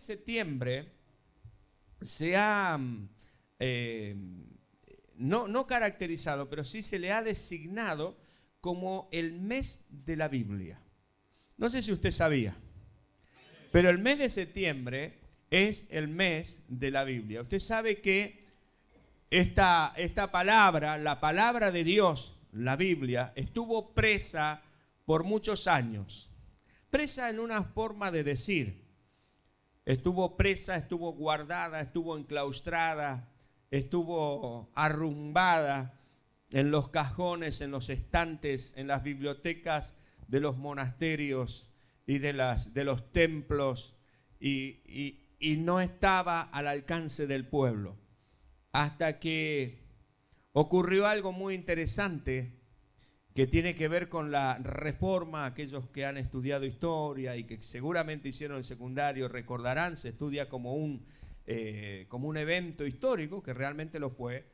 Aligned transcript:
septiembre 0.00 0.92
se 2.00 2.36
ha 2.36 2.76
mm, 2.78 3.08
eh, 3.58 4.16
no, 5.16 5.46
no 5.48 5.66
caracterizado, 5.66 6.48
pero 6.48 6.64
sí 6.64 6.82
se 6.82 6.98
le 6.98 7.12
ha 7.12 7.22
designado 7.22 8.16
como 8.60 9.08
el 9.12 9.32
mes 9.32 9.86
de 9.90 10.16
la 10.16 10.28
Biblia. 10.28 10.80
No 11.58 11.68
sé 11.68 11.82
si 11.82 11.92
usted 11.92 12.10
sabía, 12.10 12.56
pero 13.70 13.90
el 13.90 13.98
mes 13.98 14.18
de 14.18 14.30
septiembre 14.30 15.18
es 15.50 15.88
el 15.90 16.08
mes 16.08 16.64
de 16.68 16.90
la 16.90 17.04
Biblia. 17.04 17.42
Usted 17.42 17.58
sabe 17.58 18.00
que 18.00 18.46
esta, 19.30 19.92
esta 19.96 20.32
palabra, 20.32 20.96
la 20.96 21.20
palabra 21.20 21.70
de 21.70 21.84
Dios, 21.84 22.36
la 22.52 22.76
Biblia, 22.76 23.32
estuvo 23.36 23.92
presa 23.92 24.62
por 25.04 25.24
muchos 25.24 25.66
años. 25.66 26.30
Presa 26.90 27.28
en 27.28 27.40
una 27.40 27.62
forma 27.62 28.10
de 28.10 28.24
decir. 28.24 28.89
Estuvo 29.90 30.36
presa, 30.36 30.76
estuvo 30.76 31.14
guardada, 31.14 31.80
estuvo 31.80 32.16
enclaustrada, 32.16 33.28
estuvo 33.72 34.70
arrumbada 34.76 36.00
en 36.50 36.70
los 36.70 36.90
cajones, 36.90 37.60
en 37.60 37.72
los 37.72 37.90
estantes, 37.90 38.76
en 38.76 38.86
las 38.86 39.02
bibliotecas 39.02 39.98
de 40.28 40.38
los 40.38 40.56
monasterios 40.56 41.70
y 42.06 42.18
de, 42.18 42.32
los 42.84 43.10
templos 43.10 43.96
y 44.38 45.56
no 45.58 45.80
estaba 45.80 46.42
al 46.42 46.68
alcance 46.68 47.26
del 47.26 47.44
pueblo. 47.48 47.96
Hasta 48.70 49.18
que 49.18 49.82
ocurrió 50.52 51.08
algo 51.08 51.32
muy 51.32 51.56
interesante 51.56 52.59
que 53.34 53.46
tiene 53.46 53.74
que 53.74 53.88
ver 53.88 54.08
con 54.08 54.30
la 54.30 54.58
reforma, 54.58 55.46
aquellos 55.46 55.88
que 55.90 56.04
han 56.04 56.16
estudiado 56.16 56.64
historia 56.64 57.36
y 57.36 57.44
que 57.44 57.62
seguramente 57.62 58.28
hicieron 58.28 58.58
el 58.58 58.64
secundario 58.64 59.28
recordarán, 59.28 59.96
se 59.96 60.10
estudia 60.10 60.48
como 60.48 60.74
un 60.74 61.04
eh, 61.52 62.06
como 62.08 62.28
un 62.28 62.36
evento 62.36 62.86
histórico, 62.86 63.42
que 63.42 63.52
realmente 63.52 63.98
lo 63.98 64.10
fue, 64.10 64.46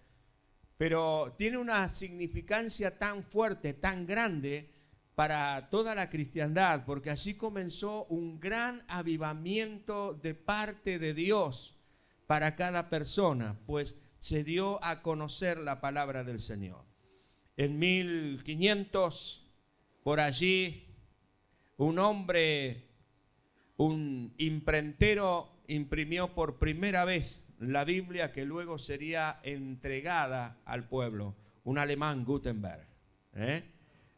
pero 0.78 1.34
tiene 1.36 1.58
una 1.58 1.86
significancia 1.90 2.98
tan 2.98 3.22
fuerte, 3.22 3.74
tan 3.74 4.06
grande 4.06 4.70
para 5.14 5.68
toda 5.68 5.94
la 5.94 6.08
cristiandad, 6.08 6.86
porque 6.86 7.10
así 7.10 7.34
comenzó 7.34 8.06
un 8.06 8.40
gran 8.40 8.82
avivamiento 8.88 10.14
de 10.14 10.32
parte 10.32 10.98
de 10.98 11.12
Dios 11.12 11.76
para 12.26 12.56
cada 12.56 12.88
persona, 12.88 13.58
pues 13.66 14.00
se 14.18 14.42
dio 14.42 14.82
a 14.82 15.02
conocer 15.02 15.58
la 15.58 15.82
palabra 15.82 16.24
del 16.24 16.38
Señor. 16.38 16.85
En 17.56 17.78
1500, 17.78 19.46
por 20.02 20.20
allí, 20.20 20.84
un 21.78 21.98
hombre, 21.98 22.84
un 23.76 24.34
imprentero 24.38 25.56
imprimió 25.68 26.28
por 26.28 26.58
primera 26.58 27.04
vez 27.04 27.54
la 27.60 27.84
Biblia 27.84 28.32
que 28.32 28.44
luego 28.44 28.78
sería 28.78 29.40
entregada 29.42 30.58
al 30.64 30.88
pueblo, 30.88 31.34
un 31.64 31.78
alemán 31.78 32.24
Gutenberg. 32.24 32.86
¿eh? 33.34 33.64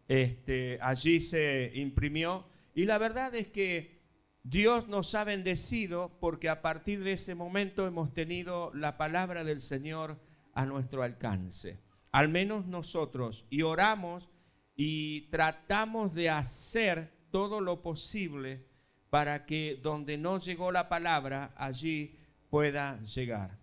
Este, 0.08 0.78
allí 0.80 1.20
se 1.20 1.70
imprimió 1.74 2.44
y 2.74 2.84
la 2.86 2.98
verdad 2.98 3.34
es 3.34 3.48
que 3.48 3.98
Dios 4.42 4.88
nos 4.88 5.14
ha 5.14 5.24
bendecido 5.24 6.18
porque 6.20 6.48
a 6.48 6.62
partir 6.62 7.04
de 7.04 7.12
ese 7.12 7.34
momento 7.34 7.86
hemos 7.86 8.14
tenido 8.14 8.72
la 8.74 8.96
palabra 8.96 9.44
del 9.44 9.60
Señor 9.60 10.18
a 10.54 10.64
nuestro 10.64 11.02
alcance. 11.02 11.78
Al 12.12 12.28
menos 12.28 12.66
nosotros 12.66 13.44
y 13.50 13.62
oramos 13.62 14.28
y 14.76 15.22
tratamos 15.30 16.14
de 16.14 16.30
hacer 16.30 17.12
todo 17.30 17.60
lo 17.60 17.82
posible 17.82 18.66
para 19.10 19.46
que 19.46 19.78
donde 19.82 20.18
no 20.18 20.38
llegó 20.38 20.70
la 20.70 20.88
palabra, 20.88 21.52
allí 21.56 22.16
pueda 22.50 23.00
llegar. 23.02 23.58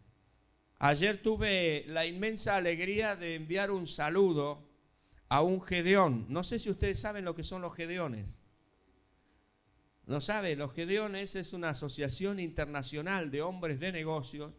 Ayer 0.77 1.21
tuve 1.21 1.85
la 1.87 2.05
inmensa 2.05 2.55
alegría 2.55 3.15
de 3.15 3.35
enviar 3.35 3.71
un 3.71 3.87
saludo 3.87 4.67
a 5.29 5.41
un 5.41 5.61
Gedeón. 5.61 6.25
No 6.29 6.43
sé 6.43 6.59
si 6.59 6.69
ustedes 6.69 6.99
saben 6.99 7.25
lo 7.25 7.35
que 7.35 7.43
son 7.43 7.61
los 7.61 7.75
Gedeones. 7.75 8.43
No 10.05 10.21
saben, 10.21 10.59
los 10.59 10.73
Gedeones 10.73 11.35
es 11.35 11.53
una 11.53 11.69
asociación 11.69 12.39
internacional 12.39 13.31
de 13.31 13.41
hombres 13.41 13.79
de 13.79 13.91
negocios 13.91 14.53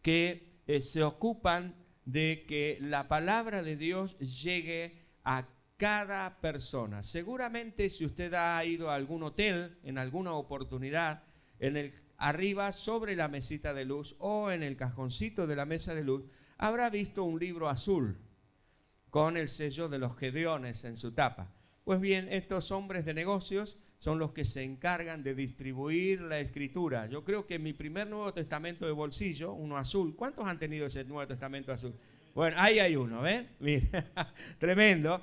que 0.00 0.62
eh, 0.66 0.80
se 0.80 1.02
ocupan 1.02 1.74
de 2.04 2.44
que 2.48 2.78
la 2.80 3.08
palabra 3.08 3.62
de 3.62 3.76
Dios 3.76 4.18
llegue 4.18 4.98
a 5.24 5.46
cada 5.76 6.40
persona. 6.40 7.02
Seguramente 7.02 7.88
si 7.88 8.04
usted 8.04 8.34
ha 8.34 8.64
ido 8.64 8.90
a 8.90 8.94
algún 8.94 9.22
hotel 9.22 9.78
en 9.82 9.98
alguna 9.98 10.32
oportunidad, 10.32 11.22
en 11.58 11.76
el 11.76 11.94
arriba 12.20 12.70
sobre 12.72 13.16
la 13.16 13.28
mesita 13.28 13.72
de 13.72 13.86
luz 13.86 14.14
o 14.18 14.50
en 14.50 14.62
el 14.62 14.76
cajoncito 14.76 15.46
de 15.46 15.56
la 15.56 15.64
mesa 15.64 15.94
de 15.94 16.04
luz, 16.04 16.24
habrá 16.58 16.90
visto 16.90 17.24
un 17.24 17.40
libro 17.40 17.68
azul 17.68 18.18
con 19.08 19.36
el 19.38 19.48
sello 19.48 19.88
de 19.88 19.98
los 19.98 20.16
Gedeones 20.18 20.84
en 20.84 20.96
su 20.98 21.12
tapa. 21.12 21.50
Pues 21.84 21.98
bien, 21.98 22.28
estos 22.30 22.70
hombres 22.70 23.06
de 23.06 23.14
negocios 23.14 23.78
son 24.00 24.18
los 24.18 24.32
que 24.32 24.46
se 24.46 24.64
encargan 24.64 25.22
de 25.22 25.34
distribuir 25.34 26.22
la 26.22 26.40
escritura. 26.40 27.06
Yo 27.06 27.22
creo 27.22 27.46
que 27.46 27.58
mi 27.58 27.74
primer 27.74 28.08
Nuevo 28.08 28.32
Testamento 28.32 28.86
de 28.86 28.92
bolsillo, 28.92 29.52
uno 29.52 29.76
azul, 29.76 30.16
¿cuántos 30.16 30.46
han 30.46 30.58
tenido 30.58 30.86
ese 30.86 31.04
Nuevo 31.04 31.28
Testamento 31.28 31.70
azul? 31.70 31.94
Bueno, 32.34 32.56
ahí 32.58 32.78
hay 32.78 32.96
uno, 32.96 33.20
¿ven? 33.20 33.50
Mira, 33.60 34.10
tremendo. 34.58 35.22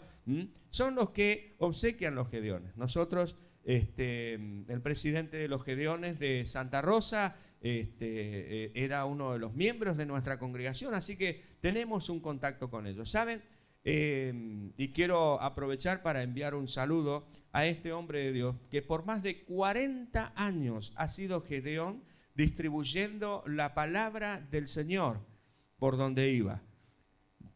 Son 0.70 0.94
los 0.94 1.10
que 1.10 1.56
obsequian 1.58 2.14
los 2.14 2.30
Gedeones. 2.30 2.78
Nosotros, 2.78 3.36
este, 3.64 4.36
el 4.36 4.82
presidente 4.84 5.38
de 5.38 5.48
los 5.48 5.64
Gedeones 5.64 6.20
de 6.20 6.46
Santa 6.46 6.80
Rosa, 6.84 7.36
este, 7.62 8.66
eh, 8.66 8.72
era 8.76 9.06
uno 9.06 9.34
de 9.34 9.40
los 9.40 9.56
miembros 9.56 9.98
de 9.98 10.06
nuestra 10.06 10.38
congregación, 10.38 10.94
así 10.94 11.18
que 11.18 11.42
tenemos 11.62 12.10
un 12.10 12.20
contacto 12.20 12.70
con 12.70 12.86
ellos. 12.86 13.10
¿Saben? 13.10 13.42
Em, 13.90 14.74
y 14.76 14.90
quiero 14.90 15.42
aprovechar 15.42 16.04
para 16.04 16.22
enviar 16.22 16.56
un 16.56 16.68
saludo 16.68 17.26
a 17.54 17.66
este 17.66 17.94
hombre 17.94 18.20
de 18.20 18.34
Dios 18.34 18.56
que 18.70 18.82
por 18.82 19.06
más 19.06 19.24
de 19.24 19.46
40 19.46 20.34
años 20.36 20.92
ha 20.98 21.08
sido 21.08 21.42
Gedeón 21.42 22.04
distribuyendo 22.36 23.46
la 23.48 23.74
palabra 23.74 24.42
del 24.42 24.68
Señor 24.68 25.22
por 25.80 25.96
donde 25.96 26.30
iba 26.34 26.62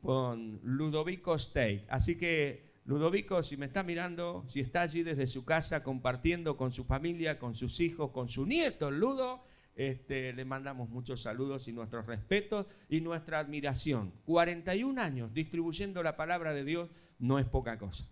con 0.02 0.62
Ludovico 0.64 1.38
Steak. 1.38 1.84
Así 1.90 2.18
que, 2.18 2.80
Ludovico, 2.86 3.44
si 3.44 3.58
me 3.58 3.66
está 3.66 3.84
mirando, 3.84 4.46
si 4.48 4.62
está 4.62 4.84
allí 4.84 5.03
desde 5.03 5.28
su 5.28 5.44
casa 5.44 5.84
compartiendo 5.84 6.56
con 6.56 6.72
su 6.72 6.86
familia, 6.86 7.40
con 7.40 7.56
sus 7.56 7.81
hijos, 7.81 8.12
con 8.12 8.30
su 8.30 8.46
nieto, 8.46 8.90
Ludo, 8.90 9.44
este, 9.75 10.33
le 10.33 10.45
mandamos 10.45 10.89
muchos 10.89 11.21
saludos 11.21 11.67
y 11.67 11.73
nuestros 11.73 12.05
respetos 12.05 12.67
y 12.89 13.01
nuestra 13.01 13.39
admiración. 13.39 14.13
41 14.25 15.01
años 15.01 15.33
distribuyendo 15.33 16.03
la 16.03 16.15
palabra 16.15 16.53
de 16.53 16.63
Dios 16.63 16.89
no 17.19 17.39
es 17.39 17.45
poca 17.45 17.77
cosa. 17.77 18.05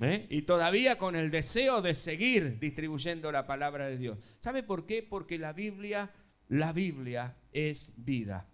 ¿Eh? 0.00 0.26
Y 0.28 0.42
todavía 0.42 0.98
con 0.98 1.16
el 1.16 1.30
deseo 1.30 1.80
de 1.80 1.94
seguir 1.94 2.58
distribuyendo 2.58 3.32
la 3.32 3.46
palabra 3.46 3.88
de 3.88 3.96
Dios. 3.96 4.18
¿Sabe 4.40 4.62
por 4.62 4.86
qué? 4.86 5.02
Porque 5.02 5.38
la 5.38 5.52
Biblia, 5.52 6.10
la 6.48 6.72
Biblia 6.72 7.36
es 7.52 7.94
vida. 7.96 8.46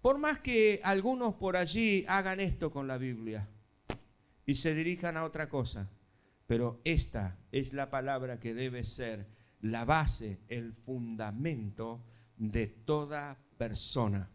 Por 0.00 0.18
más 0.18 0.38
que 0.38 0.80
algunos 0.84 1.34
por 1.34 1.56
allí 1.56 2.04
hagan 2.06 2.38
esto 2.38 2.70
con 2.70 2.86
la 2.86 2.98
Biblia 2.98 3.48
y 4.44 4.54
se 4.54 4.74
dirijan 4.74 5.16
a 5.16 5.24
otra 5.24 5.48
cosa, 5.48 5.90
pero 6.46 6.80
esta 6.84 7.36
es 7.50 7.72
la 7.72 7.90
palabra 7.90 8.38
que 8.38 8.54
debe 8.54 8.84
ser 8.84 9.26
la 9.62 9.84
base, 9.84 10.40
el 10.48 10.72
fundamento 10.72 12.04
de 12.36 12.66
toda 12.66 13.38
persona 13.56 14.30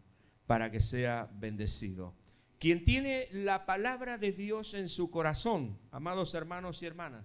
para 0.46 0.70
que 0.70 0.80
sea 0.80 1.30
bendecido. 1.34 2.14
Quien 2.58 2.84
tiene 2.84 3.28
la 3.32 3.66
palabra 3.66 4.18
de 4.18 4.32
Dios 4.32 4.74
en 4.74 4.88
su 4.88 5.10
corazón, 5.10 5.78
amados 5.90 6.34
hermanos 6.34 6.82
y 6.82 6.86
hermanas, 6.86 7.24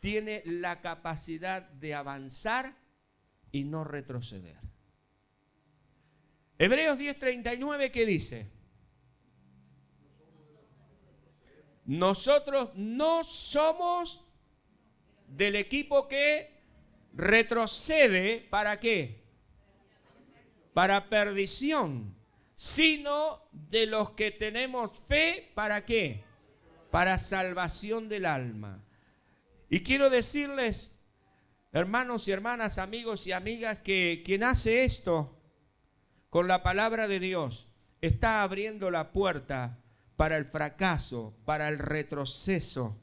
tiene 0.00 0.42
la 0.46 0.80
capacidad 0.80 1.68
de 1.70 1.94
avanzar 1.94 2.76
y 3.52 3.64
no 3.64 3.84
retroceder. 3.84 4.58
Hebreos 6.58 6.98
10:39, 6.98 7.90
¿qué 7.90 8.06
dice? 8.06 8.50
Nosotros 11.86 12.70
no 12.76 13.24
somos 13.24 14.24
del 15.26 15.56
equipo 15.56 16.06
que 16.06 16.59
retrocede, 17.20 18.46
¿para 18.50 18.80
qué? 18.80 19.22
Para 20.74 21.08
perdición, 21.08 22.14
sino 22.56 23.42
de 23.52 23.86
los 23.86 24.12
que 24.12 24.30
tenemos 24.30 24.98
fe, 24.98 25.50
¿para 25.54 25.84
qué? 25.84 26.24
Para 26.90 27.18
salvación 27.18 28.08
del 28.08 28.26
alma. 28.26 28.82
Y 29.68 29.82
quiero 29.82 30.10
decirles, 30.10 30.98
hermanos 31.72 32.26
y 32.26 32.32
hermanas, 32.32 32.78
amigos 32.78 33.26
y 33.26 33.32
amigas, 33.32 33.78
que 33.78 34.22
quien 34.24 34.42
hace 34.42 34.84
esto, 34.84 35.36
con 36.30 36.48
la 36.48 36.62
palabra 36.62 37.08
de 37.08 37.20
Dios 37.20 37.68
está 38.00 38.42
abriendo 38.42 38.90
la 38.90 39.12
puerta 39.12 39.78
para 40.16 40.36
el 40.36 40.44
fracaso, 40.44 41.34
para 41.44 41.68
el 41.68 41.78
retroceso. 41.78 42.96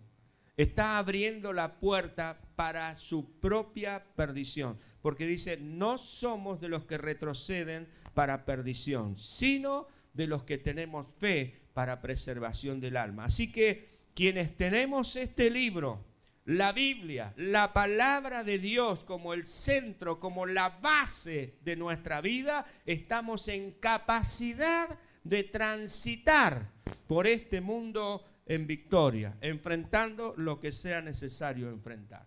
Está 0.55 0.97
abriendo 0.97 1.53
la 1.53 1.79
puerta 1.79 2.39
para 2.57 2.95
su 2.95 3.39
propia 3.39 4.03
perdición. 4.15 4.79
Porque 5.03 5.27
dice, 5.27 5.57
no 5.61 5.99
somos 5.99 6.59
de 6.59 6.69
los 6.69 6.85
que 6.85 6.97
retroceden 6.97 7.87
para 8.15 8.45
perdición, 8.45 9.15
sino 9.15 9.87
de 10.13 10.25
los 10.25 10.41
que 10.41 10.57
tenemos 10.57 11.05
fe 11.19 11.61
para 11.73 12.01
preservación 12.01 12.81
del 12.81 12.97
alma. 12.97 13.25
Así 13.25 13.51
que 13.51 14.09
quienes 14.15 14.57
tenemos 14.57 15.15
este 15.15 15.51
libro, 15.51 16.03
la 16.45 16.71
Biblia, 16.71 17.31
la 17.37 17.73
palabra 17.73 18.43
de 18.43 18.57
Dios 18.57 19.03
como 19.03 19.35
el 19.35 19.45
centro, 19.45 20.19
como 20.19 20.47
la 20.47 20.69
base 20.69 21.59
de 21.61 21.75
nuestra 21.75 22.21
vida, 22.21 22.65
estamos 22.87 23.49
en 23.49 23.73
capacidad 23.73 24.97
de 25.23 25.43
transitar 25.43 26.71
por 27.05 27.27
este 27.27 27.61
mundo 27.61 28.25
en 28.47 28.65
victoria, 28.65 29.37
enfrentando 29.41 30.33
lo 30.37 30.59
que 30.59 30.71
sea 30.71 31.01
necesario 31.01 31.69
enfrentar. 31.69 32.25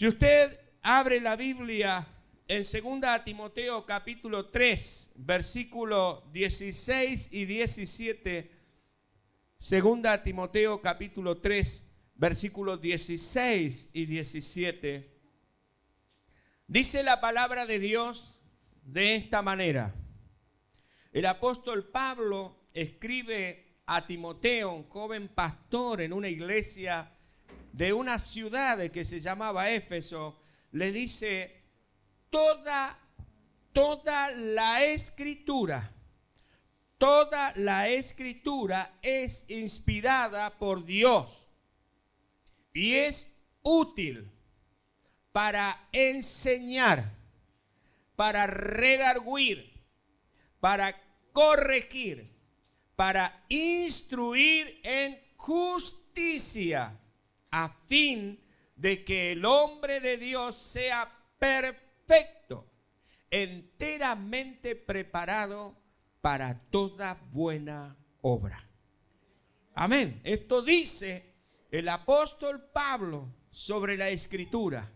Si 0.00 0.08
usted 0.08 0.58
abre 0.80 1.20
la 1.20 1.36
Biblia 1.36 2.06
en 2.48 2.62
2 2.62 3.22
Timoteo 3.22 3.84
capítulo 3.84 4.46
3, 4.46 5.12
versículo 5.16 6.24
16 6.32 7.34
y 7.34 7.44
17, 7.44 8.50
2 9.58 10.22
Timoteo 10.24 10.80
capítulo 10.80 11.36
3, 11.36 11.98
versículos 12.14 12.80
16 12.80 13.90
y 13.92 14.06
17, 14.06 15.20
dice 16.66 17.02
la 17.02 17.20
palabra 17.20 17.66
de 17.66 17.78
Dios 17.78 18.40
de 18.82 19.16
esta 19.16 19.42
manera. 19.42 19.94
El 21.12 21.26
apóstol 21.26 21.90
Pablo 21.90 22.70
escribe 22.72 23.82
a 23.84 24.06
Timoteo, 24.06 24.72
un 24.72 24.88
joven 24.88 25.28
pastor 25.28 26.00
en 26.00 26.14
una 26.14 26.30
iglesia 26.30 27.18
de 27.72 27.92
una 27.92 28.18
ciudad 28.18 28.90
que 28.90 29.04
se 29.04 29.20
llamaba 29.20 29.70
Éfeso, 29.70 30.40
le 30.72 30.92
dice, 30.92 31.62
toda, 32.30 32.98
toda 33.72 34.30
la 34.30 34.84
escritura, 34.84 35.92
toda 36.98 37.52
la 37.56 37.88
escritura 37.88 38.98
es 39.02 39.48
inspirada 39.50 40.58
por 40.58 40.84
Dios 40.84 41.48
y 42.72 42.94
es 42.94 43.42
útil 43.62 44.30
para 45.32 45.88
enseñar, 45.92 47.12
para 48.16 48.46
redarguir, 48.46 49.70
para 50.60 50.94
corregir, 51.32 52.30
para 52.96 53.44
instruir 53.48 54.80
en 54.82 55.18
justicia, 55.36 56.99
a 57.50 57.68
fin 57.68 58.40
de 58.76 59.04
que 59.04 59.32
el 59.32 59.44
hombre 59.44 60.00
de 60.00 60.16
Dios 60.16 60.56
sea 60.56 61.10
perfecto, 61.38 62.66
enteramente 63.30 64.76
preparado 64.76 65.76
para 66.20 66.54
toda 66.70 67.14
buena 67.30 67.96
obra. 68.22 68.66
Amén. 69.74 70.20
Esto 70.24 70.62
dice 70.62 71.34
el 71.70 71.88
apóstol 71.88 72.70
Pablo 72.72 73.28
sobre 73.50 73.96
la 73.96 74.08
escritura, 74.08 74.90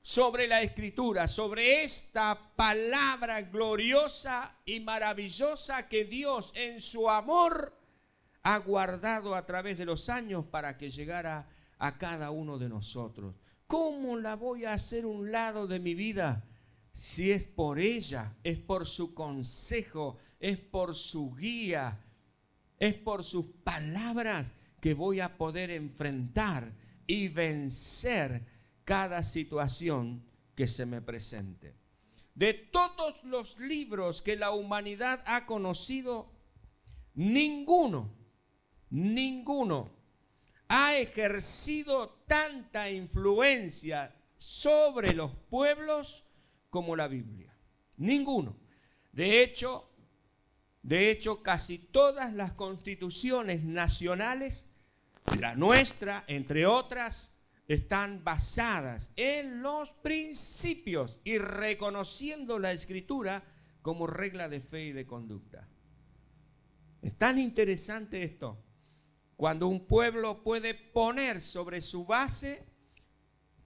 sobre 0.00 0.46
la 0.46 0.62
escritura, 0.62 1.28
sobre 1.28 1.82
esta 1.82 2.38
palabra 2.56 3.42
gloriosa 3.42 4.58
y 4.64 4.80
maravillosa 4.80 5.88
que 5.88 6.04
Dios 6.04 6.52
en 6.54 6.80
su 6.80 7.08
amor 7.10 7.79
ha 8.42 8.58
guardado 8.58 9.34
a 9.34 9.44
través 9.44 9.78
de 9.78 9.84
los 9.84 10.08
años 10.08 10.44
para 10.46 10.76
que 10.76 10.90
llegara 10.90 11.48
a 11.78 11.98
cada 11.98 12.30
uno 12.30 12.58
de 12.58 12.68
nosotros. 12.68 13.34
¿Cómo 13.66 14.16
la 14.16 14.36
voy 14.36 14.64
a 14.64 14.72
hacer 14.72 15.06
un 15.06 15.30
lado 15.30 15.66
de 15.66 15.78
mi 15.78 15.94
vida? 15.94 16.44
Si 16.92 17.30
es 17.30 17.44
por 17.44 17.78
ella, 17.78 18.34
es 18.42 18.58
por 18.58 18.86
su 18.86 19.14
consejo, 19.14 20.16
es 20.38 20.58
por 20.58 20.94
su 20.94 21.34
guía, 21.34 22.00
es 22.78 22.94
por 22.94 23.22
sus 23.22 23.46
palabras 23.62 24.52
que 24.80 24.94
voy 24.94 25.20
a 25.20 25.36
poder 25.36 25.70
enfrentar 25.70 26.72
y 27.06 27.28
vencer 27.28 28.44
cada 28.84 29.22
situación 29.22 30.24
que 30.54 30.66
se 30.66 30.86
me 30.86 31.00
presente. 31.00 31.74
De 32.34 32.54
todos 32.54 33.22
los 33.24 33.58
libros 33.60 34.22
que 34.22 34.36
la 34.36 34.50
humanidad 34.50 35.22
ha 35.26 35.46
conocido, 35.46 36.32
ninguno, 37.14 38.19
ninguno 38.90 39.90
ha 40.68 40.96
ejercido 40.96 42.22
tanta 42.26 42.90
influencia 42.90 44.14
sobre 44.36 45.14
los 45.14 45.34
pueblos 45.50 46.26
como 46.70 46.94
la 46.94 47.08
Biblia. 47.08 47.52
Ninguno. 47.96 48.56
De 49.12 49.42
hecho, 49.42 49.90
de 50.82 51.10
hecho, 51.10 51.42
casi 51.42 51.78
todas 51.78 52.32
las 52.32 52.52
constituciones 52.52 53.64
nacionales 53.64 54.70
la 55.38 55.54
nuestra, 55.54 56.24
entre 56.26 56.66
otras, 56.66 57.36
están 57.68 58.24
basadas 58.24 59.10
en 59.16 59.62
los 59.62 59.90
principios 59.90 61.18
y 61.24 61.38
reconociendo 61.38 62.58
la 62.58 62.72
escritura 62.72 63.44
como 63.80 64.06
regla 64.06 64.48
de 64.48 64.60
fe 64.60 64.86
y 64.86 64.92
de 64.92 65.06
conducta. 65.06 65.68
Es 67.00 67.16
tan 67.16 67.38
interesante 67.38 68.22
esto, 68.24 68.58
cuando 69.40 69.68
un 69.68 69.86
pueblo 69.86 70.42
puede 70.42 70.74
poner 70.74 71.40
sobre 71.40 71.80
su 71.80 72.04
base, 72.04 72.62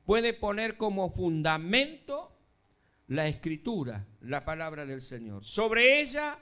puede 0.05 0.33
poner 0.33 0.77
como 0.77 1.11
fundamento 1.11 2.33
la 3.09 3.27
escritura, 3.27 4.07
la 4.21 4.45
palabra 4.45 4.87
del 4.87 5.03
Señor. 5.03 5.45
Sobre 5.45 6.01
ella 6.01 6.39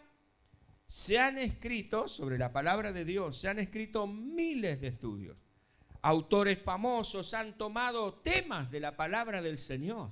se 0.84 1.18
han 1.18 1.38
escrito, 1.38 2.08
sobre 2.08 2.36
la 2.36 2.52
palabra 2.52 2.92
de 2.92 3.06
Dios, 3.06 3.40
se 3.40 3.48
han 3.48 3.58
escrito 3.58 4.06
miles 4.06 4.82
de 4.82 4.88
estudios. 4.88 5.38
Autores 6.02 6.58
famosos 6.62 7.32
han 7.32 7.56
tomado 7.56 8.12
temas 8.16 8.70
de 8.70 8.80
la 8.80 8.98
palabra 8.98 9.40
del 9.40 9.56
Señor 9.56 10.10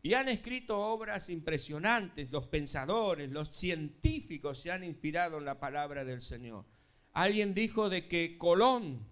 y 0.00 0.14
han 0.14 0.28
escrito 0.28 0.78
obras 0.78 1.28
impresionantes. 1.28 2.30
Los 2.30 2.46
pensadores, 2.46 3.28
los 3.32 3.48
científicos 3.48 4.60
se 4.62 4.70
han 4.70 4.84
inspirado 4.84 5.38
en 5.38 5.44
la 5.44 5.58
palabra 5.58 6.04
del 6.04 6.20
Señor. 6.20 6.64
Alguien 7.12 7.54
dijo 7.54 7.88
de 7.88 8.06
que 8.06 8.38
Colón 8.38 9.10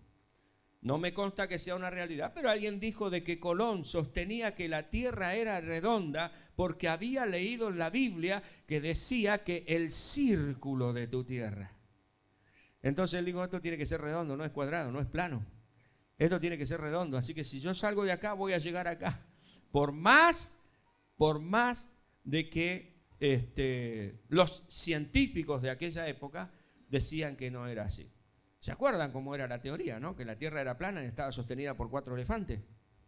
no 0.80 0.98
me 0.98 1.12
consta 1.12 1.48
que 1.48 1.58
sea 1.58 1.74
una 1.74 1.90
realidad, 1.90 2.32
pero 2.34 2.50
alguien 2.50 2.78
dijo 2.78 3.10
de 3.10 3.24
que 3.24 3.40
Colón 3.40 3.84
sostenía 3.84 4.54
que 4.54 4.68
la 4.68 4.90
tierra 4.90 5.34
era 5.34 5.60
redonda 5.60 6.32
porque 6.54 6.88
había 6.88 7.26
leído 7.26 7.68
en 7.68 7.78
la 7.78 7.90
Biblia 7.90 8.42
que 8.66 8.80
decía 8.80 9.42
que 9.42 9.64
el 9.66 9.90
círculo 9.90 10.92
de 10.92 11.08
tu 11.08 11.24
tierra. 11.24 11.72
Entonces 12.80 13.18
él 13.18 13.24
dijo, 13.24 13.42
esto 13.42 13.60
tiene 13.60 13.76
que 13.76 13.86
ser 13.86 14.00
redondo, 14.00 14.36
no 14.36 14.44
es 14.44 14.52
cuadrado, 14.52 14.92
no 14.92 15.00
es 15.00 15.06
plano. 15.06 15.44
Esto 16.16 16.40
tiene 16.40 16.56
que 16.56 16.66
ser 16.66 16.80
redondo, 16.80 17.16
así 17.16 17.34
que 17.34 17.44
si 17.44 17.60
yo 17.60 17.74
salgo 17.74 18.04
de 18.04 18.12
acá 18.12 18.34
voy 18.34 18.52
a 18.52 18.58
llegar 18.58 18.86
acá. 18.86 19.26
Por 19.72 19.92
más, 19.92 20.62
por 21.16 21.40
más 21.40 21.92
de 22.22 22.48
que 22.48 23.02
este, 23.18 24.22
los 24.28 24.64
científicos 24.68 25.60
de 25.62 25.70
aquella 25.70 26.06
época 26.08 26.52
decían 26.88 27.36
que 27.36 27.50
no 27.50 27.66
era 27.66 27.84
así. 27.84 28.10
¿Se 28.60 28.72
acuerdan 28.72 29.12
cómo 29.12 29.34
era 29.34 29.46
la 29.46 29.60
teoría, 29.60 30.00
no? 30.00 30.16
Que 30.16 30.24
la 30.24 30.36
Tierra 30.36 30.60
era 30.60 30.76
plana 30.76 31.02
y 31.02 31.06
estaba 31.06 31.30
sostenida 31.32 31.76
por 31.76 31.90
cuatro 31.90 32.14
elefantes. 32.14 32.60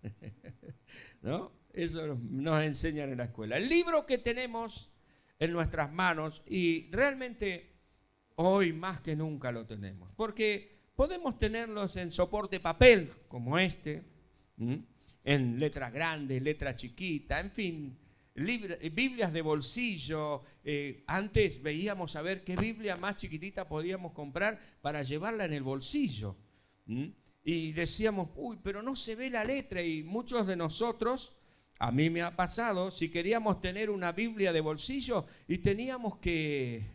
¿No? 1.22 1.52
Eso 1.72 2.18
nos 2.22 2.62
enseñan 2.62 3.10
en 3.10 3.18
la 3.18 3.24
escuela. 3.24 3.56
El 3.56 3.68
libro 3.68 4.06
que 4.06 4.18
tenemos 4.18 4.90
en 5.38 5.52
nuestras 5.52 5.92
manos 5.92 6.42
y 6.46 6.90
realmente 6.90 7.70
hoy 8.36 8.72
más 8.72 9.00
que 9.00 9.16
nunca 9.16 9.52
lo 9.52 9.66
tenemos, 9.66 10.14
porque 10.14 10.80
podemos 10.94 11.38
tenerlos 11.38 11.96
en 11.96 12.12
soporte 12.12 12.60
papel 12.60 13.10
como 13.28 13.58
este, 13.58 14.02
en 15.24 15.58
letra 15.58 15.90
grande, 15.90 16.40
letra 16.40 16.74
chiquita, 16.74 17.40
en 17.40 17.50
fin, 17.50 17.98
Biblias 18.40 19.32
de 19.32 19.42
bolsillo. 19.42 20.42
Eh, 20.64 21.04
antes 21.06 21.62
veíamos 21.62 22.16
a 22.16 22.22
ver 22.22 22.42
qué 22.42 22.56
Biblia 22.56 22.96
más 22.96 23.16
chiquitita 23.16 23.68
podíamos 23.68 24.12
comprar 24.12 24.58
para 24.80 25.02
llevarla 25.02 25.44
en 25.44 25.52
el 25.52 25.62
bolsillo. 25.62 26.36
Y 27.44 27.72
decíamos, 27.72 28.30
uy, 28.36 28.58
pero 28.62 28.82
no 28.82 28.96
se 28.96 29.14
ve 29.14 29.30
la 29.30 29.44
letra. 29.44 29.82
Y 29.82 30.02
muchos 30.02 30.46
de 30.46 30.56
nosotros, 30.56 31.36
a 31.78 31.92
mí 31.92 32.08
me 32.08 32.22
ha 32.22 32.34
pasado, 32.34 32.90
si 32.90 33.10
queríamos 33.10 33.60
tener 33.60 33.90
una 33.90 34.12
Biblia 34.12 34.52
de 34.52 34.60
bolsillo 34.60 35.26
y 35.46 35.58
teníamos 35.58 36.16
que, 36.18 36.86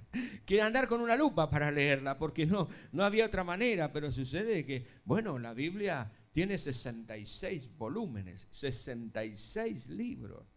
que 0.46 0.62
andar 0.62 0.88
con 0.88 1.00
una 1.00 1.16
lupa 1.16 1.50
para 1.50 1.70
leerla, 1.70 2.18
porque 2.18 2.46
no, 2.46 2.68
no 2.92 3.04
había 3.04 3.26
otra 3.26 3.44
manera. 3.44 3.92
Pero 3.92 4.10
sucede 4.10 4.64
que, 4.64 4.86
bueno, 5.04 5.38
la 5.38 5.52
Biblia 5.52 6.10
tiene 6.32 6.58
66 6.58 7.76
volúmenes, 7.76 8.46
66 8.50 9.88
libros. 9.90 10.55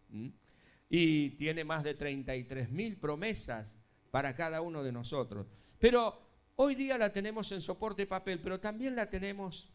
Y 0.88 1.30
tiene 1.30 1.64
más 1.64 1.84
de 1.84 1.94
33 1.94 2.70
mil 2.70 2.96
promesas 2.96 3.76
para 4.10 4.34
cada 4.34 4.60
uno 4.60 4.82
de 4.82 4.92
nosotros. 4.92 5.46
Pero 5.78 6.20
hoy 6.56 6.74
día 6.74 6.98
la 6.98 7.12
tenemos 7.12 7.52
en 7.52 7.62
soporte 7.62 8.06
papel, 8.06 8.40
pero 8.40 8.60
también 8.60 8.96
la 8.96 9.08
tenemos 9.08 9.70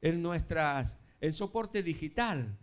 en 0.00 0.22
nuestras, 0.22 0.98
en 1.20 1.32
soporte 1.32 1.82
digital. 1.82 2.56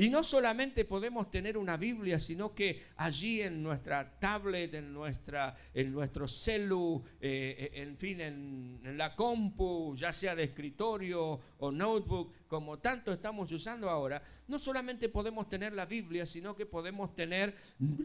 Y 0.00 0.08
no 0.08 0.24
solamente 0.24 0.86
podemos 0.86 1.30
tener 1.30 1.58
una 1.58 1.76
Biblia, 1.76 2.18
sino 2.18 2.54
que 2.54 2.84
allí 2.96 3.42
en 3.42 3.62
nuestra 3.62 4.18
tablet, 4.18 4.72
en, 4.72 4.94
nuestra, 4.94 5.54
en 5.74 5.92
nuestro 5.92 6.26
celu, 6.26 7.04
eh, 7.20 7.70
en 7.74 7.98
fin, 7.98 8.18
en, 8.22 8.96
la 8.96 9.14
compu, 9.14 9.94
ya 9.94 10.10
sea 10.10 10.34
de 10.34 10.44
escritorio 10.44 11.38
o 11.58 11.70
notebook, 11.70 12.32
como 12.48 12.78
tanto 12.78 13.12
estamos 13.12 13.52
usando 13.52 13.90
ahora, 13.90 14.22
no 14.48 14.58
solamente 14.58 15.10
podemos 15.10 15.50
tener 15.50 15.74
la 15.74 15.84
Biblia, 15.84 16.24
sino 16.24 16.56
que 16.56 16.64
podemos 16.64 17.14
tener 17.14 17.54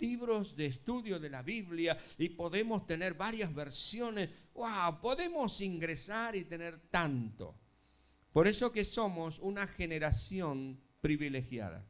libros 0.02 0.54
de 0.58 0.66
estudio 0.66 1.18
de 1.18 1.30
la 1.30 1.44
Biblia 1.44 1.98
y 2.18 2.28
podemos 2.28 2.86
tener 2.86 3.14
varias 3.14 3.56
versiones. 3.56 4.32
¡Wow! 4.54 5.00
Podemos 5.00 5.62
ingresar 5.62 6.36
y 6.36 6.44
tener 6.44 6.78
tanto. 6.92 7.56
Por 8.34 8.50
eso 8.50 8.70
que 8.70 8.84
somos 8.84 9.40
una 9.40 9.66
generación 9.66 10.84
privilegiada. 11.06 11.86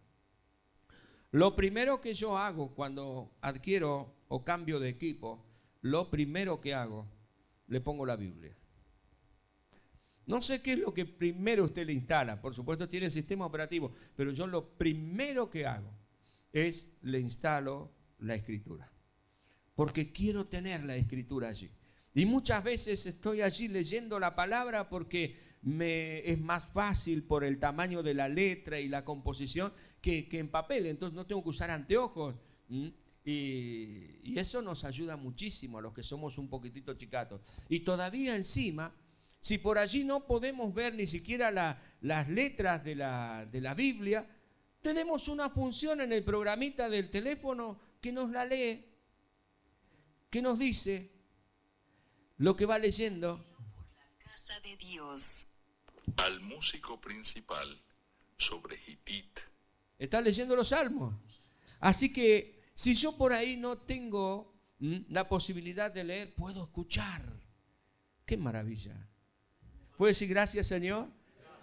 Lo 1.32 1.56
primero 1.56 2.02
que 2.02 2.14
yo 2.14 2.38
hago 2.38 2.76
cuando 2.76 3.32
adquiero 3.40 4.14
o 4.28 4.44
cambio 4.44 4.78
de 4.78 4.90
equipo, 4.90 5.42
lo 5.84 6.12
primero 6.12 6.60
que 6.60 6.74
hago, 6.74 7.08
le 7.68 7.80
pongo 7.80 8.06
la 8.06 8.18
Biblia. 8.18 8.54
No 10.26 10.42
sé 10.42 10.62
qué 10.62 10.74
es 10.74 10.80
lo 10.80 10.94
que 10.94 11.06
primero 11.06 11.64
usted 11.64 11.88
le 11.88 11.94
instala, 11.94 12.42
por 12.42 12.54
supuesto 12.54 12.90
tiene 12.90 13.06
el 13.06 13.12
sistema 13.14 13.46
operativo, 13.46 13.94
pero 14.18 14.32
yo 14.32 14.48
lo 14.48 14.68
primero 14.72 15.50
que 15.50 15.66
hago 15.66 15.94
es 16.52 16.98
le 17.02 17.22
instalo 17.22 17.94
la 18.20 18.36
escritura, 18.36 18.92
porque 19.76 20.12
quiero 20.12 20.48
tener 20.48 20.84
la 20.84 20.98
escritura 20.98 21.48
allí. 21.48 21.72
Y 22.14 22.26
muchas 22.26 22.62
veces 22.66 23.06
estoy 23.06 23.42
allí 23.42 23.70
leyendo 23.70 24.20
la 24.20 24.36
palabra 24.36 24.90
porque 24.90 25.38
me 25.66 26.20
es 26.20 26.40
más 26.40 26.64
fácil 26.64 27.24
por 27.24 27.44
el 27.44 27.60
tamaño 27.60 28.04
de 28.04 28.14
la 28.14 28.30
letra 28.30 28.80
y 28.80 28.88
la 28.88 29.04
composición 29.04 29.74
que, 30.00 30.28
en 30.32 30.50
papel, 30.50 30.86
entonces 30.86 31.16
no 31.16 31.26
tengo 31.26 31.44
que 31.44 31.50
usar 31.50 31.72
anteojos. 31.72 32.36
Y, 32.70 32.94
y, 33.26 34.38
eso 34.38 34.62
nos 34.62 34.84
ayuda 34.84 35.18
muchísimo 35.18 35.80
a 35.80 35.82
los 35.82 35.92
que 35.92 36.04
somos 36.04 36.38
un 36.38 36.50
poquitito 36.50 36.94
chicatos. 36.94 37.42
Y 37.68 37.80
todavía 37.80 38.36
encima, 38.36 38.94
si 39.42 39.58
por 39.58 39.80
allí 39.80 40.04
no 40.04 40.28
podemos 40.28 40.72
ver 40.72 40.94
ni 40.94 41.08
siquiera 41.08 41.50
las 42.00 42.30
letras 42.30 42.84
de 42.84 42.94
la, 42.94 43.48
de 43.52 43.60
la 43.60 43.74
Biblia, 43.74 44.30
tenemos 44.84 45.28
una 45.28 45.50
función 45.50 46.00
en 46.00 46.14
el 46.14 46.24
programita 46.24 46.88
del 46.90 47.10
teléfono 47.10 47.80
que 48.00 48.12
nos 48.12 48.30
la 48.30 48.46
lee, 48.46 48.86
que 50.30 50.44
nos 50.44 50.60
dice 50.60 51.12
lo 52.38 52.56
que 52.56 52.68
va 52.68 52.78
leyendo. 52.78 53.44
Por 53.58 53.96
la 53.96 54.32
casa 54.32 54.60
de 54.60 54.78
Dios 54.78 55.48
al 56.18 56.42
músico 56.42 57.00
principal 57.00 57.82
sobre 58.38 58.78
Hitit. 58.88 59.40
Está 59.98 60.22
leyendo 60.22 60.56
los 60.56 60.70
salmos. 60.70 61.14
Así 61.80 62.12
que 62.12 62.64
si 62.74 62.96
yo 62.96 63.16
por 63.18 63.34
ahí 63.34 63.58
no 63.58 63.78
tengo 63.78 64.54
la 64.80 65.28
posibilidad 65.28 65.92
de 65.92 66.04
leer, 66.04 66.36
puedo 66.36 66.64
escuchar. 66.64 67.22
Qué 68.26 68.38
maravilla. 68.38 69.08
¿Puedo 69.98 70.10
decir 70.10 70.28
gracias, 70.28 70.68
Señor? 70.68 71.08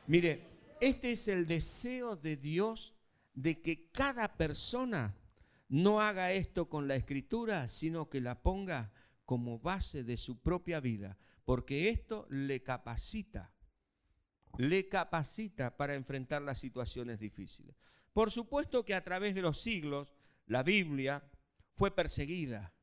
Mire, 0.06 0.46
este 0.80 1.12
es 1.12 1.28
el 1.28 1.46
deseo 1.46 2.16
de 2.16 2.36
Dios 2.36 2.94
de 3.34 3.60
que 3.60 3.90
cada 3.90 4.36
persona 4.36 5.14
no 5.68 6.00
haga 6.00 6.32
esto 6.32 6.68
con 6.68 6.88
la 6.88 6.96
escritura, 6.96 7.68
sino 7.68 8.08
que 8.08 8.20
la 8.20 8.42
ponga 8.42 8.92
como 9.24 9.58
base 9.58 10.04
de 10.04 10.16
su 10.16 10.38
propia 10.40 10.80
vida, 10.80 11.16
porque 11.44 11.88
esto 11.88 12.26
le 12.30 12.62
capacita 12.62 13.52
le 14.58 14.88
capacita 14.88 15.76
para 15.76 15.94
enfrentar 15.94 16.42
las 16.42 16.58
situaciones 16.58 17.18
difíciles. 17.18 17.74
Por 18.12 18.30
supuesto 18.30 18.84
que 18.84 18.94
a 18.94 19.04
través 19.04 19.34
de 19.34 19.42
los 19.42 19.60
siglos 19.60 20.12
la 20.46 20.62
Biblia 20.62 21.22
fue 21.74 21.90
perseguida, 21.90 22.74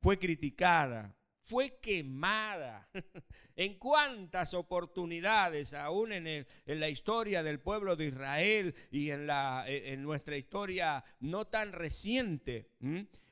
fue 0.00 0.18
criticada, 0.18 1.16
fue 1.44 1.78
quemada. 1.80 2.88
en 3.56 3.78
cuántas 3.78 4.54
oportunidades, 4.54 5.74
aún 5.74 6.12
en, 6.12 6.46
la 6.66 6.88
historia 6.88 7.42
del 7.42 7.60
pueblo 7.60 7.96
de 7.96 8.06
Israel 8.06 8.74
y 8.90 9.10
en, 9.10 9.28
en 9.30 10.02
nuestra 10.02 10.36
historia 10.36 11.04
no 11.20 11.46
tan 11.46 11.72
reciente, 11.72 12.70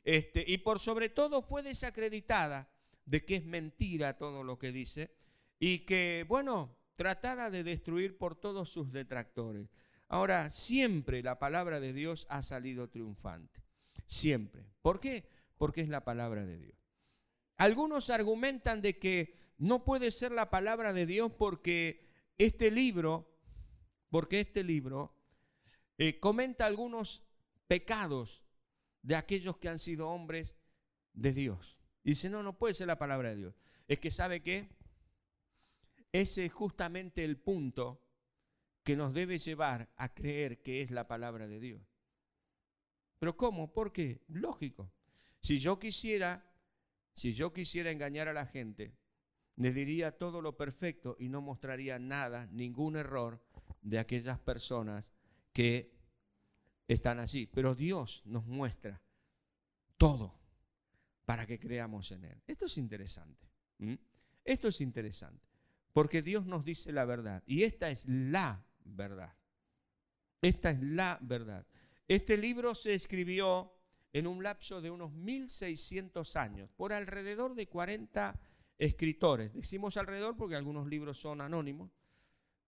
este, 0.04 0.44
y 0.46 0.58
por 0.58 0.80
sobre 0.80 1.08
todo 1.08 1.42
fue 1.42 1.62
desacreditada 1.62 2.70
de 3.04 3.24
que 3.24 3.36
es 3.36 3.44
mentira 3.44 4.16
todo 4.16 4.42
lo 4.44 4.58
que 4.58 4.72
dice 4.72 5.14
y 5.58 5.80
que, 5.80 6.24
bueno, 6.28 6.76
tratada 7.02 7.50
de 7.50 7.64
destruir 7.64 8.16
por 8.16 8.36
todos 8.36 8.68
sus 8.68 8.92
detractores. 8.92 9.68
Ahora, 10.06 10.50
siempre 10.50 11.20
la 11.20 11.36
palabra 11.40 11.80
de 11.80 11.92
Dios 11.92 12.28
ha 12.30 12.42
salido 12.42 12.88
triunfante. 12.88 13.60
Siempre. 14.06 14.64
¿Por 14.82 15.00
qué? 15.00 15.28
Porque 15.58 15.80
es 15.80 15.88
la 15.88 16.04
palabra 16.04 16.46
de 16.46 16.58
Dios. 16.58 16.78
Algunos 17.56 18.08
argumentan 18.08 18.82
de 18.82 19.00
que 19.00 19.36
no 19.58 19.82
puede 19.82 20.12
ser 20.12 20.30
la 20.30 20.48
palabra 20.48 20.92
de 20.92 21.04
Dios 21.06 21.32
porque 21.36 22.08
este 22.38 22.70
libro, 22.70 23.36
porque 24.08 24.38
este 24.38 24.62
libro 24.62 25.12
eh, 25.98 26.20
comenta 26.20 26.66
algunos 26.66 27.24
pecados 27.66 28.44
de 29.02 29.16
aquellos 29.16 29.56
que 29.56 29.68
han 29.68 29.80
sido 29.80 30.08
hombres 30.08 30.54
de 31.14 31.32
Dios. 31.32 31.80
dice, 32.04 32.30
no, 32.30 32.44
no 32.44 32.56
puede 32.56 32.74
ser 32.74 32.86
la 32.86 32.98
palabra 33.00 33.30
de 33.30 33.38
Dios. 33.38 33.54
Es 33.88 33.98
que 33.98 34.12
sabe 34.12 34.40
que 34.40 34.70
ese 36.12 36.44
es 36.44 36.52
justamente 36.52 37.24
el 37.24 37.38
punto 37.38 38.00
que 38.84 38.96
nos 38.96 39.14
debe 39.14 39.38
llevar 39.38 39.90
a 39.96 40.12
creer 40.12 40.62
que 40.62 40.82
es 40.82 40.90
la 40.90 41.08
palabra 41.08 41.46
de 41.46 41.60
Dios. 41.60 41.82
Pero 43.18 43.36
¿cómo? 43.36 43.72
¿Por 43.72 43.92
qué? 43.92 44.22
Lógico. 44.28 44.92
Si 45.40 45.58
yo 45.58 45.78
quisiera, 45.78 46.44
si 47.14 47.32
yo 47.32 47.52
quisiera 47.52 47.90
engañar 47.90 48.28
a 48.28 48.32
la 48.32 48.46
gente, 48.46 48.96
les 49.56 49.74
diría 49.74 50.18
todo 50.18 50.42
lo 50.42 50.56
perfecto 50.56 51.16
y 51.18 51.28
no 51.28 51.40
mostraría 51.40 51.98
nada, 51.98 52.46
ningún 52.46 52.96
error 52.96 53.40
de 53.80 53.98
aquellas 53.98 54.38
personas 54.38 55.12
que 55.52 55.94
están 56.88 57.20
allí. 57.20 57.46
Pero 57.46 57.74
Dios 57.74 58.22
nos 58.24 58.46
muestra 58.46 59.00
todo 59.96 60.34
para 61.24 61.46
que 61.46 61.58
creamos 61.58 62.10
en 62.12 62.24
Él. 62.24 62.42
Esto 62.46 62.66
es 62.66 62.76
interesante. 62.76 63.48
Esto 64.44 64.68
es 64.68 64.80
interesante. 64.80 65.51
Porque 65.92 66.22
Dios 66.22 66.46
nos 66.46 66.64
dice 66.64 66.92
la 66.92 67.04
verdad. 67.04 67.42
Y 67.46 67.64
esta 67.64 67.90
es 67.90 68.06
la 68.08 68.64
verdad. 68.84 69.34
Esta 70.40 70.70
es 70.70 70.82
la 70.82 71.18
verdad. 71.20 71.66
Este 72.08 72.36
libro 72.36 72.74
se 72.74 72.94
escribió 72.94 73.72
en 74.12 74.26
un 74.26 74.42
lapso 74.42 74.80
de 74.80 74.90
unos 74.90 75.12
1600 75.12 76.36
años 76.36 76.70
por 76.76 76.92
alrededor 76.92 77.54
de 77.54 77.68
40 77.68 78.38
escritores. 78.78 79.52
Decimos 79.54 79.96
alrededor 79.96 80.36
porque 80.36 80.56
algunos 80.56 80.86
libros 80.86 81.18
son 81.18 81.40
anónimos, 81.40 81.90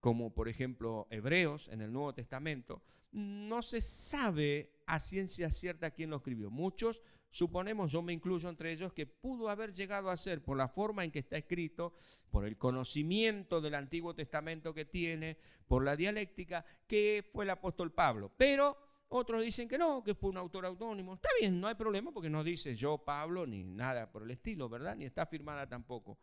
como 0.00 0.32
por 0.32 0.48
ejemplo 0.48 1.06
Hebreos 1.10 1.68
en 1.68 1.80
el 1.80 1.92
Nuevo 1.92 2.14
Testamento. 2.14 2.82
No 3.12 3.62
se 3.62 3.80
sabe 3.80 4.72
a 4.86 5.00
ciencia 5.00 5.50
cierta 5.50 5.90
quién 5.90 6.10
lo 6.10 6.16
escribió. 6.16 6.50
Muchos 6.50 7.02
suponemos, 7.34 7.90
yo 7.90 8.00
me 8.00 8.12
incluyo 8.12 8.48
entre 8.48 8.70
ellos, 8.70 8.92
que 8.92 9.06
pudo 9.06 9.48
haber 9.48 9.72
llegado 9.72 10.08
a 10.08 10.16
ser 10.16 10.44
por 10.44 10.56
la 10.56 10.68
forma 10.68 11.02
en 11.02 11.10
que 11.10 11.18
está 11.18 11.36
escrito, 11.36 11.92
por 12.30 12.46
el 12.46 12.56
conocimiento 12.56 13.60
del 13.60 13.74
Antiguo 13.74 14.14
Testamento 14.14 14.72
que 14.72 14.84
tiene, 14.84 15.36
por 15.66 15.82
la 15.82 15.96
dialéctica, 15.96 16.64
que 16.86 17.28
fue 17.32 17.44
el 17.44 17.50
apóstol 17.50 17.90
Pablo. 17.90 18.30
Pero 18.36 18.78
otros 19.08 19.44
dicen 19.44 19.68
que 19.68 19.76
no, 19.76 20.04
que 20.04 20.14
fue 20.14 20.30
un 20.30 20.36
autor 20.36 20.64
autónomo. 20.64 21.14
Está 21.14 21.28
bien, 21.40 21.60
no 21.60 21.66
hay 21.66 21.74
problema 21.74 22.12
porque 22.12 22.30
no 22.30 22.44
dice 22.44 22.76
yo 22.76 22.98
Pablo 22.98 23.44
ni 23.44 23.64
nada 23.64 24.12
por 24.12 24.22
el 24.22 24.30
estilo, 24.30 24.68
¿verdad? 24.68 24.94
Ni 24.94 25.04
está 25.04 25.26
firmada 25.26 25.68
tampoco. 25.68 26.16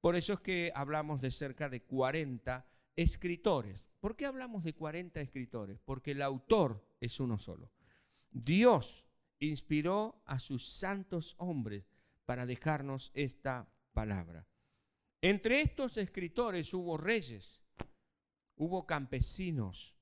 Por 0.00 0.16
eso 0.16 0.32
es 0.32 0.40
que 0.40 0.72
hablamos 0.74 1.20
de 1.20 1.30
cerca 1.30 1.68
de 1.68 1.84
40 1.84 2.66
escritores. 2.96 3.84
¿Por 4.00 4.16
qué 4.16 4.26
hablamos 4.26 4.64
de 4.64 4.74
40 4.74 5.20
escritores? 5.20 5.78
Porque 5.84 6.10
el 6.10 6.22
autor 6.22 6.84
es 7.00 7.20
uno 7.20 7.38
solo. 7.38 7.70
Dios 8.32 9.06
inspiró 9.46 10.22
a 10.24 10.38
sus 10.38 10.66
santos 10.66 11.34
hombres 11.38 11.84
para 12.24 12.46
dejarnos 12.46 13.10
esta 13.14 13.68
palabra. 13.92 14.46
Entre 15.20 15.60
estos 15.60 15.96
escritores 15.96 16.72
hubo 16.74 16.96
reyes, 16.96 17.62
hubo 18.56 18.86
campesinos, 18.86 19.94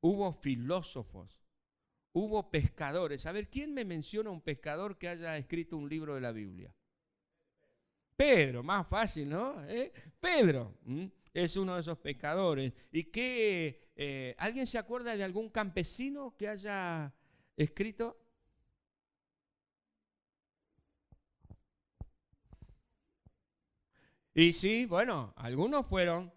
hubo 0.00 0.32
filósofos, 0.32 1.44
hubo 2.12 2.50
pescadores. 2.50 3.26
A 3.26 3.32
ver, 3.32 3.48
¿quién 3.48 3.74
me 3.74 3.84
menciona 3.84 4.30
un 4.30 4.40
pescador 4.40 4.98
que 4.98 5.08
haya 5.08 5.36
escrito 5.36 5.76
un 5.76 5.88
libro 5.88 6.14
de 6.14 6.20
la 6.20 6.32
Biblia? 6.32 6.74
Pedro, 8.16 8.62
más 8.62 8.86
fácil, 8.86 9.28
¿no? 9.28 9.64
¿Eh? 9.68 9.92
Pedro 10.20 10.78
es 11.32 11.56
uno 11.56 11.74
de 11.74 11.80
esos 11.80 11.98
pescadores. 11.98 12.72
¿Y 12.92 13.04
qué? 13.04 13.90
Eh, 13.96 14.34
¿Alguien 14.38 14.66
se 14.66 14.78
acuerda 14.78 15.16
de 15.16 15.24
algún 15.24 15.50
campesino 15.50 16.36
que 16.36 16.48
haya 16.48 17.12
escrito? 17.56 18.23
Y 24.34 24.52
sí, 24.52 24.84
bueno, 24.86 25.32
algunos 25.36 25.86
fueron, 25.86 26.32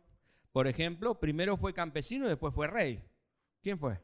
Por 0.51 0.67
ejemplo, 0.67 1.19
primero 1.19 1.57
fue 1.57 1.73
campesino 1.73 2.25
y 2.25 2.29
después 2.29 2.53
fue 2.53 2.67
rey. 2.67 3.03
¿Quién 3.61 3.77
fue? 3.77 3.99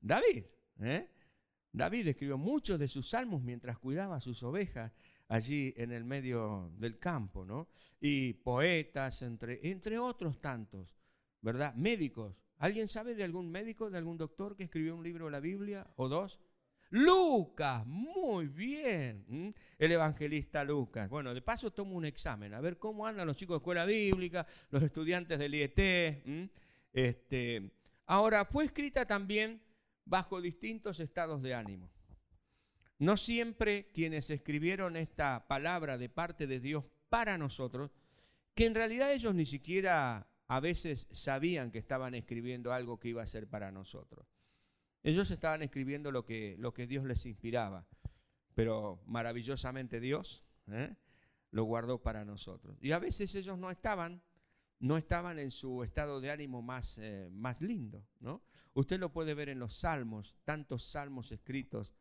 David. 0.00 0.44
¿eh? 0.80 1.10
David 1.72 2.08
escribió 2.08 2.38
muchos 2.38 2.78
de 2.78 2.88
sus 2.88 3.08
salmos 3.08 3.42
mientras 3.42 3.78
cuidaba 3.78 4.20
sus 4.20 4.42
ovejas 4.42 4.92
allí 5.28 5.74
en 5.76 5.92
el 5.92 6.04
medio 6.04 6.72
del 6.78 6.98
campo, 6.98 7.44
¿no? 7.44 7.68
Y 8.00 8.34
poetas, 8.34 9.22
entre, 9.22 9.60
entre 9.70 9.98
otros 9.98 10.40
tantos, 10.40 10.94
¿verdad? 11.40 11.74
Médicos. 11.74 12.36
¿Alguien 12.58 12.88
sabe 12.88 13.14
de 13.14 13.24
algún 13.24 13.50
médico, 13.50 13.90
de 13.90 13.98
algún 13.98 14.16
doctor 14.16 14.56
que 14.56 14.64
escribió 14.64 14.94
un 14.94 15.02
libro 15.02 15.26
de 15.26 15.32
la 15.32 15.40
Biblia 15.40 15.86
o 15.96 16.08
dos? 16.08 16.38
Lucas, 16.94 17.84
muy 17.86 18.46
bien. 18.46 19.52
El 19.80 19.90
evangelista 19.90 20.62
Lucas. 20.62 21.08
Bueno, 21.10 21.34
de 21.34 21.42
paso 21.42 21.72
tomo 21.72 21.96
un 21.96 22.04
examen, 22.04 22.54
a 22.54 22.60
ver 22.60 22.78
cómo 22.78 23.04
andan 23.04 23.26
los 23.26 23.36
chicos 23.36 23.54
de 23.54 23.58
escuela 23.58 23.84
bíblica, 23.84 24.46
los 24.70 24.80
estudiantes 24.80 25.36
del 25.40 25.56
IET. 25.56 26.52
Este, 26.92 27.72
ahora, 28.06 28.44
fue 28.44 28.66
escrita 28.66 29.04
también 29.06 29.60
bajo 30.04 30.40
distintos 30.40 31.00
estados 31.00 31.42
de 31.42 31.56
ánimo. 31.56 31.90
No 33.00 33.16
siempre 33.16 33.90
quienes 33.92 34.30
escribieron 34.30 34.96
esta 34.96 35.48
palabra 35.48 35.98
de 35.98 36.08
parte 36.08 36.46
de 36.46 36.60
Dios 36.60 36.92
para 37.08 37.36
nosotros, 37.36 37.90
que 38.54 38.66
en 38.66 38.74
realidad 38.76 39.10
ellos 39.12 39.34
ni 39.34 39.46
siquiera 39.46 40.28
a 40.46 40.60
veces 40.60 41.08
sabían 41.10 41.72
que 41.72 41.80
estaban 41.80 42.14
escribiendo 42.14 42.72
algo 42.72 43.00
que 43.00 43.08
iba 43.08 43.22
a 43.24 43.26
ser 43.26 43.48
para 43.48 43.72
nosotros. 43.72 44.33
Ellos 45.04 45.30
estaban 45.30 45.62
escribiendo 45.62 46.10
lo 46.10 46.24
que, 46.24 46.56
lo 46.58 46.72
que 46.72 46.86
Dios 46.86 47.04
les 47.04 47.26
inspiraba, 47.26 47.86
pero 48.54 49.02
maravillosamente 49.04 50.00
Dios 50.00 50.44
¿eh? 50.68 50.96
lo 51.50 51.64
guardó 51.64 52.02
para 52.02 52.24
nosotros. 52.24 52.78
Y 52.80 52.92
a 52.92 52.98
veces 52.98 53.34
ellos 53.34 53.58
no 53.58 53.70
estaban, 53.70 54.22
no 54.80 54.96
estaban 54.96 55.38
en 55.38 55.50
su 55.50 55.84
estado 55.84 56.22
de 56.22 56.30
ánimo 56.30 56.62
más, 56.62 56.96
eh, 56.98 57.28
más 57.30 57.60
lindo. 57.60 58.02
¿no? 58.18 58.42
Usted 58.72 58.98
lo 58.98 59.12
puede 59.12 59.34
ver 59.34 59.50
en 59.50 59.58
los 59.58 59.74
salmos, 59.74 60.36
tantos 60.42 60.84
salmos 60.84 61.30
escritos 61.32 61.92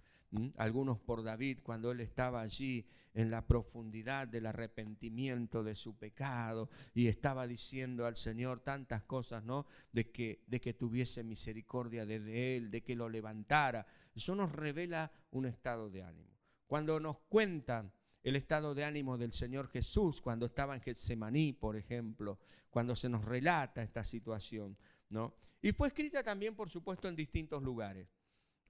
algunos 0.58 1.00
por 1.00 1.24
David 1.24 1.60
cuando 1.64 1.92
él 1.92 2.00
estaba 2.00 2.42
allí 2.42 2.86
en 3.14 3.30
la 3.30 3.46
profundidad 3.46 4.28
del 4.28 4.48
arrepentimiento 4.48 5.64
de 5.64 5.76
su 5.76 5.96
pecado 5.98 6.70
y 6.94 7.08
estaba 7.08 7.46
diciendo 7.48 8.06
al 8.06 8.16
Señor 8.16 8.62
tantas 8.62 9.04
cosas, 9.04 9.44
¿no? 9.44 9.66
De 9.92 10.12
que, 10.12 10.44
de 10.48 10.60
que 10.60 10.74
tuviese 10.74 11.24
misericordia 11.24 12.06
de 12.06 12.58
él, 12.58 12.72
de 12.72 12.82
que 12.84 12.96
lo 12.96 13.10
levantara. 13.10 13.86
Eso 14.16 14.36
nos 14.36 14.52
revela 14.52 15.12
un 15.32 15.46
estado 15.46 15.90
de 15.90 16.04
ánimo. 16.04 16.38
Cuando 16.66 17.00
nos 17.00 17.20
cuentan 17.30 17.92
el 18.24 18.36
estado 18.36 18.74
de 18.74 18.86
ánimo 18.86 19.18
del 19.18 19.34
Señor 19.34 19.68
Jesús 19.68 20.22
cuando 20.22 20.46
estaba 20.46 20.74
en 20.74 20.82
Getsemaní, 20.82 21.54
por 21.54 21.76
ejemplo, 21.76 22.40
cuando 22.70 22.96
se 22.96 23.10
nos 23.10 23.26
relata 23.26 23.84
esta 23.84 24.04
situación, 24.04 24.78
¿no? 25.10 25.36
Y 25.62 25.72
fue 25.74 25.90
escrita 25.90 26.24
también, 26.24 26.56
por 26.56 26.70
supuesto, 26.70 27.08
en 27.08 27.16
distintos 27.16 27.62
lugares. 27.62 28.08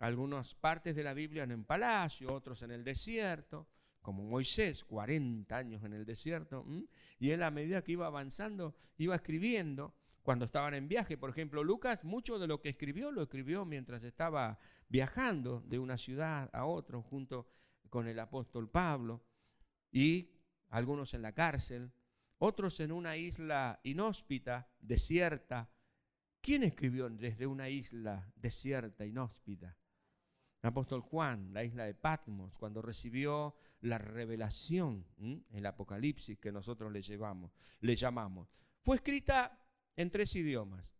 Algunas 0.03 0.53
partes 0.53 0.95
de 0.95 1.03
la 1.03 1.13
Biblia 1.13 1.43
en 1.43 1.51
el 1.51 1.63
palacio, 1.63 2.33
otros 2.33 2.61
en 2.63 2.71
el 2.71 2.83
desierto, 2.83 3.69
como 4.01 4.21
Moisés, 4.21 4.83
40 4.83 5.55
años 5.55 5.81
en 5.85 5.93
el 5.93 6.05
desierto, 6.05 6.65
y 7.19 7.29
él 7.29 7.41
a 7.41 7.49
medida 7.49 7.81
que 7.85 7.93
iba 7.93 8.05
avanzando, 8.05 8.75
iba 8.97 9.15
escribiendo. 9.15 9.95
Cuando 10.21 10.43
estaban 10.43 10.73
en 10.73 10.89
viaje, 10.89 11.17
por 11.17 11.29
ejemplo, 11.29 11.63
Lucas, 11.63 12.03
mucho 12.03 12.37
de 12.37 12.47
lo 12.47 12.59
que 12.59 12.67
escribió 12.67 13.13
lo 13.13 13.21
escribió 13.21 13.63
mientras 13.63 14.03
estaba 14.03 14.59
viajando 14.89 15.61
de 15.61 15.79
una 15.79 15.95
ciudad 15.95 16.49
a 16.51 16.65
otra 16.65 17.01
junto 17.01 17.47
con 17.89 18.05
el 18.05 18.19
apóstol 18.19 18.69
Pablo, 18.69 19.23
y 19.89 20.31
algunos 20.67 21.13
en 21.13 21.21
la 21.21 21.31
cárcel, 21.31 21.93
otros 22.39 22.77
en 22.81 22.91
una 22.91 23.15
isla 23.15 23.79
inhóspita, 23.83 24.69
desierta. 24.81 25.71
¿Quién 26.41 26.63
escribió 26.63 27.09
desde 27.09 27.47
una 27.47 27.69
isla 27.69 28.29
desierta, 28.35 29.05
inhóspita? 29.05 29.77
El 30.63 30.69
apóstol 30.69 31.01
Juan, 31.01 31.53
la 31.53 31.65
isla 31.65 31.83
de 31.83 31.93
Patmos, 31.93 32.57
cuando 32.57 32.81
recibió 32.81 33.53
la 33.81 33.97
revelación, 33.97 35.05
el 35.51 35.65
Apocalipsis 35.65 36.39
que 36.39 36.53
nosotros 36.53 36.89
le, 36.89 37.01
llevamos, 37.01 37.51
le 37.81 37.97
llamamos, 37.97 38.47
fue 38.81 38.95
escrita 38.95 39.59
en 39.97 40.09
tres 40.09 40.33
idiomas. 40.37 40.95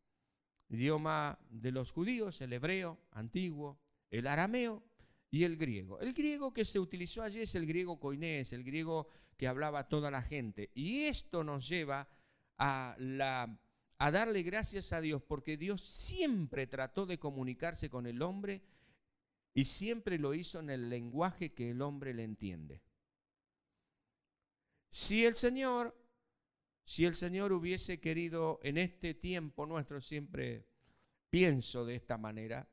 Idioma 0.68 1.40
de 1.50 1.72
los 1.72 1.94
judíos, 1.94 2.42
el 2.42 2.52
hebreo 2.52 3.00
antiguo, 3.12 3.80
el 4.10 4.28
arameo 4.28 4.84
y 5.32 5.46
el 5.46 5.56
griego. 5.56 5.98
El 6.02 6.14
griego 6.14 6.54
que 6.54 6.66
se 6.66 6.78
utilizó 6.80 7.24
allí 7.24 7.40
es 7.40 7.56
el 7.56 7.66
griego 7.66 8.02
coinés, 8.02 8.52
el 8.52 8.66
griego 8.66 9.08
que 9.38 9.48
hablaba 9.48 9.88
toda 9.88 10.12
la 10.12 10.22
gente. 10.22 10.72
Y 10.74 11.04
esto 11.04 11.42
nos 11.42 11.70
lleva 11.70 12.10
a, 12.58 12.98
darle 13.98 14.44
gracias 14.44 14.92
a 14.92 15.00
Dios, 15.00 15.24
porque 15.24 15.56
Dios 15.56 15.82
siempre 15.88 16.68
trató 16.68 17.06
de 17.06 17.18
comunicarse 17.18 17.90
con 17.90 18.08
el 18.08 18.22
hombre 18.22 18.62
y 19.54 19.66
siempre 19.66 20.18
lo 20.18 20.34
hizo 20.34 20.60
en 20.60 20.70
el 20.70 20.90
lenguaje 20.90 21.54
que 21.54 21.72
el 21.72 21.82
hombre 21.82 22.14
le 22.14 22.24
entiende. 22.24 22.82
Si 24.90 25.26
el 25.26 25.36
Señor, 25.36 25.96
si 26.86 27.06
el 27.06 27.16
Señor 27.16 27.52
hubiese 27.52 28.00
querido 28.00 28.60
en 28.64 28.78
este 28.78 29.14
tiempo 29.14 29.66
nuestro, 29.66 30.02
siempre 30.02 30.68
pienso 31.30 31.86
de 31.86 31.96
esta 31.96 32.18
manera, 32.18 32.70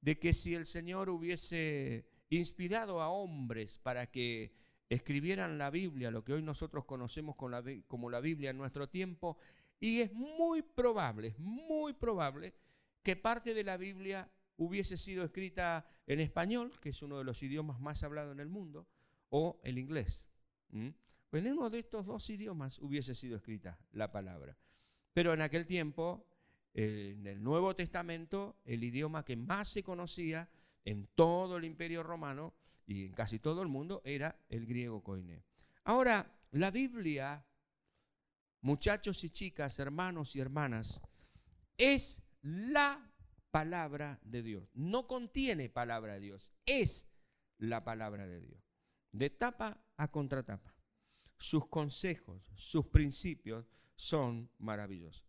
de 0.00 0.18
que 0.18 0.32
si 0.32 0.54
el 0.54 0.66
Señor 0.66 1.08
hubiese 1.08 2.06
inspirado 2.28 3.00
a 3.00 3.10
hombres 3.10 3.78
para 3.78 4.10
que 4.10 4.52
escribieran 4.88 5.58
la 5.58 5.70
Biblia, 5.70 6.10
lo 6.10 6.24
que 6.24 6.34
hoy 6.34 6.42
nosotros 6.42 6.84
conocemos 6.84 7.36
como 7.36 8.10
la 8.10 8.20
Biblia 8.20 8.50
en 8.50 8.58
nuestro 8.58 8.88
tiempo, 8.88 9.38
y 9.80 10.00
es 10.00 10.12
muy 10.12 10.62
probable, 10.62 11.34
muy 11.38 11.92
probable 11.92 12.54
que 13.02 13.16
parte 13.16 13.54
de 13.54 13.64
la 13.64 13.76
Biblia 13.76 14.30
hubiese 14.64 14.96
sido 14.96 15.24
escrita 15.24 15.86
en 16.06 16.20
español, 16.20 16.78
que 16.80 16.90
es 16.90 17.02
uno 17.02 17.18
de 17.18 17.24
los 17.24 17.42
idiomas 17.42 17.80
más 17.80 18.02
hablados 18.02 18.32
en 18.32 18.40
el 18.40 18.48
mundo, 18.48 18.86
o 19.30 19.60
el 19.64 19.78
inglés. 19.78 20.30
Pues 21.30 21.44
en 21.44 21.52
uno 21.52 21.70
de 21.70 21.78
estos 21.78 22.06
dos 22.06 22.28
idiomas 22.30 22.78
hubiese 22.78 23.14
sido 23.14 23.36
escrita 23.36 23.78
la 23.92 24.10
palabra. 24.10 24.56
Pero 25.12 25.32
en 25.34 25.42
aquel 25.42 25.66
tiempo, 25.66 26.26
en 26.74 27.26
el 27.26 27.42
Nuevo 27.42 27.74
Testamento, 27.76 28.56
el 28.64 28.84
idioma 28.84 29.24
que 29.24 29.36
más 29.36 29.68
se 29.68 29.82
conocía 29.82 30.48
en 30.84 31.06
todo 31.14 31.56
el 31.58 31.64
imperio 31.64 32.02
romano 32.02 32.54
y 32.86 33.06
en 33.06 33.12
casi 33.12 33.38
todo 33.38 33.62
el 33.62 33.68
mundo 33.68 34.02
era 34.04 34.38
el 34.48 34.66
griego 34.66 35.02
koiné. 35.02 35.44
Ahora, 35.84 36.30
la 36.52 36.70
Biblia, 36.70 37.44
muchachos 38.62 39.22
y 39.24 39.30
chicas, 39.30 39.78
hermanos 39.78 40.34
y 40.36 40.40
hermanas, 40.40 41.02
es 41.76 42.22
la 42.42 43.11
palabra 43.52 44.18
de 44.24 44.42
Dios. 44.42 44.68
No 44.74 45.06
contiene 45.06 45.68
palabra 45.68 46.14
de 46.14 46.20
Dios, 46.20 46.50
es 46.66 47.12
la 47.58 47.84
palabra 47.84 48.26
de 48.26 48.40
Dios. 48.40 48.60
De 49.12 49.30
tapa 49.30 49.78
a 49.96 50.10
contratapa. 50.10 50.74
Sus 51.38 51.68
consejos, 51.68 52.42
sus 52.56 52.86
principios 52.86 53.66
son 53.94 54.50
maravillosos. 54.58 55.24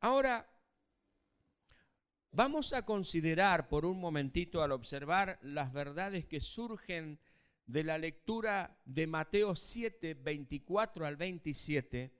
Ahora, 0.00 0.46
vamos 2.32 2.72
a 2.72 2.84
considerar 2.84 3.68
por 3.68 3.86
un 3.86 4.00
momentito 4.00 4.62
al 4.62 4.72
observar 4.72 5.38
las 5.42 5.72
verdades 5.72 6.26
que 6.26 6.40
surgen 6.40 7.20
de 7.66 7.84
la 7.84 7.96
lectura 7.96 8.80
de 8.86 9.06
Mateo 9.06 9.54
7, 9.54 10.14
24 10.14 11.06
al 11.06 11.16
27, 11.16 12.12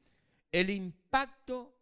el 0.53 0.71
impacto 0.71 1.78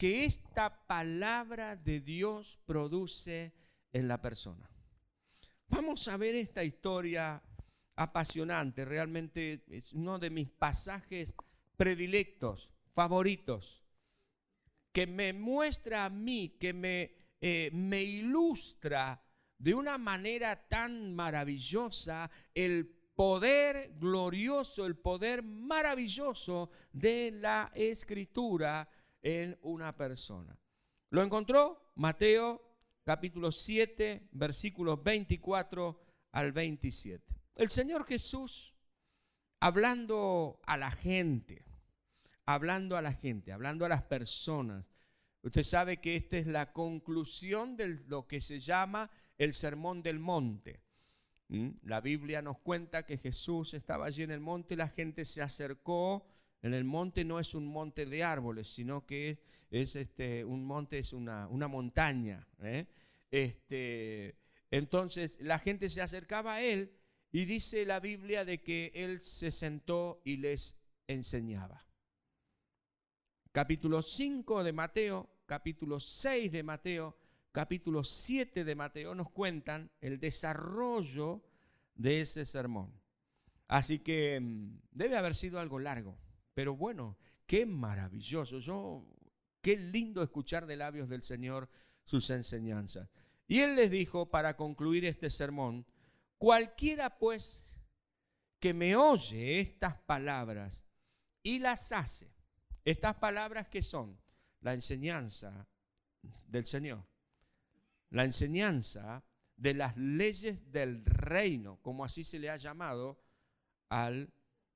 que 0.00 0.24
esta 0.24 0.86
palabra 0.86 1.76
de 1.76 2.00
Dios 2.00 2.58
produce 2.64 3.52
en 3.92 4.08
la 4.08 4.22
persona. 4.22 4.66
Vamos 5.68 6.08
a 6.08 6.16
ver 6.16 6.36
esta 6.36 6.64
historia 6.64 7.42
apasionante, 7.96 8.86
realmente 8.86 9.62
es 9.68 9.92
uno 9.92 10.18
de 10.18 10.30
mis 10.30 10.48
pasajes 10.48 11.34
predilectos, 11.76 12.70
favoritos, 12.94 13.84
que 14.90 15.06
me 15.06 15.34
muestra 15.34 16.06
a 16.06 16.08
mí, 16.08 16.56
que 16.58 16.72
me, 16.72 17.12
eh, 17.38 17.68
me 17.74 18.02
ilustra 18.02 19.22
de 19.58 19.74
una 19.74 19.98
manera 19.98 20.66
tan 20.66 21.14
maravillosa 21.14 22.30
el 22.54 22.86
poder 23.14 23.98
glorioso, 23.98 24.86
el 24.86 24.96
poder 24.96 25.42
maravilloso 25.42 26.70
de 26.90 27.32
la 27.32 27.70
escritura 27.74 28.88
en 29.22 29.58
una 29.62 29.96
persona. 29.96 30.58
¿Lo 31.10 31.22
encontró? 31.22 31.92
Mateo 31.96 32.70
capítulo 33.04 33.50
7, 33.50 34.28
versículos 34.32 35.02
24 35.02 36.00
al 36.32 36.52
27. 36.52 37.42
El 37.56 37.68
Señor 37.68 38.06
Jesús, 38.06 38.74
hablando 39.58 40.60
a 40.64 40.76
la 40.76 40.90
gente, 40.90 41.64
hablando 42.46 42.96
a 42.96 43.02
la 43.02 43.12
gente, 43.12 43.52
hablando 43.52 43.84
a 43.84 43.88
las 43.88 44.02
personas, 44.02 44.86
usted 45.42 45.64
sabe 45.64 46.00
que 46.00 46.16
esta 46.16 46.36
es 46.36 46.46
la 46.46 46.72
conclusión 46.72 47.76
de 47.76 48.00
lo 48.06 48.26
que 48.26 48.40
se 48.40 48.60
llama 48.60 49.10
el 49.38 49.54
Sermón 49.54 50.02
del 50.02 50.18
Monte. 50.18 50.82
¿Mm? 51.48 51.70
La 51.82 52.00
Biblia 52.00 52.42
nos 52.42 52.58
cuenta 52.58 53.04
que 53.04 53.18
Jesús 53.18 53.74
estaba 53.74 54.06
allí 54.06 54.22
en 54.22 54.30
el 54.30 54.40
monte, 54.40 54.76
la 54.76 54.88
gente 54.88 55.24
se 55.24 55.42
acercó 55.42 56.24
En 56.62 56.74
el 56.74 56.84
monte 56.84 57.24
no 57.24 57.40
es 57.40 57.54
un 57.54 57.66
monte 57.66 58.06
de 58.06 58.22
árboles, 58.22 58.68
sino 58.68 59.06
que 59.06 59.30
es, 59.30 59.38
es, 59.70 59.96
este, 59.96 60.44
un 60.44 60.64
monte, 60.64 60.98
es 60.98 61.12
una, 61.12 61.46
una 61.48 61.68
montaña. 61.68 62.46
¿eh? 62.62 62.86
Este, 63.30 64.36
entonces 64.70 65.38
la 65.40 65.58
gente 65.58 65.88
se 65.88 66.02
acercaba 66.02 66.54
a 66.54 66.62
él 66.62 66.92
y 67.32 67.44
dice 67.44 67.86
la 67.86 68.00
Biblia 68.00 68.44
de 68.44 68.60
que 68.60 68.90
él 68.94 69.20
se 69.20 69.50
sentó 69.50 70.20
y 70.24 70.36
les 70.36 70.76
enseñaba. 71.06 71.86
Capítulo 73.52 74.02
5 74.02 74.62
de 74.62 74.72
Mateo, 74.72 75.28
capítulo 75.46 75.98
6 75.98 76.52
de 76.52 76.62
Mateo, 76.62 77.16
capítulo 77.52 78.04
7 78.04 78.64
de 78.64 78.74
Mateo 78.74 79.14
nos 79.14 79.30
cuentan 79.30 79.90
el 80.00 80.20
desarrollo 80.20 81.42
de 81.94 82.20
ese 82.20 82.44
sermón. 82.46 82.92
Así 83.66 84.00
que 84.00 84.38
mm, 84.40 84.78
debe 84.92 85.16
haber 85.16 85.34
sido 85.34 85.58
algo 85.60 85.78
largo, 85.78 86.16
pero 86.60 86.76
bueno, 86.76 87.16
qué 87.46 87.64
maravilloso. 87.64 88.58
Yo, 88.58 89.02
qué 89.62 89.78
lindo 89.78 90.22
escuchar 90.22 90.66
de 90.66 90.76
labios 90.76 91.08
del 91.08 91.22
Señor 91.22 91.70
sus 92.04 92.28
enseñanzas. 92.28 93.08
Y 93.48 93.60
él 93.60 93.76
les 93.76 93.90
dijo, 93.90 94.28
para 94.28 94.58
concluir 94.58 95.06
este 95.06 95.30
sermón, 95.30 95.86
cualquiera 96.36 97.16
pues 97.18 97.64
que 98.58 98.74
me 98.74 98.94
oye 98.94 99.58
estas 99.58 99.96
palabras 100.02 100.84
y 101.42 101.60
las 101.60 101.92
hace, 101.92 102.30
estas 102.84 103.14
palabras 103.14 103.68
que 103.68 103.80
son 103.80 104.20
la 104.60 104.74
enseñanza 104.74 105.66
del 106.46 106.66
Señor, 106.66 107.06
la 108.10 108.24
enseñanza 108.24 109.24
de 109.56 109.72
las 109.72 109.96
leyes 109.96 110.70
del 110.70 111.06
reino, 111.06 111.80
como 111.80 112.04
así 112.04 112.22
se 112.22 112.38
le 112.38 112.50
ha 112.50 112.56
llamado 112.58 113.18
al 113.88 114.30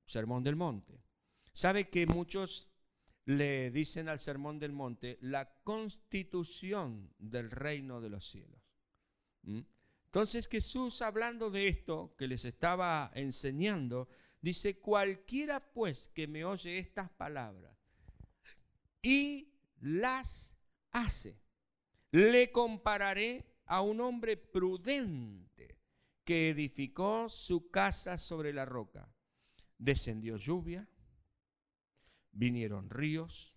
Sermón 0.07 0.43
del 0.43 0.55
Monte. 0.55 1.04
Sabe 1.55 1.89
que 1.89 2.05
muchos 2.05 2.67
le 3.23 3.71
dicen 3.71 4.09
al 4.09 4.19
Sermón 4.19 4.59
del 4.59 4.73
Monte 4.73 5.17
la 5.21 5.49
constitución 5.63 7.13
del 7.17 7.49
reino 7.49 8.01
de 8.01 8.09
los 8.09 8.29
cielos. 8.29 8.61
¿Mm? 9.43 9.61
Entonces 10.07 10.49
Jesús, 10.49 11.01
hablando 11.01 11.49
de 11.49 11.69
esto 11.69 12.13
que 12.17 12.27
les 12.27 12.43
estaba 12.43 13.09
enseñando, 13.15 14.09
dice, 14.41 14.81
cualquiera 14.81 15.61
pues 15.61 16.09
que 16.09 16.27
me 16.27 16.43
oye 16.43 16.77
estas 16.77 17.09
palabras 17.11 17.73
y 19.01 19.53
las 19.79 20.53
hace, 20.91 21.39
le 22.11 22.51
compararé 22.51 23.45
a 23.65 23.79
un 23.79 24.01
hombre 24.01 24.35
prudente 24.35 25.79
que 26.25 26.49
edificó 26.49 27.29
su 27.29 27.71
casa 27.71 28.17
sobre 28.17 28.51
la 28.51 28.65
roca. 28.65 29.09
Descendió 29.77 30.35
lluvia, 30.35 30.85
vinieron 32.35 32.89
ríos, 32.89 33.55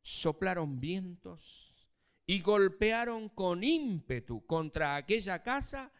soplaron 0.00 0.78
vientos 0.78 1.76
y 2.24 2.40
golpearon 2.40 3.28
con 3.28 3.62
ímpetu 3.62 4.46
contra 4.46 4.96
aquella 4.96 5.42
casa 5.42 5.92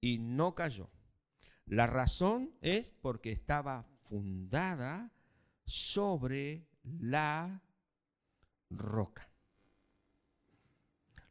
y 0.00 0.18
no 0.18 0.54
cayó. 0.54 0.90
La 1.66 1.86
razón 1.86 2.54
es 2.60 2.90
porque 2.90 3.30
estaba 3.30 3.84
fundada 4.08 5.12
sobre 5.64 6.66
la 6.82 7.62
roca. 8.68 9.28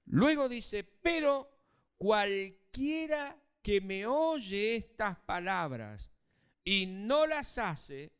Luego 0.06 0.50
dice, 0.50 0.84
pero 0.84 1.50
cualquiera 1.98 3.38
que 3.62 3.82
me 3.82 4.06
oye 4.06 4.76
estas 4.76 5.20
palabras 5.20 6.10
y 6.64 6.86
no 6.86 7.28
las 7.28 7.58
hace, 7.58 8.14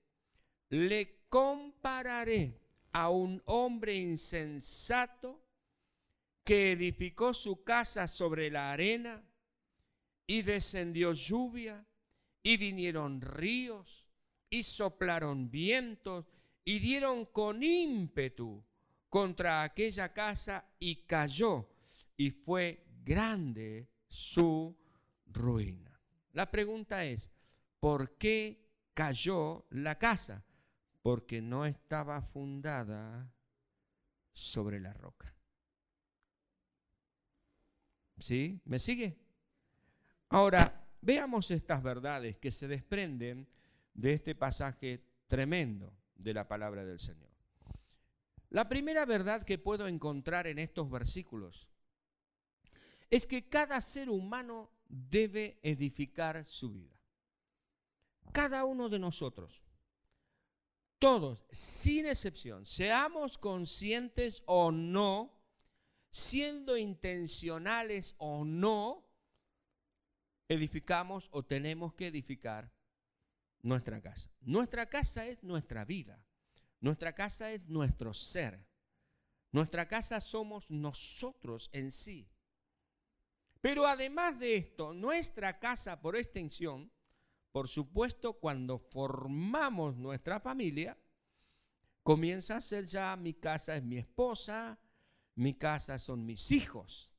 le 0.70 1.21
compararé 1.32 2.60
a 2.92 3.10
un 3.10 3.42
hombre 3.46 3.96
insensato 3.96 5.42
que 6.44 6.74
edificó 6.74 7.34
su 7.34 7.64
casa 7.64 8.06
sobre 8.06 8.52
la 8.52 8.74
arena 8.74 9.24
y 10.28 10.42
descendió 10.42 11.14
lluvia 11.14 11.88
y 12.44 12.58
vinieron 12.58 13.22
ríos 13.22 14.10
y 14.50 14.64
soplaron 14.64 15.50
vientos 15.50 16.26
y 16.66 16.80
dieron 16.80 17.24
con 17.28 17.64
ímpetu 17.64 18.62
contra 19.08 19.64
aquella 19.64 20.12
casa 20.12 20.66
y 20.80 21.06
cayó 21.06 21.70
y 22.18 22.32
fue 22.32 22.84
grande 23.06 23.88
su 24.10 24.78
ruina. 25.28 25.98
La 26.34 26.52
pregunta 26.52 27.06
es, 27.06 27.32
¿por 27.80 28.18
qué 28.18 28.68
cayó 28.94 29.66
la 29.70 29.98
casa? 29.98 30.44
Porque 31.02 31.42
no 31.42 31.66
estaba 31.66 32.22
fundada 32.22 33.34
sobre 34.34 34.80
la 34.80 34.94
roca. 34.94 35.34
¿Sí? 38.20 38.62
¿Me 38.66 38.78
sigue? 38.78 39.18
Ahora, 40.30 40.88
veamos 41.02 41.52
estas 41.52 41.82
verdades 41.82 42.38
que 42.38 42.52
se 42.52 42.68
desprenden 42.68 43.48
de 43.94 44.14
este 44.14 44.36
pasaje 44.36 45.04
tremendo 45.28 45.94
de 46.16 46.34
la 46.34 46.48
palabra 46.48 46.86
del 46.86 47.00
Señor. 47.00 47.30
La 48.50 48.68
primera 48.70 49.06
verdad 49.06 49.44
que 49.44 49.58
puedo 49.58 49.88
encontrar 49.88 50.46
en 50.46 50.60
estos 50.60 50.90
versículos 50.90 51.70
es 53.10 53.26
que 53.26 53.48
cada 53.50 53.80
ser 53.82 54.10
humano 54.10 54.72
debe 54.88 55.60
edificar 55.64 56.46
su 56.46 56.72
vida. 56.72 56.96
Cada 58.32 58.64
uno 58.66 58.88
de 58.90 59.00
nosotros, 59.00 59.62
todos, 61.02 61.44
sin 61.50 62.06
excepción, 62.06 62.68
seamos 62.68 63.40
conscientes 63.40 64.44
o 64.46 64.72
no, 64.72 65.34
siendo 66.12 66.78
intencionales 66.78 68.14
o 68.20 68.46
no, 68.46 69.04
edificamos 70.48 71.28
o 71.32 71.44
tenemos 71.44 71.96
que 71.96 72.06
edificar 72.06 72.72
nuestra 73.64 74.00
casa. 74.00 74.30
Nuestra 74.42 74.86
casa 74.86 75.26
es 75.26 75.42
nuestra 75.42 75.86
vida. 75.86 76.24
Nuestra 76.80 77.14
casa 77.14 77.52
es 77.52 77.66
nuestro 77.68 78.14
ser. 78.14 78.64
Nuestra 79.52 79.88
casa 79.88 80.22
somos 80.22 80.70
nosotros 80.70 81.72
en 81.74 81.90
sí. 81.90 82.30
Pero 83.60 83.88
además 83.88 84.38
de 84.38 84.56
esto, 84.56 84.94
nuestra 84.94 85.58
casa 85.58 86.00
por 86.00 86.16
extensión, 86.16 86.92
por 87.52 87.68
supuesto, 87.68 88.34
cuando 88.34 88.80
formamos 88.80 89.98
nuestra 89.98 90.40
familia, 90.40 90.98
comienza 92.04 92.58
a 92.58 92.62
ser 92.62 92.86
ya 92.86 93.16
mi 93.16 93.34
casa 93.34 93.76
es 93.76 93.84
mi 93.84 93.98
esposa, 93.98 94.80
mi 95.36 95.56
casa 95.56 96.00
son 96.00 96.26
mis 96.26 96.52
hijos, 96.52 97.12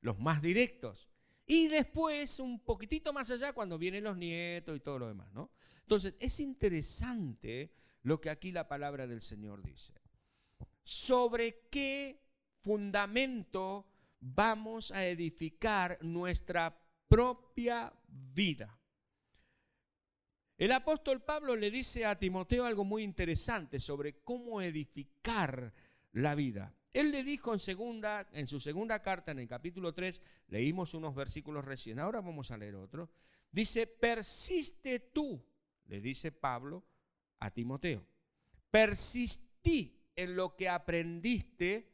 los 0.00 0.18
más 0.18 0.42
directos. 0.42 1.08
Y 1.46 1.68
después, 1.68 2.38
un 2.40 2.60
poquitito 2.60 3.12
más 3.12 3.30
allá, 3.30 3.52
cuando 3.52 3.78
vienen 3.78 4.04
los 4.04 4.16
nietos 4.16 4.76
y 4.76 4.80
todo 4.80 4.98
lo 4.98 5.08
demás, 5.08 5.32
¿no? 5.32 5.50
Entonces, 5.80 6.16
es 6.20 6.38
interesante 6.40 7.74
lo 8.02 8.20
que 8.20 8.30
aquí 8.30 8.52
la 8.52 8.68
palabra 8.68 9.06
del 9.06 9.20
Señor 9.20 9.62
dice. 9.62 9.94
¿Sobre 10.84 11.68
qué 11.70 12.22
fundamento 12.62 13.88
vamos 14.20 14.92
a 14.92 15.06
edificar 15.06 15.98
nuestra 16.02 16.80
propia 17.08 17.92
vida? 18.06 18.79
El 20.60 20.72
apóstol 20.72 21.22
Pablo 21.22 21.56
le 21.56 21.70
dice 21.70 22.04
a 22.04 22.18
Timoteo 22.18 22.66
algo 22.66 22.84
muy 22.84 23.02
interesante 23.02 23.80
sobre 23.80 24.20
cómo 24.20 24.60
edificar 24.60 25.72
la 26.12 26.34
vida. 26.34 26.74
Él 26.92 27.10
le 27.10 27.22
dijo 27.22 27.54
en, 27.54 27.60
segunda, 27.60 28.28
en 28.32 28.46
su 28.46 28.60
segunda 28.60 29.00
carta, 29.00 29.32
en 29.32 29.38
el 29.38 29.48
capítulo 29.48 29.94
3, 29.94 30.20
leímos 30.48 30.92
unos 30.92 31.14
versículos 31.14 31.64
recién, 31.64 31.98
ahora 31.98 32.20
vamos 32.20 32.50
a 32.50 32.58
leer 32.58 32.74
otro. 32.74 33.08
Dice, 33.50 33.86
persiste 33.86 35.00
tú, 35.00 35.42
le 35.86 35.98
dice 36.02 36.30
Pablo 36.30 36.84
a 37.38 37.50
Timoteo, 37.50 38.06
persistí 38.70 39.98
en 40.14 40.36
lo 40.36 40.56
que 40.56 40.68
aprendiste 40.68 41.90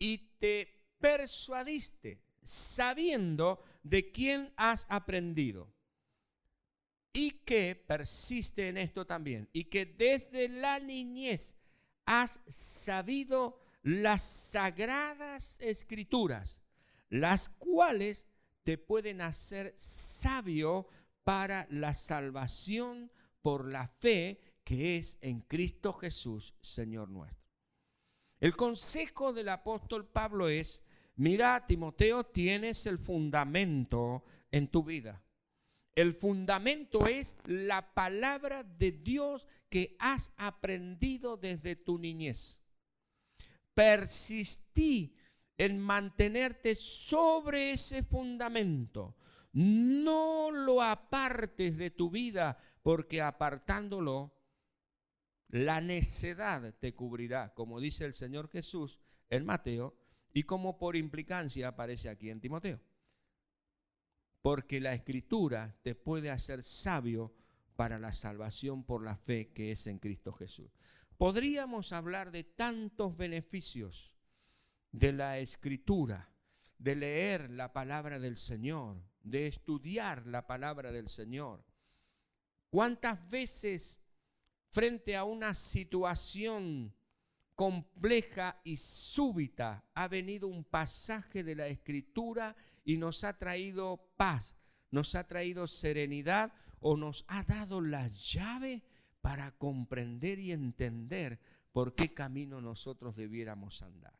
y 0.00 0.18
te 0.40 0.96
persuadiste, 0.98 2.24
sabiendo 2.42 3.62
de 3.84 4.10
quién 4.10 4.52
has 4.56 4.84
aprendido. 4.88 5.73
Y 7.14 7.44
que 7.44 7.74
persiste 7.74 8.68
en 8.68 8.76
esto 8.76 9.06
también, 9.06 9.48
y 9.52 9.64
que 9.64 9.86
desde 9.86 10.48
la 10.48 10.80
niñez 10.80 11.56
has 12.04 12.40
sabido 12.48 13.58
las 13.82 14.22
sagradas 14.22 15.58
escrituras, 15.60 16.60
las 17.08 17.48
cuales 17.48 18.26
te 18.64 18.78
pueden 18.78 19.20
hacer 19.20 19.72
sabio 19.76 20.88
para 21.22 21.66
la 21.70 21.94
salvación 21.94 23.10
por 23.40 23.66
la 23.66 23.86
fe 23.86 24.40
que 24.64 24.96
es 24.96 25.18
en 25.20 25.42
Cristo 25.42 25.92
Jesús, 25.92 26.54
Señor 26.62 27.10
nuestro. 27.10 27.44
El 28.40 28.56
consejo 28.56 29.32
del 29.32 29.48
apóstol 29.50 30.06
Pablo 30.06 30.48
es, 30.48 30.82
mira, 31.16 31.66
Timoteo, 31.66 32.24
tienes 32.24 32.86
el 32.86 32.98
fundamento 32.98 34.24
en 34.50 34.68
tu 34.68 34.82
vida. 34.82 35.23
El 35.94 36.14
fundamento 36.14 37.06
es 37.06 37.36
la 37.46 37.94
palabra 37.94 38.64
de 38.64 38.92
Dios 38.92 39.46
que 39.68 39.96
has 39.98 40.32
aprendido 40.36 41.36
desde 41.36 41.76
tu 41.76 41.98
niñez. 41.98 42.62
Persistí 43.74 45.16
en 45.56 45.78
mantenerte 45.80 46.74
sobre 46.74 47.72
ese 47.72 48.02
fundamento. 48.02 49.16
No 49.52 50.50
lo 50.50 50.82
apartes 50.82 51.76
de 51.76 51.90
tu 51.90 52.10
vida, 52.10 52.58
porque 52.82 53.22
apartándolo, 53.22 54.34
la 55.48 55.80
necedad 55.80 56.74
te 56.80 56.94
cubrirá, 56.94 57.54
como 57.54 57.78
dice 57.78 58.04
el 58.04 58.14
Señor 58.14 58.48
Jesús 58.48 58.98
en 59.30 59.44
Mateo, 59.44 59.96
y 60.32 60.42
como 60.42 60.76
por 60.76 60.96
implicancia 60.96 61.68
aparece 61.68 62.08
aquí 62.08 62.30
en 62.30 62.40
Timoteo. 62.40 62.80
Porque 64.44 64.78
la 64.78 64.92
escritura 64.92 65.74
te 65.80 65.94
puede 65.94 66.30
hacer 66.30 66.62
sabio 66.62 67.32
para 67.76 67.98
la 67.98 68.12
salvación 68.12 68.84
por 68.84 69.02
la 69.02 69.16
fe 69.16 69.54
que 69.54 69.72
es 69.72 69.86
en 69.86 69.98
Cristo 69.98 70.34
Jesús. 70.34 70.70
Podríamos 71.16 71.94
hablar 71.94 72.30
de 72.30 72.44
tantos 72.44 73.16
beneficios 73.16 74.12
de 74.92 75.14
la 75.14 75.38
escritura, 75.38 76.30
de 76.76 76.94
leer 76.94 77.48
la 77.52 77.72
palabra 77.72 78.18
del 78.18 78.36
Señor, 78.36 79.02
de 79.22 79.46
estudiar 79.46 80.26
la 80.26 80.46
palabra 80.46 80.92
del 80.92 81.08
Señor. 81.08 81.64
¿Cuántas 82.68 83.26
veces 83.30 84.02
frente 84.68 85.16
a 85.16 85.24
una 85.24 85.54
situación 85.54 86.94
compleja 87.54 88.60
y 88.64 88.76
súbita 88.76 89.84
ha 89.94 90.08
venido 90.08 90.48
un 90.48 90.64
pasaje 90.64 91.44
de 91.44 91.54
la 91.54 91.66
escritura 91.66 92.56
y 92.84 92.96
nos 92.96 93.24
ha 93.24 93.38
traído 93.38 94.12
paz, 94.16 94.56
nos 94.90 95.14
ha 95.14 95.26
traído 95.26 95.66
serenidad 95.66 96.52
o 96.80 96.96
nos 96.96 97.24
ha 97.28 97.42
dado 97.44 97.80
la 97.80 98.08
llave 98.08 98.82
para 99.20 99.52
comprender 99.52 100.38
y 100.38 100.52
entender 100.52 101.40
por 101.72 101.94
qué 101.94 102.12
camino 102.12 102.60
nosotros 102.60 103.16
debiéramos 103.16 103.82
andar? 103.82 104.18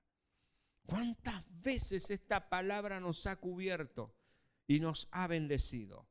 ¿Cuántas 0.86 1.44
veces 1.62 2.10
esta 2.10 2.48
palabra 2.48 3.00
nos 3.00 3.26
ha 3.26 3.36
cubierto 3.36 4.14
y 4.66 4.80
nos 4.80 5.08
ha 5.10 5.26
bendecido? 5.26 6.06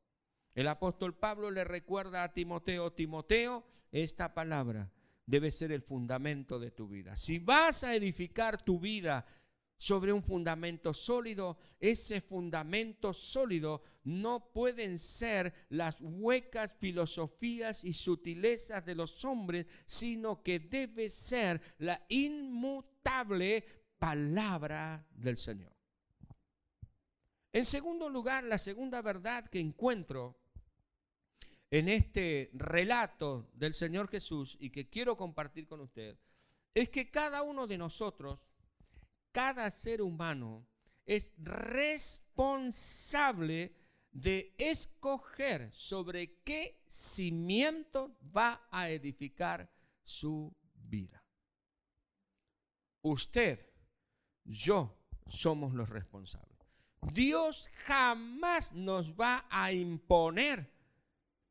El 0.54 0.68
apóstol 0.68 1.16
Pablo 1.16 1.50
le 1.50 1.64
recuerda 1.64 2.22
a 2.22 2.32
Timoteo, 2.32 2.92
Timoteo, 2.92 3.64
esta 3.90 4.34
palabra 4.34 4.90
debe 5.26 5.50
ser 5.50 5.72
el 5.72 5.82
fundamento 5.82 6.58
de 6.58 6.70
tu 6.70 6.88
vida. 6.88 7.16
Si 7.16 7.38
vas 7.38 7.84
a 7.84 7.94
edificar 7.94 8.62
tu 8.62 8.78
vida 8.78 9.26
sobre 9.76 10.12
un 10.12 10.22
fundamento 10.22 10.94
sólido, 10.94 11.58
ese 11.80 12.20
fundamento 12.20 13.12
sólido 13.12 13.82
no 14.04 14.52
pueden 14.52 14.98
ser 14.98 15.52
las 15.70 15.96
huecas 16.00 16.74
filosofías 16.78 17.84
y 17.84 17.92
sutilezas 17.92 18.84
de 18.84 18.94
los 18.94 19.24
hombres, 19.24 19.66
sino 19.86 20.42
que 20.42 20.60
debe 20.60 21.08
ser 21.08 21.60
la 21.78 22.04
inmutable 22.08 23.64
palabra 23.98 25.06
del 25.10 25.36
Señor. 25.36 25.74
En 27.52 27.64
segundo 27.64 28.08
lugar, 28.08 28.44
la 28.44 28.58
segunda 28.58 29.00
verdad 29.00 29.48
que 29.48 29.60
encuentro 29.60 30.36
en 31.74 31.88
este 31.88 32.50
relato 32.54 33.50
del 33.52 33.74
Señor 33.74 34.08
Jesús 34.08 34.56
y 34.60 34.70
que 34.70 34.88
quiero 34.88 35.16
compartir 35.16 35.66
con 35.66 35.80
usted 35.80 36.16
es 36.72 36.88
que 36.88 37.10
cada 37.10 37.42
uno 37.42 37.66
de 37.66 37.76
nosotros, 37.76 38.38
cada 39.32 39.68
ser 39.72 40.00
humano, 40.00 40.68
es 41.04 41.32
responsable 41.36 43.74
de 44.12 44.54
escoger 44.56 45.72
sobre 45.74 46.36
qué 46.44 46.84
cimiento 46.86 48.16
va 48.24 48.68
a 48.70 48.90
edificar 48.90 49.68
su 50.04 50.54
vida. 50.74 51.24
Usted 53.02 53.68
yo 54.44 54.96
somos 55.26 55.74
los 55.74 55.88
responsables. 55.88 56.54
Dios 57.12 57.68
jamás 57.84 58.72
nos 58.74 59.12
va 59.14 59.44
a 59.50 59.72
imponer 59.72 60.72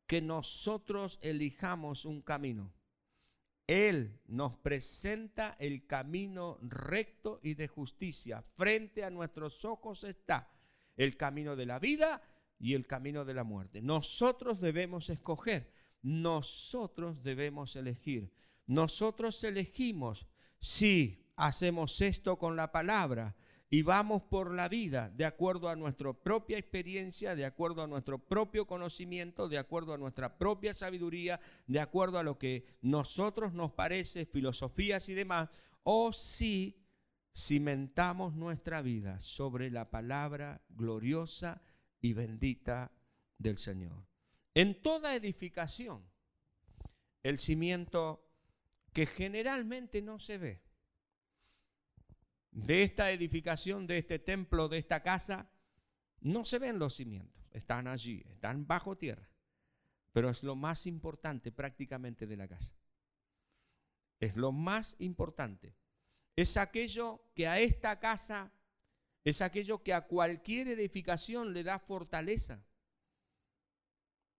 que 0.06 0.20
nosotros 0.20 1.18
elijamos 1.22 2.04
un 2.04 2.22
camino. 2.22 2.72
Él 3.66 4.20
nos 4.26 4.56
presenta 4.58 5.56
el 5.58 5.86
camino 5.86 6.58
recto 6.62 7.40
y 7.42 7.54
de 7.54 7.68
justicia. 7.68 8.42
Frente 8.56 9.04
a 9.04 9.10
nuestros 9.10 9.64
ojos 9.64 10.04
está 10.04 10.50
el 10.96 11.16
camino 11.16 11.56
de 11.56 11.66
la 11.66 11.78
vida 11.78 12.22
y 12.58 12.74
el 12.74 12.86
camino 12.86 13.24
de 13.24 13.34
la 13.34 13.44
muerte. 13.44 13.80
Nosotros 13.80 14.60
debemos 14.60 15.08
escoger, 15.08 15.72
nosotros 16.02 17.22
debemos 17.22 17.74
elegir. 17.76 18.32
Nosotros 18.66 19.42
elegimos 19.44 20.26
si 20.58 21.26
hacemos 21.36 22.00
esto 22.00 22.38
con 22.38 22.56
la 22.56 22.70
palabra 22.70 23.34
y 23.74 23.82
vamos 23.82 24.22
por 24.22 24.54
la 24.54 24.68
vida 24.68 25.10
de 25.10 25.24
acuerdo 25.24 25.68
a 25.68 25.74
nuestra 25.74 26.12
propia 26.12 26.56
experiencia, 26.58 27.34
de 27.34 27.44
acuerdo 27.44 27.82
a 27.82 27.88
nuestro 27.88 28.20
propio 28.20 28.68
conocimiento, 28.68 29.48
de 29.48 29.58
acuerdo 29.58 29.92
a 29.92 29.98
nuestra 29.98 30.38
propia 30.38 30.72
sabiduría, 30.72 31.40
de 31.66 31.80
acuerdo 31.80 32.20
a 32.20 32.22
lo 32.22 32.38
que 32.38 32.64
nosotros 32.82 33.52
nos 33.52 33.72
parece, 33.72 34.26
filosofías 34.26 35.08
y 35.08 35.14
demás, 35.14 35.48
o 35.82 36.12
si 36.12 36.84
cimentamos 37.36 38.36
nuestra 38.36 38.80
vida 38.80 39.18
sobre 39.18 39.72
la 39.72 39.90
palabra 39.90 40.62
gloriosa 40.68 41.60
y 42.00 42.12
bendita 42.12 42.92
del 43.38 43.58
Señor. 43.58 44.06
En 44.54 44.82
toda 44.82 45.16
edificación, 45.16 46.04
el 47.24 47.40
cimiento 47.40 48.24
que 48.92 49.06
generalmente 49.06 50.00
no 50.00 50.20
se 50.20 50.38
ve, 50.38 50.63
de 52.54 52.84
esta 52.84 53.10
edificación, 53.10 53.86
de 53.86 53.98
este 53.98 54.20
templo, 54.20 54.68
de 54.68 54.78
esta 54.78 55.02
casa, 55.02 55.50
no 56.20 56.44
se 56.44 56.58
ven 56.58 56.78
los 56.78 56.94
cimientos, 56.94 57.44
están 57.50 57.88
allí, 57.88 58.24
están 58.30 58.66
bajo 58.66 58.96
tierra, 58.96 59.28
pero 60.12 60.30
es 60.30 60.42
lo 60.44 60.54
más 60.54 60.86
importante 60.86 61.50
prácticamente 61.50 62.26
de 62.26 62.36
la 62.36 62.48
casa. 62.48 62.74
Es 64.20 64.36
lo 64.36 64.52
más 64.52 64.94
importante. 65.00 65.74
Es 66.36 66.56
aquello 66.56 67.28
que 67.34 67.48
a 67.48 67.58
esta 67.58 67.98
casa, 67.98 68.52
es 69.24 69.42
aquello 69.42 69.82
que 69.82 69.92
a 69.92 70.06
cualquier 70.06 70.68
edificación 70.68 71.52
le 71.52 71.64
da 71.64 71.80
fortaleza. 71.80 72.64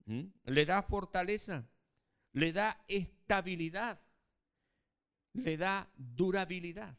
¿Mm? 0.06 0.23
Le 0.45 0.65
da 0.65 0.82
fortaleza, 0.84 1.67
le 2.32 2.54
da 2.54 2.82
estabilidad, 2.88 3.99
le 5.34 5.58
da 5.58 5.91
durabilidad. 5.97 6.97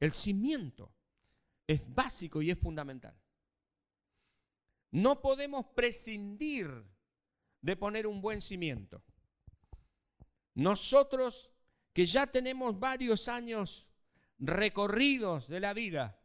El 0.00 0.12
cimiento 0.12 0.92
es 1.66 1.92
básico 1.94 2.42
y 2.42 2.50
es 2.50 2.58
fundamental. 2.58 3.18
No 4.90 5.20
podemos 5.20 5.66
prescindir 5.74 6.70
de 7.60 7.76
poner 7.76 8.06
un 8.06 8.20
buen 8.20 8.40
cimiento. 8.40 9.02
Nosotros 10.54 11.50
que 11.92 12.06
ya 12.06 12.26
tenemos 12.26 12.78
varios 12.78 13.28
años 13.28 13.88
recorridos 14.38 15.48
de 15.48 15.60
la 15.60 15.74
vida, 15.74 16.20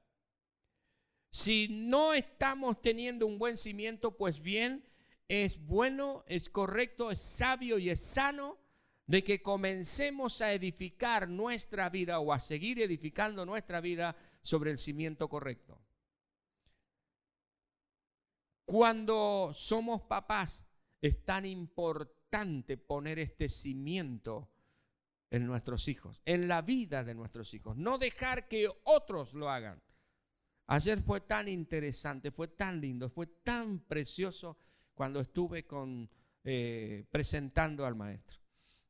si 1.31 1.67
no 1.69 2.13
estamos 2.13 2.81
teniendo 2.81 3.25
un 3.25 3.39
buen 3.39 3.57
cimiento, 3.57 4.17
pues 4.17 4.41
bien, 4.41 4.85
es 5.29 5.65
bueno, 5.65 6.25
es 6.27 6.49
correcto, 6.49 7.09
es 7.09 7.21
sabio 7.21 7.77
y 7.79 7.89
es 7.89 8.01
sano 8.01 8.60
de 9.11 9.25
que 9.25 9.41
comencemos 9.41 10.41
a 10.41 10.53
edificar 10.53 11.27
nuestra 11.27 11.89
vida 11.89 12.19
o 12.19 12.31
a 12.31 12.39
seguir 12.39 12.79
edificando 12.79 13.45
nuestra 13.45 13.81
vida 13.81 14.15
sobre 14.41 14.71
el 14.71 14.77
cimiento 14.77 15.27
correcto. 15.27 15.77
Cuando 18.63 19.51
somos 19.53 20.03
papás, 20.03 20.65
es 21.01 21.25
tan 21.25 21.45
importante 21.45 22.77
poner 22.77 23.19
este 23.19 23.49
cimiento 23.49 24.49
en 25.29 25.45
nuestros 25.45 25.89
hijos, 25.89 26.21
en 26.23 26.47
la 26.47 26.61
vida 26.61 27.03
de 27.03 27.13
nuestros 27.13 27.53
hijos, 27.53 27.75
no 27.75 27.97
dejar 27.97 28.47
que 28.47 28.69
otros 28.85 29.33
lo 29.33 29.49
hagan. 29.49 29.83
Ayer 30.67 31.01
fue 31.01 31.19
tan 31.19 31.49
interesante, 31.49 32.31
fue 32.31 32.47
tan 32.47 32.79
lindo, 32.79 33.09
fue 33.09 33.27
tan 33.27 33.79
precioso 33.79 34.55
cuando 34.93 35.19
estuve 35.19 35.65
con, 35.65 36.09
eh, 36.45 37.03
presentando 37.11 37.85
al 37.85 37.95
maestro. 37.95 38.40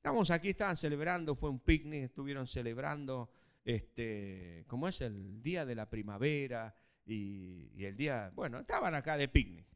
Vamos, 0.03 0.31
aquí 0.31 0.49
estaban 0.49 0.77
celebrando, 0.77 1.35
fue 1.35 1.49
un 1.49 1.59
picnic, 1.59 2.03
estuvieron 2.03 2.47
celebrando, 2.47 3.29
este, 3.63 4.65
¿cómo 4.67 4.87
es? 4.87 5.01
El 5.01 5.43
día 5.43 5.65
de 5.65 5.75
la 5.75 5.89
primavera 5.89 6.75
y, 7.05 7.83
el 7.83 7.95
día, 7.95 8.31
bueno, 8.33 8.59
estaban 8.59 8.95
acá 8.95 9.15
de 9.17 9.27
picnic. 9.27 9.67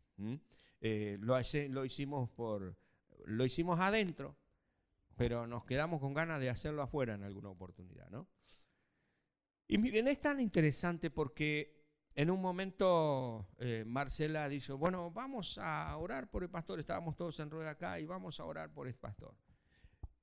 Eh, 0.82 1.18
lo, 1.22 1.38
lo, 1.70 1.86
hicimos 1.86 2.30
por, 2.32 2.76
lo 3.26 3.46
hicimos 3.46 3.80
adentro, 3.80 4.36
pero 5.16 5.46
nos 5.46 5.64
quedamos 5.66 6.02
con 6.02 6.14
ganas 6.14 6.40
de 6.40 6.50
hacerlo 6.50 6.82
afuera 6.82 7.14
en 7.14 7.24
alguna 7.24 7.50
oportunidad, 7.50 8.10
¿no? 8.10 8.28
Y 9.68 9.78
miren, 9.78 10.08
es 10.08 10.20
tan 10.20 10.40
interesante 10.40 11.10
porque 11.10 11.76
en 12.14 12.30
un 12.30 12.42
momento 12.42 13.50
eh, 13.58 13.84
Marcela 13.86 14.48
dijo, 14.48 14.78
bueno, 14.78 15.12
vamos 15.12 15.58
a 15.58 15.96
orar 15.98 16.30
por 16.30 16.44
el 16.44 16.50
pastor. 16.50 16.80
Estábamos 16.80 17.16
todos 17.16 17.40
en 17.40 17.50
rueda 17.50 17.72
acá 17.72 18.00
y 18.00 18.06
vamos 18.06 18.40
a 18.40 18.46
orar 18.46 18.72
por 18.72 18.88
el 18.88 18.96
pastor. 18.96 19.36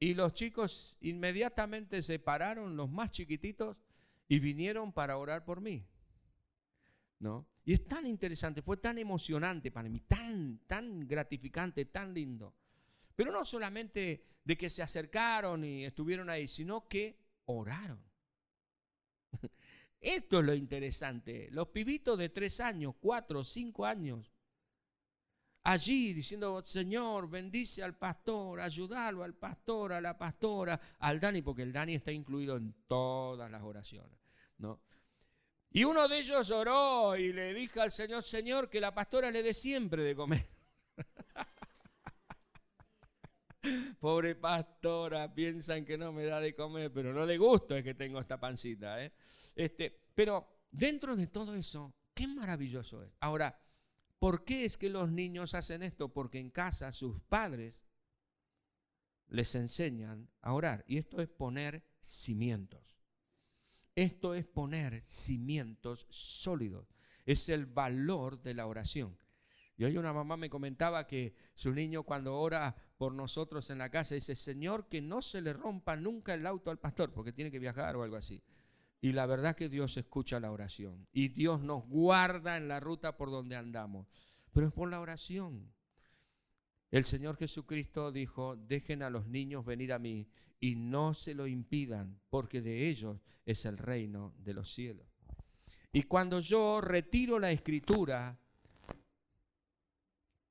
Y 0.02 0.14
los 0.14 0.34
chicos 0.34 0.96
inmediatamente 1.00 2.02
se 2.02 2.18
pararon, 2.18 2.76
los 2.76 2.90
más 2.90 3.12
chiquititos, 3.12 3.76
y 4.26 4.40
vinieron 4.40 4.92
para 4.92 5.16
orar 5.16 5.44
por 5.44 5.60
mí. 5.60 5.86
¿No? 7.20 7.46
Y 7.64 7.72
es 7.72 7.86
tan 7.86 8.04
interesante, 8.06 8.62
fue 8.62 8.78
tan 8.78 8.98
emocionante 8.98 9.70
para 9.70 9.88
mí, 9.88 10.00
tan, 10.00 10.58
tan 10.66 11.06
gratificante, 11.06 11.84
tan 11.84 12.12
lindo. 12.12 12.52
Pero 13.14 13.30
no 13.30 13.44
solamente 13.44 14.24
de 14.42 14.58
que 14.58 14.68
se 14.68 14.82
acercaron 14.82 15.64
y 15.64 15.84
estuvieron 15.84 16.28
ahí, 16.30 16.48
sino 16.48 16.88
que 16.88 17.20
oraron. 17.44 18.02
Esto 20.00 20.40
es 20.40 20.44
lo 20.44 20.54
interesante. 20.54 21.48
Los 21.52 21.68
pibitos 21.68 22.18
de 22.18 22.28
tres 22.28 22.58
años, 22.58 22.96
cuatro, 22.98 23.44
cinco 23.44 23.86
años, 23.86 24.32
allí 25.64 26.12
diciendo, 26.12 26.62
Señor, 26.64 27.28
bendice 27.28 27.82
al 27.82 27.96
pastor, 27.96 28.60
ayúdalo 28.60 29.22
al 29.22 29.34
pastor, 29.34 29.92
a 29.92 30.00
la 30.00 30.16
pastora, 30.16 30.80
al 31.00 31.20
Dani, 31.20 31.42
porque 31.42 31.62
el 31.62 31.72
Dani 31.72 31.94
está 31.94 32.12
incluido 32.12 32.56
en 32.56 32.74
todas 32.86 33.50
las 33.50 33.62
oraciones. 33.62 34.18
¿no? 34.58 34.80
Y 35.70 35.84
uno 35.84 36.06
de 36.08 36.18
ellos 36.18 36.50
oró 36.50 37.16
y 37.16 37.32
le 37.32 37.54
dijo 37.54 37.80
al 37.80 37.90
Señor, 37.90 38.22
Señor, 38.22 38.68
que 38.68 38.80
la 38.80 38.92
pastora 38.92 39.30
le 39.30 39.42
dé 39.42 39.54
siempre 39.54 40.04
de 40.04 40.14
comer. 40.14 40.46
Pobre 44.00 44.34
pastora, 44.34 45.32
piensan 45.32 45.84
que 45.84 45.96
no 45.96 46.12
me 46.12 46.24
da 46.24 46.40
de 46.40 46.54
comer, 46.54 46.92
pero 46.92 47.12
no 47.12 47.26
de 47.26 47.38
gusto 47.38 47.76
es 47.76 47.84
que 47.84 47.94
tengo 47.94 48.20
esta 48.20 48.38
pancita. 48.38 49.02
¿eh? 49.02 49.12
Este, 49.54 49.96
pero 50.14 50.64
dentro 50.70 51.16
de 51.16 51.28
todo 51.28 51.54
eso, 51.54 51.94
qué 52.12 52.26
maravilloso 52.26 53.02
es. 53.02 53.12
Ahora, 53.20 53.56
¿por 54.22 54.44
qué 54.44 54.64
es 54.64 54.76
que 54.76 54.88
los 54.88 55.10
niños 55.10 55.52
hacen 55.56 55.82
esto? 55.82 56.12
Porque 56.12 56.38
en 56.38 56.50
casa 56.50 56.92
sus 56.92 57.20
padres 57.22 57.82
les 59.26 59.56
enseñan 59.56 60.30
a 60.42 60.52
orar. 60.52 60.84
Y 60.86 60.98
esto 60.98 61.20
es 61.20 61.28
poner 61.28 61.82
cimientos. 62.00 63.02
Esto 63.96 64.34
es 64.34 64.46
poner 64.46 65.02
cimientos 65.02 66.06
sólidos. 66.08 66.86
Es 67.26 67.48
el 67.48 67.66
valor 67.66 68.40
de 68.40 68.54
la 68.54 68.68
oración. 68.68 69.18
Y 69.76 69.82
hoy 69.82 69.98
una 69.98 70.12
mamá 70.12 70.36
me 70.36 70.48
comentaba 70.48 71.08
que 71.08 71.34
su 71.56 71.72
niño 71.72 72.04
cuando 72.04 72.36
ora 72.38 72.76
por 72.98 73.12
nosotros 73.12 73.70
en 73.70 73.78
la 73.78 73.90
casa 73.90 74.14
dice, 74.14 74.36
Señor, 74.36 74.88
que 74.88 75.02
no 75.02 75.20
se 75.20 75.40
le 75.40 75.52
rompa 75.52 75.96
nunca 75.96 76.34
el 76.34 76.46
auto 76.46 76.70
al 76.70 76.78
pastor 76.78 77.12
porque 77.12 77.32
tiene 77.32 77.50
que 77.50 77.58
viajar 77.58 77.96
o 77.96 78.04
algo 78.04 78.14
así. 78.14 78.40
Y 79.04 79.12
la 79.12 79.26
verdad 79.26 79.56
que 79.56 79.68
Dios 79.68 79.96
escucha 79.96 80.38
la 80.38 80.52
oración 80.52 81.08
y 81.12 81.28
Dios 81.28 81.60
nos 81.60 81.84
guarda 81.88 82.56
en 82.56 82.68
la 82.68 82.78
ruta 82.78 83.16
por 83.16 83.32
donde 83.32 83.56
andamos. 83.56 84.06
Pero 84.52 84.68
es 84.68 84.72
por 84.72 84.88
la 84.88 85.00
oración. 85.00 85.72
El 86.88 87.04
Señor 87.04 87.36
Jesucristo 87.36 88.12
dijo, 88.12 88.54
dejen 88.54 89.02
a 89.02 89.10
los 89.10 89.26
niños 89.26 89.64
venir 89.64 89.92
a 89.92 89.98
mí 89.98 90.28
y 90.60 90.76
no 90.76 91.14
se 91.14 91.34
lo 91.34 91.48
impidan, 91.48 92.20
porque 92.30 92.62
de 92.62 92.88
ellos 92.88 93.18
es 93.44 93.64
el 93.64 93.76
reino 93.76 94.34
de 94.38 94.54
los 94.54 94.72
cielos. 94.72 95.06
Y 95.92 96.04
cuando 96.04 96.38
yo 96.38 96.80
retiro 96.80 97.40
la 97.40 97.50
escritura, 97.50 98.38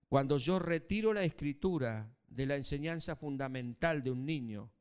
cuando 0.10 0.38
yo 0.38 0.60
retiro 0.60 1.14
la 1.14 1.24
escritura 1.24 2.14
de 2.28 2.46
la 2.46 2.58
enseñanza 2.58 3.16
fundamental 3.16 4.04
de 4.04 4.12
un 4.12 4.26
niño, 4.26 4.74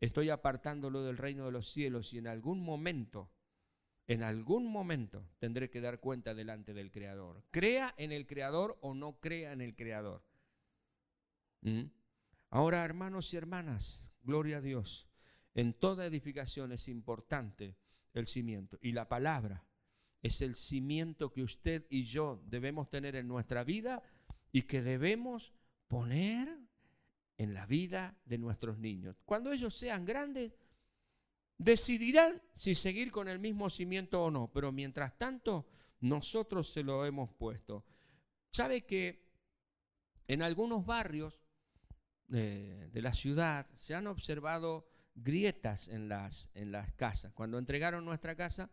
estoy 0.00 0.30
apartándolo 0.30 1.02
del 1.02 1.16
reino 1.16 1.46
de 1.46 1.52
los 1.52 1.68
cielos 1.68 2.12
y 2.12 2.18
en 2.18 2.26
algún 2.26 2.62
momento, 2.62 3.30
en 4.06 4.22
algún 4.22 4.66
momento 4.70 5.28
tendré 5.38 5.70
que 5.70 5.80
dar 5.80 6.00
cuenta 6.00 6.34
delante 6.34 6.74
del 6.74 6.90
Creador. 6.90 7.44
Crea 7.50 7.94
en 7.96 8.12
el 8.12 8.26
Creador 8.26 8.78
o 8.80 8.94
no 8.94 9.18
crea 9.20 9.52
en 9.52 9.60
el 9.60 9.74
Creador. 9.74 10.22
¿Mm? 11.62 11.84
Ahora, 12.50 12.84
hermanos 12.84 13.32
y 13.32 13.36
hermanas, 13.36 14.12
gloria 14.22 14.58
a 14.58 14.60
Dios, 14.60 15.08
en 15.54 15.72
toda 15.72 16.06
edificación 16.06 16.72
es 16.72 16.88
importante 16.88 17.76
el 18.12 18.26
cimiento 18.26 18.78
y 18.80 18.92
la 18.92 19.08
palabra 19.08 19.64
es 20.22 20.40
el 20.40 20.54
cimiento 20.54 21.32
que 21.32 21.42
usted 21.42 21.86
y 21.90 22.04
yo 22.04 22.42
debemos 22.46 22.88
tener 22.88 23.14
en 23.14 23.28
nuestra 23.28 23.62
vida 23.62 24.02
y 24.52 24.62
que 24.62 24.82
debemos 24.82 25.52
poner 25.86 26.63
en 27.36 27.54
la 27.54 27.66
vida 27.66 28.16
de 28.24 28.38
nuestros 28.38 28.78
niños. 28.78 29.16
Cuando 29.24 29.52
ellos 29.52 29.74
sean 29.74 30.04
grandes, 30.04 30.52
decidirán 31.58 32.40
si 32.54 32.74
seguir 32.74 33.10
con 33.10 33.28
el 33.28 33.38
mismo 33.38 33.70
cimiento 33.70 34.24
o 34.24 34.30
no, 34.30 34.50
pero 34.52 34.72
mientras 34.72 35.16
tanto 35.18 35.66
nosotros 36.00 36.72
se 36.72 36.82
lo 36.82 37.04
hemos 37.06 37.30
puesto. 37.32 37.84
¿Sabe 38.50 38.82
que 38.82 39.24
en 40.28 40.42
algunos 40.42 40.86
barrios 40.86 41.40
de, 42.28 42.88
de 42.88 43.02
la 43.02 43.12
ciudad 43.12 43.66
se 43.74 43.94
han 43.94 44.06
observado 44.06 44.86
grietas 45.14 45.88
en 45.88 46.08
las, 46.08 46.50
en 46.54 46.72
las 46.72 46.92
casas? 46.92 47.32
Cuando 47.32 47.58
entregaron 47.58 48.04
nuestra 48.04 48.34
casa, 48.34 48.70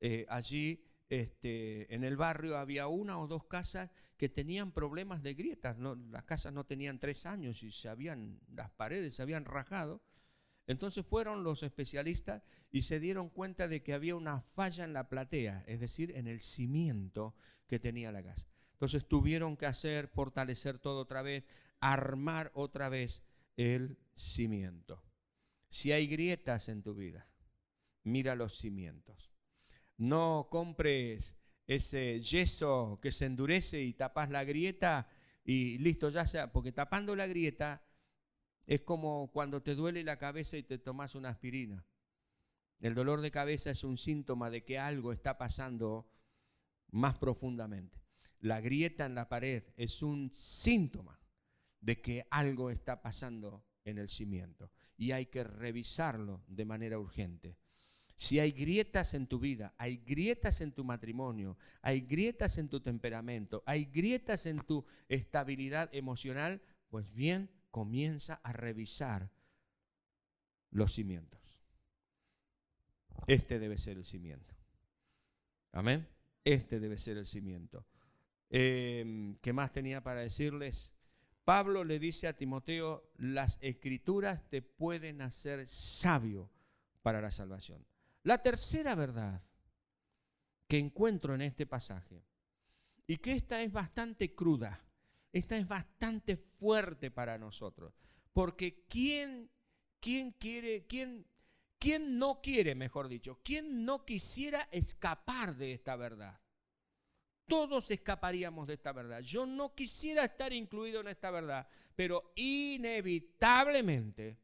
eh, 0.00 0.26
allí 0.28 0.85
este, 1.08 1.94
en 1.94 2.02
el 2.04 2.16
barrio 2.16 2.58
había 2.58 2.88
una 2.88 3.18
o 3.18 3.26
dos 3.26 3.44
casas 3.44 3.90
que 4.16 4.28
tenían 4.28 4.72
problemas 4.72 5.22
de 5.22 5.34
grietas. 5.34 5.76
las 5.78 6.24
casas 6.24 6.52
no 6.52 6.64
tenían 6.64 6.98
tres 6.98 7.26
años 7.26 7.62
y 7.62 7.70
se 7.70 7.88
habían, 7.88 8.40
las 8.48 8.70
paredes 8.70 9.14
se 9.14 9.22
habían 9.22 9.44
rajado. 9.44 10.02
Entonces 10.66 11.06
fueron 11.06 11.44
los 11.44 11.62
especialistas 11.62 12.42
y 12.72 12.82
se 12.82 12.98
dieron 12.98 13.28
cuenta 13.28 13.68
de 13.68 13.82
que 13.82 13.94
había 13.94 14.16
una 14.16 14.40
falla 14.40 14.84
en 14.84 14.92
la 14.92 15.08
platea, 15.08 15.62
es 15.68 15.78
decir, 15.78 16.10
en 16.16 16.26
el 16.26 16.40
cimiento 16.40 17.36
que 17.68 17.78
tenía 17.78 18.10
la 18.10 18.22
casa. 18.22 18.48
Entonces 18.72 19.06
tuvieron 19.06 19.56
que 19.56 19.66
hacer, 19.66 20.08
fortalecer 20.08 20.78
todo 20.78 21.00
otra 21.00 21.22
vez, 21.22 21.44
armar 21.78 22.50
otra 22.54 22.88
vez 22.88 23.22
el 23.56 23.96
cimiento. 24.16 25.02
Si 25.68 25.92
hay 25.92 26.08
grietas 26.08 26.68
en 26.68 26.82
tu 26.82 26.94
vida, 26.94 27.28
mira 28.02 28.34
los 28.34 28.58
cimientos. 28.58 29.35
No 29.96 30.48
compres 30.50 31.36
ese 31.66 32.20
yeso 32.20 32.98
que 33.02 33.10
se 33.10 33.26
endurece 33.26 33.82
y 33.82 33.94
tapas 33.94 34.30
la 34.30 34.44
grieta 34.44 35.08
y 35.44 35.78
listo, 35.78 36.10
ya 36.10 36.26
sea, 36.26 36.52
porque 36.52 36.72
tapando 36.72 37.16
la 37.16 37.26
grieta 37.26 37.82
es 38.66 38.82
como 38.82 39.30
cuando 39.32 39.62
te 39.62 39.74
duele 39.74 40.02
la 40.02 40.18
cabeza 40.18 40.56
y 40.56 40.62
te 40.62 40.78
tomas 40.78 41.14
una 41.14 41.30
aspirina. 41.30 41.86
El 42.80 42.94
dolor 42.94 43.20
de 43.20 43.30
cabeza 43.30 43.70
es 43.70 43.84
un 43.84 43.96
síntoma 43.96 44.50
de 44.50 44.64
que 44.64 44.78
algo 44.78 45.12
está 45.12 45.38
pasando 45.38 46.10
más 46.90 47.16
profundamente. 47.18 48.02
La 48.40 48.60
grieta 48.60 49.06
en 49.06 49.14
la 49.14 49.28
pared 49.28 49.64
es 49.76 50.02
un 50.02 50.30
síntoma 50.34 51.18
de 51.80 52.00
que 52.00 52.26
algo 52.30 52.70
está 52.70 53.00
pasando 53.00 53.64
en 53.84 53.98
el 53.98 54.08
cimiento 54.08 54.70
y 54.96 55.12
hay 55.12 55.26
que 55.26 55.44
revisarlo 55.44 56.42
de 56.48 56.64
manera 56.64 56.98
urgente. 56.98 57.56
Si 58.16 58.40
hay 58.40 58.52
grietas 58.52 59.12
en 59.12 59.26
tu 59.26 59.38
vida, 59.38 59.74
hay 59.76 59.98
grietas 59.98 60.62
en 60.62 60.72
tu 60.72 60.84
matrimonio, 60.84 61.58
hay 61.82 62.00
grietas 62.00 62.56
en 62.56 62.68
tu 62.68 62.80
temperamento, 62.80 63.62
hay 63.66 63.84
grietas 63.84 64.46
en 64.46 64.58
tu 64.60 64.86
estabilidad 65.08 65.90
emocional, 65.92 66.62
pues 66.88 67.12
bien, 67.12 67.50
comienza 67.70 68.40
a 68.42 68.54
revisar 68.54 69.30
los 70.70 70.94
cimientos. 70.94 71.60
Este 73.26 73.58
debe 73.58 73.76
ser 73.76 73.98
el 73.98 74.04
cimiento. 74.04 74.54
Amén. 75.72 76.08
Este 76.42 76.80
debe 76.80 76.96
ser 76.96 77.18
el 77.18 77.26
cimiento. 77.26 77.84
Em, 78.48 79.36
¿Qué 79.42 79.52
más 79.52 79.72
tenía 79.72 80.02
para 80.02 80.20
decirles? 80.20 80.94
Pablo 81.44 81.84
le 81.84 81.98
dice 81.98 82.28
a 82.28 82.36
Timoteo, 82.36 83.10
las 83.18 83.58
escrituras 83.60 84.48
te 84.48 84.62
pueden 84.62 85.20
hacer 85.20 85.68
sabio 85.68 86.50
para 87.02 87.20
la 87.20 87.30
salvación. 87.30 87.84
La 88.26 88.42
tercera 88.42 88.94
verdad 88.96 89.40
que 90.66 90.78
encuentro 90.78 91.36
en 91.36 91.42
este 91.42 91.64
pasaje, 91.64 92.24
y 93.06 93.18
que 93.18 93.30
esta 93.30 93.62
es 93.62 93.70
bastante 93.70 94.34
cruda, 94.34 94.84
esta 95.32 95.56
es 95.56 95.68
bastante 95.68 96.36
fuerte 96.36 97.12
para 97.12 97.38
nosotros, 97.38 97.94
porque 98.32 98.82
¿quién, 98.88 99.48
quién 100.00 100.32
quiere, 100.32 100.88
quién, 100.88 101.24
quién 101.78 102.18
no 102.18 102.40
quiere, 102.42 102.74
mejor 102.74 103.06
dicho, 103.06 103.38
quién 103.44 103.84
no 103.84 104.04
quisiera 104.04 104.66
escapar 104.72 105.54
de 105.54 105.74
esta 105.74 105.94
verdad? 105.94 106.40
Todos 107.46 107.92
escaparíamos 107.92 108.66
de 108.66 108.74
esta 108.74 108.92
verdad. 108.92 109.20
Yo 109.20 109.46
no 109.46 109.72
quisiera 109.72 110.24
estar 110.24 110.52
incluido 110.52 111.00
en 111.00 111.06
esta 111.06 111.30
verdad, 111.30 111.68
pero 111.94 112.32
inevitablemente 112.34 114.40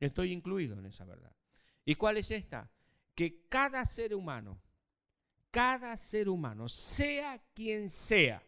estoy 0.00 0.32
incluido 0.32 0.78
en 0.78 0.86
esa 0.86 1.04
verdad. 1.04 1.36
¿Y 1.84 1.96
cuál 1.96 2.16
es 2.16 2.30
esta? 2.30 2.72
Que 3.16 3.48
cada 3.48 3.84
ser 3.86 4.14
humano, 4.14 4.60
cada 5.50 5.96
ser 5.96 6.28
humano, 6.28 6.68
sea 6.68 7.42
quien 7.54 7.88
sea, 7.88 8.42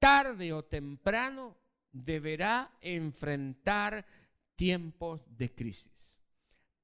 tarde 0.00 0.52
o 0.52 0.64
temprano 0.64 1.56
deberá 1.92 2.76
enfrentar 2.80 4.04
tiempos 4.56 5.22
de 5.28 5.54
crisis. 5.54 6.20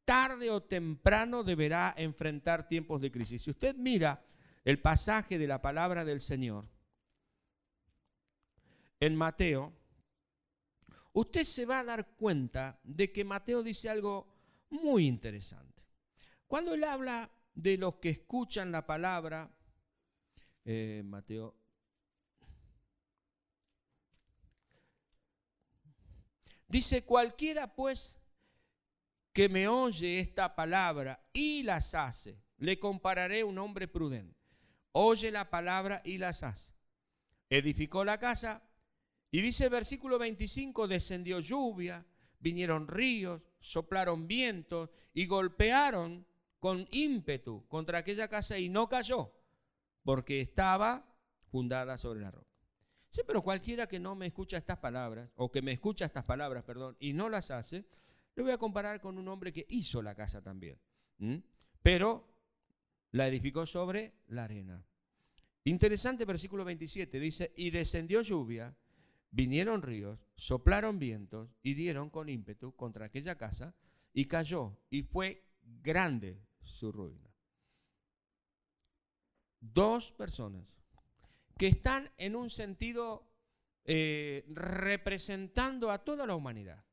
Tarde 0.04 0.50
o 0.50 0.62
temprano 0.62 1.42
deberá 1.42 1.94
enfrentar 1.96 2.68
tiempos 2.68 3.00
de 3.00 3.10
crisis. 3.10 3.42
Si 3.42 3.50
usted 3.50 3.74
mira 3.74 4.24
el 4.64 4.80
pasaje 4.80 5.36
de 5.36 5.48
la 5.48 5.60
palabra 5.60 6.04
del 6.04 6.20
Señor 6.20 6.68
en 9.00 9.16
Mateo, 9.16 9.72
usted 11.12 11.42
se 11.42 11.66
va 11.66 11.80
a 11.80 11.84
dar 11.84 12.14
cuenta 12.16 12.78
de 12.84 13.10
que 13.10 13.24
Mateo 13.24 13.64
dice 13.64 13.90
algo 13.90 14.28
muy 14.70 15.06
interesante. 15.06 15.73
Cuando 16.46 16.74
él 16.74 16.84
habla 16.84 17.30
de 17.54 17.78
los 17.78 17.96
que 17.96 18.10
escuchan 18.10 18.72
la 18.72 18.86
palabra, 18.86 19.50
eh, 20.64 21.02
Mateo 21.04 21.56
Dice, 26.74 27.04
cualquiera 27.04 27.72
pues 27.72 28.20
que 29.32 29.48
me 29.48 29.68
oye 29.68 30.18
esta 30.18 30.56
palabra 30.56 31.24
y 31.32 31.62
las 31.62 31.94
hace, 31.94 32.42
le 32.58 32.80
compararé 32.80 33.44
un 33.44 33.58
hombre 33.58 33.86
prudente. 33.86 34.36
Oye 34.90 35.30
la 35.30 35.50
palabra 35.50 36.02
y 36.04 36.18
las 36.18 36.42
hace. 36.42 36.74
Edificó 37.48 38.04
la 38.04 38.18
casa 38.18 38.60
y 39.30 39.40
dice 39.40 39.68
versículo 39.68 40.18
25, 40.18 40.88
descendió 40.88 41.38
lluvia, 41.38 42.04
vinieron 42.40 42.88
ríos, 42.88 43.40
soplaron 43.60 44.26
vientos 44.26 44.90
y 45.12 45.26
golpearon 45.26 46.26
con 46.64 46.88
ímpetu 46.92 47.68
contra 47.68 47.98
aquella 47.98 48.26
casa 48.26 48.58
y 48.58 48.70
no 48.70 48.88
cayó, 48.88 49.30
porque 50.02 50.40
estaba 50.40 51.14
fundada 51.50 51.98
sobre 51.98 52.22
la 52.22 52.30
roca. 52.30 52.48
Sí, 53.10 53.20
pero 53.26 53.42
cualquiera 53.42 53.86
que 53.86 54.00
no 54.00 54.14
me 54.14 54.28
escucha 54.28 54.56
estas 54.56 54.78
palabras, 54.78 55.28
o 55.36 55.52
que 55.52 55.60
me 55.60 55.72
escucha 55.72 56.06
estas 56.06 56.24
palabras, 56.24 56.64
perdón, 56.64 56.96
y 57.00 57.12
no 57.12 57.28
las 57.28 57.50
hace, 57.50 57.84
le 58.34 58.42
voy 58.42 58.52
a 58.52 58.56
comparar 58.56 59.02
con 59.02 59.18
un 59.18 59.28
hombre 59.28 59.52
que 59.52 59.66
hizo 59.68 60.00
la 60.00 60.14
casa 60.14 60.40
también. 60.40 60.80
Pero 61.82 62.32
la 63.10 63.28
edificó 63.28 63.66
sobre 63.66 64.14
la 64.28 64.44
arena. 64.44 64.82
Interesante 65.64 66.24
versículo 66.24 66.64
27, 66.64 67.20
dice, 67.20 67.52
y 67.58 67.72
descendió 67.72 68.22
lluvia, 68.22 68.74
vinieron 69.30 69.82
ríos, 69.82 70.18
soplaron 70.34 70.98
vientos 70.98 71.50
y 71.62 71.74
dieron 71.74 72.08
con 72.08 72.30
ímpetu 72.30 72.74
contra 72.74 73.04
aquella 73.04 73.36
casa, 73.36 73.74
y 74.14 74.24
cayó, 74.24 74.78
y 74.88 75.02
fue 75.02 75.44
grande 75.82 76.40
su 76.64 76.92
ruina. 76.92 77.30
Dos 79.60 80.12
personas 80.12 80.66
que 81.56 81.68
están 81.68 82.10
en 82.18 82.36
un 82.36 82.50
sentido 82.50 83.30
eh, 83.84 84.44
representando 84.48 85.90
a 85.90 86.04
toda 86.04 86.26
la 86.26 86.34
humanidad. 86.34 86.84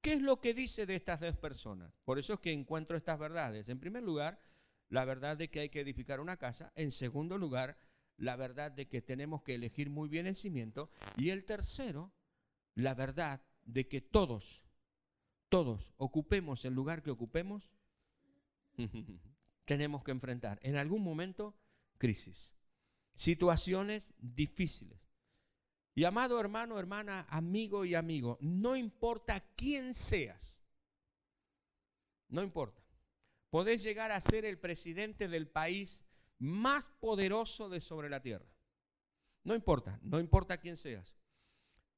¿Qué 0.00 0.14
es 0.14 0.20
lo 0.20 0.40
que 0.40 0.52
dice 0.52 0.84
de 0.84 0.96
estas 0.96 1.20
dos 1.20 1.36
personas? 1.38 1.92
Por 2.04 2.18
eso 2.18 2.34
es 2.34 2.40
que 2.40 2.52
encuentro 2.52 2.96
estas 2.96 3.18
verdades. 3.18 3.68
En 3.70 3.80
primer 3.80 4.02
lugar, 4.02 4.38
la 4.90 5.04
verdad 5.04 5.36
de 5.36 5.48
que 5.48 5.60
hay 5.60 5.70
que 5.70 5.80
edificar 5.80 6.20
una 6.20 6.36
casa. 6.36 6.72
En 6.76 6.92
segundo 6.92 7.38
lugar, 7.38 7.78
la 8.16 8.36
verdad 8.36 8.70
de 8.70 8.86
que 8.86 9.02
tenemos 9.02 9.42
que 9.42 9.54
elegir 9.54 9.88
muy 9.88 10.08
bien 10.08 10.26
el 10.26 10.36
cimiento. 10.36 10.90
Y 11.16 11.30
el 11.30 11.44
tercero, 11.44 12.12
la 12.74 12.94
verdad 12.94 13.40
de 13.64 13.88
que 13.88 14.00
todos, 14.00 14.62
todos 15.48 15.94
ocupemos 15.96 16.64
el 16.64 16.74
lugar 16.74 17.02
que 17.02 17.10
ocupemos, 17.10 17.70
tenemos 19.64 20.02
que 20.02 20.10
enfrentar 20.10 20.58
en 20.62 20.76
algún 20.76 21.02
momento 21.02 21.54
crisis 21.98 22.54
situaciones 23.16 24.12
difíciles. 24.18 25.00
Y 25.94 26.04
amado 26.04 26.40
hermano, 26.40 26.78
hermana, 26.78 27.26
amigo 27.30 27.84
y 27.84 27.94
amigo, 27.94 28.36
no 28.40 28.74
importa 28.74 29.40
quién 29.56 29.94
seas, 29.94 30.60
no 32.28 32.42
importa. 32.42 32.82
Podés 33.50 33.84
llegar 33.84 34.10
a 34.10 34.20
ser 34.20 34.44
el 34.44 34.58
presidente 34.58 35.28
del 35.28 35.48
país 35.48 36.04
más 36.38 36.90
poderoso 37.00 37.68
de 37.68 37.80
sobre 37.80 38.10
la 38.10 38.20
tierra. 38.20 38.52
No 39.44 39.54
importa, 39.54 40.00
no 40.02 40.18
importa 40.18 40.58
quién 40.58 40.76
seas, 40.76 41.14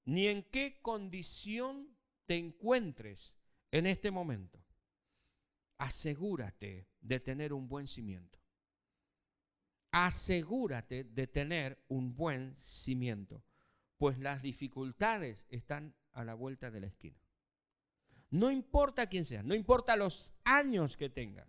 ni 0.05 0.27
en 0.27 0.43
qué 0.43 0.79
condición 0.83 1.97
te 2.27 2.37
encuentres 2.37 3.39
en 3.71 3.87
este 3.87 4.11
momento. 4.11 4.63
Asegúrate 5.79 6.89
de 7.01 7.21
tener 7.21 7.53
un 7.53 7.69
buen 7.69 7.87
cimiento 7.87 8.37
asegúrate 9.97 11.05
de 11.05 11.27
tener 11.27 11.83
un 11.89 12.15
buen 12.15 12.55
cimiento, 12.55 13.43
pues 13.97 14.19
las 14.19 14.43
dificultades 14.43 15.47
están 15.49 15.95
a 16.13 16.23
la 16.23 16.35
vuelta 16.35 16.71
de 16.71 16.81
la 16.81 16.87
esquina. 16.89 17.19
No 18.29 18.51
importa 18.51 19.07
quién 19.07 19.25
sea, 19.25 19.43
no 19.43 19.55
importa 19.55 19.97
los 19.97 20.35
años 20.45 20.99
que 20.99 21.09
tengas. 21.09 21.49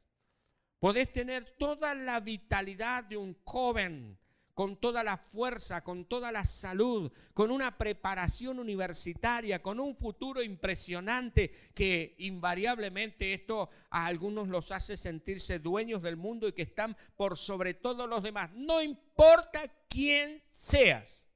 Podés 0.79 1.11
tener 1.11 1.57
toda 1.57 1.93
la 1.93 2.21
vitalidad 2.21 3.03
de 3.03 3.17
un 3.17 3.37
joven 3.43 4.17
con 4.57 4.77
toda 4.77 5.03
la 5.03 5.17
fuerza, 5.17 5.83
con 5.83 6.05
toda 6.05 6.31
la 6.31 6.43
salud, 6.43 7.11
con 7.35 7.51
una 7.51 7.77
preparación 7.77 8.57
universitaria, 8.57 9.61
con 9.61 9.79
un 9.79 9.95
futuro 9.95 10.41
impresionante 10.41 11.51
que 11.75 12.15
invariablemente 12.17 13.35
esto 13.35 13.69
a 13.91 14.07
algunos 14.07 14.47
los 14.47 14.71
hace 14.71 14.97
sentirse 14.97 15.59
dueños 15.59 16.01
del 16.01 16.17
mundo 16.17 16.47
y 16.47 16.53
que 16.53 16.63
están 16.63 16.97
por 17.15 17.37
sobre 17.37 17.75
todos 17.75 18.09
los 18.09 18.23
demás. 18.23 18.49
No 18.55 18.81
importa 18.81 19.71
quién 19.87 20.41
seas, 20.49 21.27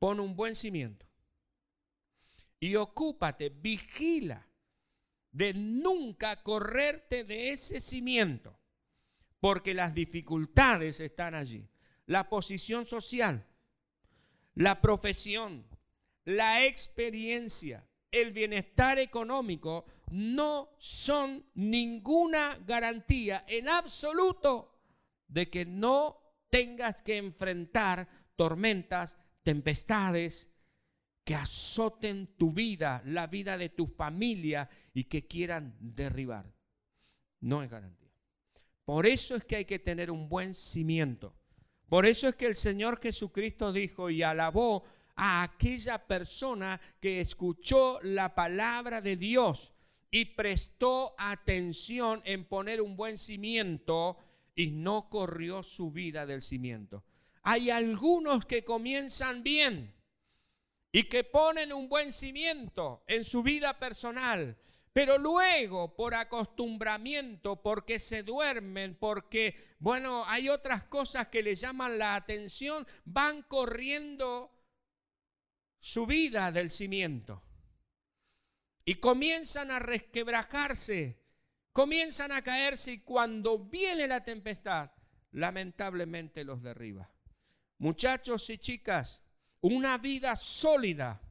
pon 0.00 0.18
un 0.18 0.34
buen 0.34 0.56
cimiento 0.56 1.06
y 2.58 2.74
ocúpate, 2.74 3.50
vigila 3.50 4.44
de 5.30 5.54
nunca 5.54 6.42
correrte 6.42 7.22
de 7.22 7.50
ese 7.50 7.78
cimiento 7.78 8.57
porque 9.40 9.74
las 9.74 9.94
dificultades 9.94 11.00
están 11.00 11.34
allí. 11.34 11.68
La 12.06 12.28
posición 12.28 12.86
social, 12.86 13.46
la 14.54 14.80
profesión, 14.80 15.66
la 16.24 16.64
experiencia, 16.64 17.86
el 18.10 18.32
bienestar 18.32 18.98
económico 18.98 19.84
no 20.10 20.70
son 20.78 21.44
ninguna 21.54 22.58
garantía 22.66 23.44
en 23.46 23.68
absoluto 23.68 24.80
de 25.26 25.50
que 25.50 25.66
no 25.66 26.18
tengas 26.50 26.96
que 27.02 27.18
enfrentar 27.18 28.08
tormentas, 28.36 29.16
tempestades 29.42 30.48
que 31.24 31.34
azoten 31.34 32.36
tu 32.38 32.52
vida, 32.52 33.02
la 33.04 33.26
vida 33.26 33.58
de 33.58 33.68
tu 33.68 33.86
familia 33.86 34.68
y 34.94 35.04
que 35.04 35.26
quieran 35.26 35.76
derribar. 35.78 36.50
No 37.40 37.62
es 37.62 37.68
garantía. 37.68 38.07
Por 38.88 39.06
eso 39.06 39.36
es 39.36 39.44
que 39.44 39.56
hay 39.56 39.64
que 39.66 39.78
tener 39.78 40.10
un 40.10 40.30
buen 40.30 40.54
cimiento. 40.54 41.34
Por 41.90 42.06
eso 42.06 42.26
es 42.26 42.36
que 42.36 42.46
el 42.46 42.56
Señor 42.56 42.98
Jesucristo 43.02 43.70
dijo 43.70 44.08
y 44.08 44.22
alabó 44.22 44.82
a 45.14 45.42
aquella 45.42 45.98
persona 46.06 46.80
que 46.98 47.20
escuchó 47.20 48.00
la 48.00 48.34
palabra 48.34 49.02
de 49.02 49.18
Dios 49.18 49.74
y 50.10 50.24
prestó 50.24 51.14
atención 51.18 52.22
en 52.24 52.46
poner 52.46 52.80
un 52.80 52.96
buen 52.96 53.18
cimiento 53.18 54.16
y 54.54 54.70
no 54.70 55.10
corrió 55.10 55.62
su 55.62 55.90
vida 55.90 56.24
del 56.24 56.40
cimiento. 56.40 57.04
Hay 57.42 57.68
algunos 57.68 58.46
que 58.46 58.64
comienzan 58.64 59.42
bien 59.42 59.94
y 60.90 61.02
que 61.02 61.24
ponen 61.24 61.74
un 61.74 61.90
buen 61.90 62.10
cimiento 62.10 63.04
en 63.06 63.22
su 63.26 63.42
vida 63.42 63.78
personal, 63.78 64.56
pero 64.98 65.16
luego, 65.16 65.94
por 65.94 66.12
acostumbramiento, 66.16 67.62
porque 67.62 68.00
se 68.00 68.24
duermen, 68.24 68.96
porque, 68.96 69.76
bueno, 69.78 70.24
hay 70.26 70.48
otras 70.48 70.82
cosas 70.82 71.28
que 71.28 71.40
les 71.40 71.60
llaman 71.60 71.98
la 71.98 72.16
atención, 72.16 72.84
van 73.04 73.42
corriendo 73.42 74.50
su 75.78 76.04
vida 76.04 76.50
del 76.50 76.72
cimiento. 76.72 77.44
Y 78.84 78.96
comienzan 78.96 79.70
a 79.70 79.78
resquebrajarse, 79.78 81.22
comienzan 81.72 82.32
a 82.32 82.42
caerse 82.42 82.94
y 82.94 82.98
cuando 83.02 83.56
viene 83.56 84.08
la 84.08 84.24
tempestad, 84.24 84.90
lamentablemente 85.30 86.42
los 86.42 86.60
derriba. 86.60 87.08
Muchachos 87.78 88.50
y 88.50 88.58
chicas, 88.58 89.22
una 89.60 89.96
vida 89.96 90.34
sólida, 90.34 91.22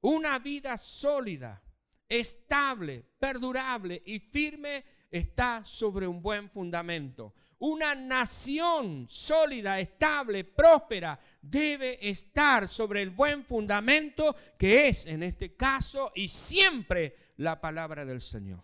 una 0.00 0.40
vida 0.40 0.76
sólida 0.76 1.62
estable, 2.08 3.04
perdurable 3.18 4.02
y 4.06 4.18
firme 4.18 4.84
está 5.10 5.64
sobre 5.64 6.06
un 6.06 6.22
buen 6.22 6.50
fundamento. 6.50 7.34
Una 7.60 7.94
nación 7.94 9.06
sólida, 9.08 9.80
estable, 9.80 10.44
próspera, 10.44 11.18
debe 11.42 12.08
estar 12.08 12.68
sobre 12.68 13.02
el 13.02 13.10
buen 13.10 13.44
fundamento 13.44 14.36
que 14.56 14.88
es 14.88 15.06
en 15.06 15.22
este 15.22 15.56
caso 15.56 16.12
y 16.14 16.28
siempre 16.28 17.32
la 17.36 17.60
palabra 17.60 18.04
del 18.04 18.20
Señor. 18.20 18.62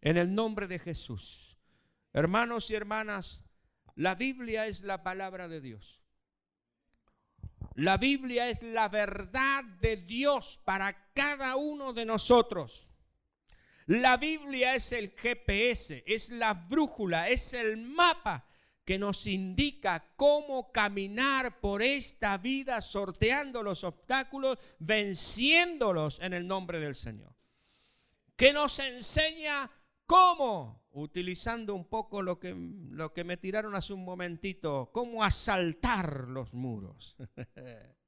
En 0.00 0.16
el 0.16 0.34
nombre 0.34 0.66
de 0.66 0.78
Jesús. 0.78 1.56
Hermanos 2.12 2.70
y 2.70 2.74
hermanas, 2.74 3.44
la 3.94 4.14
Biblia 4.14 4.66
es 4.66 4.82
la 4.82 5.02
palabra 5.02 5.48
de 5.48 5.60
Dios. 5.60 6.01
La 7.74 7.96
Biblia 7.96 8.48
es 8.48 8.62
la 8.62 8.88
verdad 8.88 9.64
de 9.64 9.96
Dios 9.96 10.60
para 10.64 11.12
cada 11.12 11.56
uno 11.56 11.92
de 11.92 12.04
nosotros. 12.04 12.88
La 13.86 14.16
Biblia 14.16 14.74
es 14.74 14.92
el 14.92 15.10
GPS, 15.10 16.04
es 16.06 16.30
la 16.30 16.54
brújula, 16.54 17.28
es 17.28 17.54
el 17.54 17.76
mapa 17.76 18.46
que 18.84 18.98
nos 18.98 19.26
indica 19.26 20.12
cómo 20.16 20.72
caminar 20.72 21.60
por 21.60 21.82
esta 21.82 22.36
vida 22.38 22.80
sorteando 22.80 23.62
los 23.62 23.84
obstáculos, 23.84 24.58
venciéndolos 24.78 26.20
en 26.20 26.32
el 26.32 26.46
nombre 26.46 26.80
del 26.80 26.94
Señor. 26.94 27.34
Que 28.36 28.52
nos 28.52 28.78
enseña 28.78 29.70
cómo, 30.06 30.81
utilizando 30.92 31.74
un 31.74 31.84
poco 31.86 32.22
lo 32.22 32.38
que, 32.38 32.54
lo 32.90 33.12
que 33.12 33.24
me 33.24 33.36
tiraron 33.36 33.74
hace 33.74 33.92
un 33.92 34.04
momentito, 34.04 34.90
cómo 34.92 35.24
asaltar 35.24 36.28
los 36.28 36.52
muros. 36.54 37.16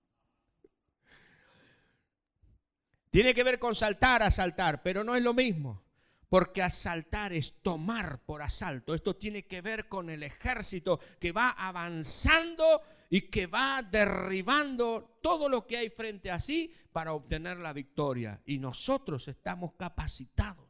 Tiene 3.11 3.33
que 3.33 3.45
ver 3.45 3.59
con 3.61 3.75
saltar, 3.77 4.23
asaltar, 4.25 4.83
pero 4.83 5.05
no 5.05 5.15
es 5.15 5.23
lo 5.23 5.33
mismo. 5.33 5.85
Porque 6.29 6.63
asaltar 6.63 7.33
es 7.33 7.63
tomar 7.63 8.25
por 8.25 8.43
asalto. 8.43 8.93
Esto 8.93 9.15
tiene 9.15 9.47
que 9.47 9.61
ver 9.61 9.89
con 9.89 10.11
el 10.11 10.25
ejército 10.25 10.99
que 11.21 11.31
va 11.31 11.51
avanzando 11.51 12.83
y 13.09 13.29
que 13.29 13.47
va 13.47 13.83
derribando 13.89 15.21
todo 15.23 15.49
lo 15.49 15.65
que 15.65 15.77
hay 15.77 15.91
frente 15.91 16.33
a 16.33 16.41
sí 16.41 16.75
para 16.91 17.13
obtener 17.13 17.59
la 17.59 17.73
victoria. 17.73 18.43
Y 18.47 18.59
nosotros 18.59 19.29
estamos 19.29 19.75
capacitados 19.75 20.64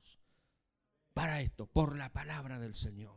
para 1.14 1.40
esto, 1.40 1.66
por 1.66 1.96
la 1.96 2.12
palabra 2.12 2.58
del 2.58 2.74
Señor. 2.74 3.14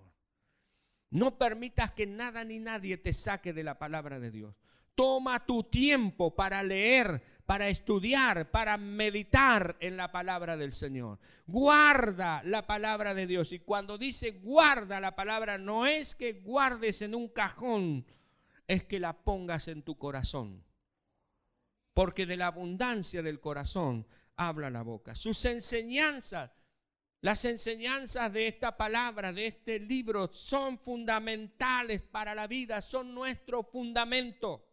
No 1.10 1.38
permitas 1.38 1.92
que 1.92 2.06
nada 2.06 2.44
ni 2.44 2.60
nadie 2.60 2.98
te 2.98 3.12
saque 3.12 3.54
de 3.54 3.64
la 3.64 3.80
palabra 3.80 4.20
de 4.20 4.32
Dios. 4.32 4.56
Toma 4.94 5.46
tu 5.46 5.64
tiempo 5.64 6.36
para 6.36 6.64
leer, 6.64 7.22
para 7.46 7.70
estudiar, 7.70 8.50
para 8.50 8.78
meditar 8.78 9.78
en 9.80 9.96
la 9.96 10.12
palabra 10.12 10.58
del 10.58 10.72
Señor. 10.72 11.20
Guarda 11.46 12.42
la 12.44 12.66
palabra 12.66 13.14
de 13.14 13.28
Dios. 13.28 13.52
Y 13.52 13.60
cuando 13.60 13.98
dice 13.98 14.32
guarda 14.32 15.00
la 15.00 15.16
palabra, 15.16 15.58
no 15.58 15.86
es 15.86 16.16
que 16.16 16.34
guardes 16.34 17.04
en 17.04 17.14
un 17.14 17.30
cajón, 17.30 18.06
es 18.68 18.84
que 18.86 19.00
la 19.00 19.14
pongas 19.14 19.68
en 19.68 19.84
tu 19.84 19.98
corazón. 19.98 20.64
Porque 21.94 22.26
de 22.26 22.38
la 22.38 22.48
abundancia 22.48 23.22
del 23.22 23.40
corazón 23.40 24.06
habla 24.36 24.70
la 24.70 24.82
boca. 24.82 25.16
Sus 25.16 25.46
enseñanzas, 25.46 26.52
las 27.22 27.46
enseñanzas 27.46 28.32
de 28.32 28.48
esta 28.48 28.78
palabra, 28.78 29.34
de 29.34 29.48
este 29.48 29.80
libro, 29.80 30.32
son 30.32 30.80
fundamentales 30.80 32.04
para 32.04 32.36
la 32.36 32.48
vida, 32.48 32.82
son 32.82 33.14
nuestro 33.14 33.64
fundamento. 33.64 34.68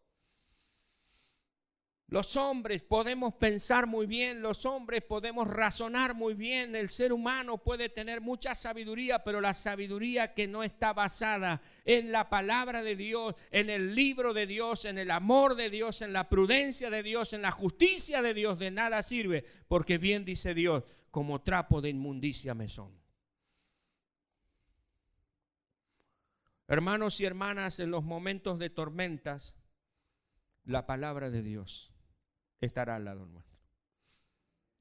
Los 2.09 2.37
hombres 2.37 2.83
podemos 2.83 3.35
pensar 3.35 3.87
muy 3.87 4.07
bien, 4.07 4.43
los 4.43 4.67
hombres 4.67 5.03
podemos 5.03 5.49
razonar 5.49 6.15
muy 6.15 6.35
bien, 6.35 6.77
el 6.77 6.91
ser 6.91 7.15
humano 7.15 7.59
puede 7.59 7.89
tener 7.89 8.21
mucha 8.21 8.55
sabiduría, 8.55 9.25
pero 9.25 9.41
la 9.41 9.55
sabiduría 9.55 10.35
que 10.35 10.47
no 10.47 10.63
está 10.63 10.93
basada 10.93 11.63
en 11.87 12.13
la 12.13 12.29
palabra 12.29 12.83
de 12.83 12.95
Dios, 12.95 13.35
en 13.51 13.71
el 13.71 13.95
libro 13.95 14.35
de 14.35 14.47
Dios, 14.47 14.85
en 14.85 14.99
el 14.99 15.11
amor 15.11 15.57
de 15.57 15.71
Dios, 15.71 16.03
en 16.03 16.13
la 16.13 16.29
prudencia 16.29 16.91
de 16.91 17.03
Dios, 17.03 17.33
en 17.33 17.41
la 17.41 17.51
justicia 17.51 18.21
de 18.21 18.35
Dios, 18.35 18.59
de 18.59 18.71
nada 18.71 19.03
sirve, 19.03 19.45
porque 19.67 19.97
bien 19.97 20.27
dice 20.27 20.53
Dios, 20.53 20.85
como 21.15 21.43
trapo 21.43 21.81
de 21.81 21.91
inmundicia 21.91 22.57
me 22.57 22.67
son. 22.67 22.93
Hermanos 26.67 27.21
y 27.21 27.25
hermanas, 27.25 27.79
en 27.79 27.93
los 27.93 28.03
momentos 28.03 28.59
de 28.59 28.69
tormentas, 28.69 29.57
la 30.65 30.87
palabra 30.87 31.31
de 31.31 31.45
Dios 31.45 31.95
estará 32.61 32.97
al 32.97 33.05
lado 33.05 33.27
nuestro. 33.27 33.61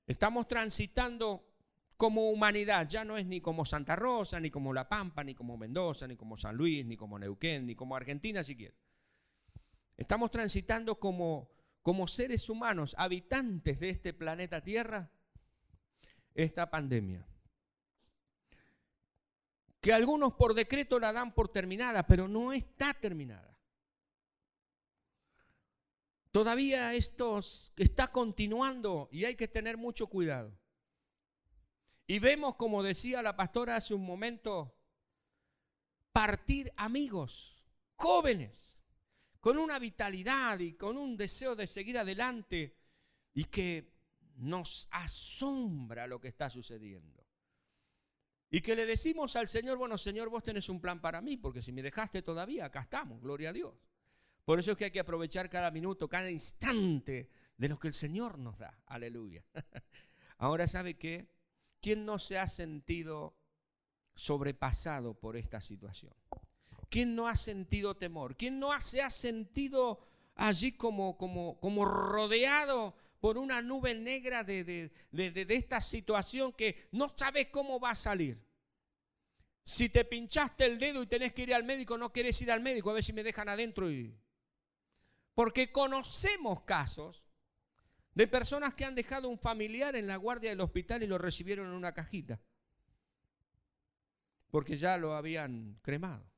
Estamos 0.07 0.47
transitando 0.47 1.53
como 1.97 2.31
humanidad, 2.31 2.89
ya 2.89 3.05
no 3.05 3.15
es 3.15 3.27
ni 3.27 3.39
como 3.39 3.63
Santa 3.63 3.95
Rosa, 3.95 4.39
ni 4.39 4.49
como 4.49 4.73
La 4.73 4.89
Pampa, 4.89 5.23
ni 5.23 5.35
como 5.35 5.55
Mendoza, 5.55 6.07
ni 6.07 6.15
como 6.15 6.35
San 6.39 6.55
Luis, 6.57 6.83
ni 6.83 6.97
como 6.97 7.19
Neuquén, 7.19 7.67
ni 7.67 7.75
como 7.75 7.95
Argentina 7.95 8.43
siquiera. 8.43 8.75
Estamos 9.95 10.31
transitando 10.31 10.99
como, 10.99 11.51
como 11.83 12.07
seres 12.07 12.49
humanos, 12.49 12.95
habitantes 12.97 13.79
de 13.79 13.91
este 13.91 14.13
planeta 14.15 14.63
Tierra, 14.63 15.11
esta 16.33 16.69
pandemia. 16.69 17.25
Que 19.81 19.93
algunos 19.93 20.33
por 20.33 20.53
decreto 20.53 20.99
la 20.99 21.11
dan 21.11 21.33
por 21.33 21.49
terminada, 21.49 22.07
pero 22.07 22.27
no 22.27 22.53
está 22.53 22.93
terminada. 22.93 23.53
Todavía 26.31 26.95
esto 26.95 27.39
está 27.77 28.11
continuando 28.11 29.07
y 29.11 29.25
hay 29.25 29.35
que 29.35 29.47
tener 29.47 29.77
mucho 29.77 30.07
cuidado. 30.07 30.57
Y 32.07 32.19
vemos, 32.19 32.55
como 32.55 32.81
decía 32.81 33.21
la 33.21 33.35
pastora 33.35 33.75
hace 33.75 33.93
un 33.93 34.05
momento, 34.05 34.75
partir 36.11 36.73
amigos, 36.75 37.63
jóvenes, 37.95 38.77
con 39.39 39.57
una 39.57 39.77
vitalidad 39.77 40.59
y 40.59 40.73
con 40.73 40.97
un 40.97 41.17
deseo 41.17 41.55
de 41.55 41.67
seguir 41.67 41.97
adelante 41.97 42.77
y 43.33 43.43
que 43.45 43.92
nos 44.37 44.87
asombra 44.91 46.07
lo 46.07 46.19
que 46.19 46.29
está 46.29 46.49
sucediendo. 46.49 47.25
Y 48.49 48.61
que 48.61 48.75
le 48.75 48.85
decimos 48.85 49.35
al 49.35 49.47
Señor, 49.47 49.77
bueno 49.77 49.97
Señor, 49.97 50.29
vos 50.29 50.43
tenés 50.43 50.69
un 50.69 50.79
plan 50.79 51.01
para 51.01 51.21
mí, 51.21 51.37
porque 51.37 51.61
si 51.61 51.71
me 51.71 51.81
dejaste 51.81 52.21
todavía, 52.21 52.65
acá 52.65 52.81
estamos, 52.81 53.19
gloria 53.21 53.49
a 53.49 53.53
Dios. 53.53 53.73
Por 54.45 54.59
eso 54.59 54.71
es 54.71 54.77
que 54.77 54.85
hay 54.85 54.91
que 54.91 54.99
aprovechar 54.99 55.49
cada 55.49 55.71
minuto, 55.71 56.07
cada 56.07 56.29
instante 56.29 57.29
de 57.57 57.67
lo 57.69 57.79
que 57.79 57.87
el 57.87 57.93
Señor 57.93 58.37
nos 58.37 58.59
da. 58.59 58.77
Aleluya. 58.85 59.43
Ahora, 60.37 60.67
¿sabe 60.67 60.97
qué? 60.97 61.29
¿Quién 61.81 62.05
no 62.05 62.19
se 62.19 62.37
ha 62.37 62.47
sentido 62.47 63.35
sobrepasado 64.15 65.15
por 65.15 65.37
esta 65.37 65.61
situación? 65.61 66.13
¿Quién 66.89 67.15
no 67.15 67.27
ha 67.27 67.35
sentido 67.35 67.95
temor? 67.95 68.35
¿Quién 68.35 68.59
no 68.59 68.79
se 68.79 69.01
ha 69.01 69.09
sentido 69.09 70.05
allí 70.35 70.73
como, 70.73 71.17
como, 71.17 71.59
como 71.59 71.85
rodeado 71.85 72.95
por 73.23 73.37
una 73.37 73.61
nube 73.61 73.95
negra 73.95 74.43
de, 74.43 74.65
de, 74.65 75.31
de, 75.31 75.55
esta 75.55 75.79
situación 75.79 76.51
que 76.51 76.89
no 76.91 77.13
sabes 77.15 77.47
cómo 77.51 77.79
va 77.79 77.91
a 77.91 77.95
salir? 77.95 78.37
Si 79.63 79.87
te 79.87 80.03
pinchaste 80.03 80.65
el 80.65 80.77
dedo 80.77 81.01
y 81.01 81.07
tenés 81.07 81.31
que 81.31 81.43
ir 81.43 81.53
al 81.53 81.63
médico, 81.63 81.97
no 81.97 82.11
quieres 82.11 82.41
ir 82.41 82.51
al 82.51 82.59
médico, 82.59 82.89
a 82.89 82.95
ver 82.95 83.03
si 83.05 83.13
me 83.13 83.23
dejan 83.23 83.47
adentro 83.47 83.89
y 83.89 84.13
porque 85.35 85.71
conocemos 85.71 86.63
casos 86.63 87.25
de 88.13 88.27
personas 88.27 88.73
que 88.73 88.83
han 88.83 88.93
dejado 88.93 89.29
un 89.29 89.39
familiar 89.39 89.95
en 89.95 90.05
la 90.05 90.17
guardia 90.17 90.49
del 90.49 90.59
hospital 90.59 91.01
y 91.01 91.07
lo 91.07 91.17
recibieron 91.17 91.67
en 91.67 91.75
una 91.75 91.93
cajita. 91.93 92.41
Porque 94.51 94.75
ya 94.75 94.97
lo 94.97 95.15
habían 95.15 95.79
cremado. 95.81 96.29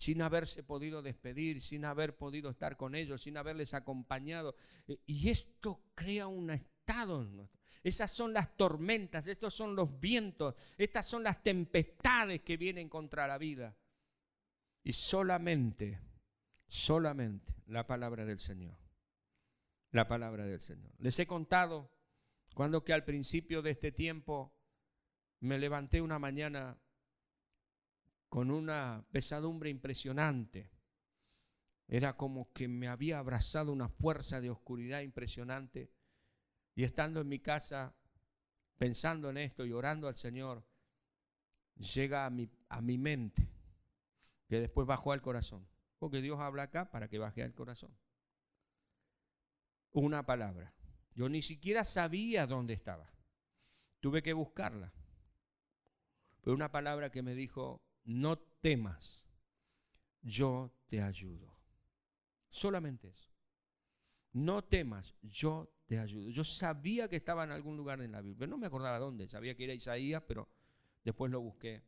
Sin 0.00 0.22
haberse 0.22 0.62
podido 0.62 1.02
despedir, 1.02 1.60
sin 1.60 1.84
haber 1.84 2.16
podido 2.16 2.50
estar 2.50 2.76
con 2.76 2.94
ellos, 2.94 3.22
sin 3.22 3.36
haberles 3.36 3.74
acompañado. 3.74 4.56
Y 5.06 5.28
esto 5.28 5.82
crea 5.94 6.26
un 6.26 6.50
estado. 6.50 7.50
Esas 7.84 8.10
son 8.10 8.32
las 8.32 8.56
tormentas, 8.56 9.28
estos 9.28 9.54
son 9.54 9.76
los 9.76 10.00
vientos, 10.00 10.54
estas 10.78 11.06
son 11.06 11.22
las 11.22 11.42
tempestades 11.42 12.40
que 12.40 12.56
vienen 12.56 12.88
contra 12.88 13.28
la 13.28 13.36
vida. 13.36 13.76
Y 14.82 14.94
solamente 14.94 16.00
Solamente 16.70 17.52
la 17.66 17.84
palabra 17.84 18.24
del 18.24 18.38
Señor. 18.38 18.78
La 19.90 20.06
palabra 20.06 20.46
del 20.46 20.60
Señor. 20.60 20.94
Les 20.98 21.18
he 21.18 21.26
contado 21.26 21.90
cuando 22.54 22.84
que 22.84 22.92
al 22.92 23.04
principio 23.04 23.60
de 23.60 23.72
este 23.72 23.90
tiempo 23.90 24.54
me 25.40 25.58
levanté 25.58 26.00
una 26.00 26.20
mañana 26.20 26.80
con 28.30 28.52
una 28.52 29.04
pesadumbre 29.10 29.68
impresionante. 29.70 30.70
Era 31.88 32.16
como 32.16 32.52
que 32.52 32.68
me 32.68 32.86
había 32.86 33.18
abrazado 33.18 33.72
una 33.72 33.88
fuerza 33.88 34.40
de 34.40 34.48
oscuridad 34.48 35.00
impresionante. 35.00 35.92
Y 36.76 36.84
estando 36.84 37.20
en 37.20 37.28
mi 37.28 37.40
casa, 37.40 37.92
pensando 38.78 39.28
en 39.30 39.38
esto 39.38 39.66
y 39.66 39.72
orando 39.72 40.06
al 40.06 40.16
Señor, 40.16 40.64
llega 41.74 42.24
a 42.24 42.30
mi, 42.30 42.48
a 42.68 42.80
mi 42.80 42.96
mente, 42.98 43.50
que 44.48 44.60
después 44.60 44.86
bajó 44.86 45.10
al 45.10 45.20
corazón. 45.20 45.66
Porque 45.98 46.22
Dios 46.22 46.38
habla 46.38 46.62
acá 46.62 46.88
para 46.88 47.08
que 47.08 47.18
baje 47.18 47.42
al 47.42 47.52
corazón. 47.52 47.94
Una 49.90 50.24
palabra. 50.24 50.72
Yo 51.16 51.28
ni 51.28 51.42
siquiera 51.42 51.82
sabía 51.82 52.46
dónde 52.46 52.74
estaba. 52.74 53.12
Tuve 53.98 54.22
que 54.22 54.32
buscarla. 54.32 54.92
Pero 56.42 56.54
una 56.54 56.70
palabra 56.70 57.10
que 57.10 57.22
me 57.22 57.34
dijo, 57.34 57.82
no 58.04 58.38
temas, 58.38 59.26
yo 60.22 60.72
te 60.86 61.02
ayudo. 61.02 61.56
Solamente 62.50 63.08
eso. 63.08 63.30
No 64.32 64.62
temas, 64.62 65.16
yo 65.22 65.72
te 65.86 65.98
ayudo. 65.98 66.30
Yo 66.30 66.44
sabía 66.44 67.08
que 67.08 67.16
estaba 67.16 67.44
en 67.44 67.50
algún 67.50 67.76
lugar 67.76 68.00
en 68.00 68.12
la 68.12 68.20
Biblia. 68.20 68.46
No 68.46 68.58
me 68.58 68.66
acordaba 68.66 68.98
dónde. 68.98 69.28
Sabía 69.28 69.56
que 69.56 69.64
era 69.64 69.74
Isaías, 69.74 70.22
pero 70.26 70.48
después 71.04 71.32
lo 71.32 71.40
busqué. 71.40 71.82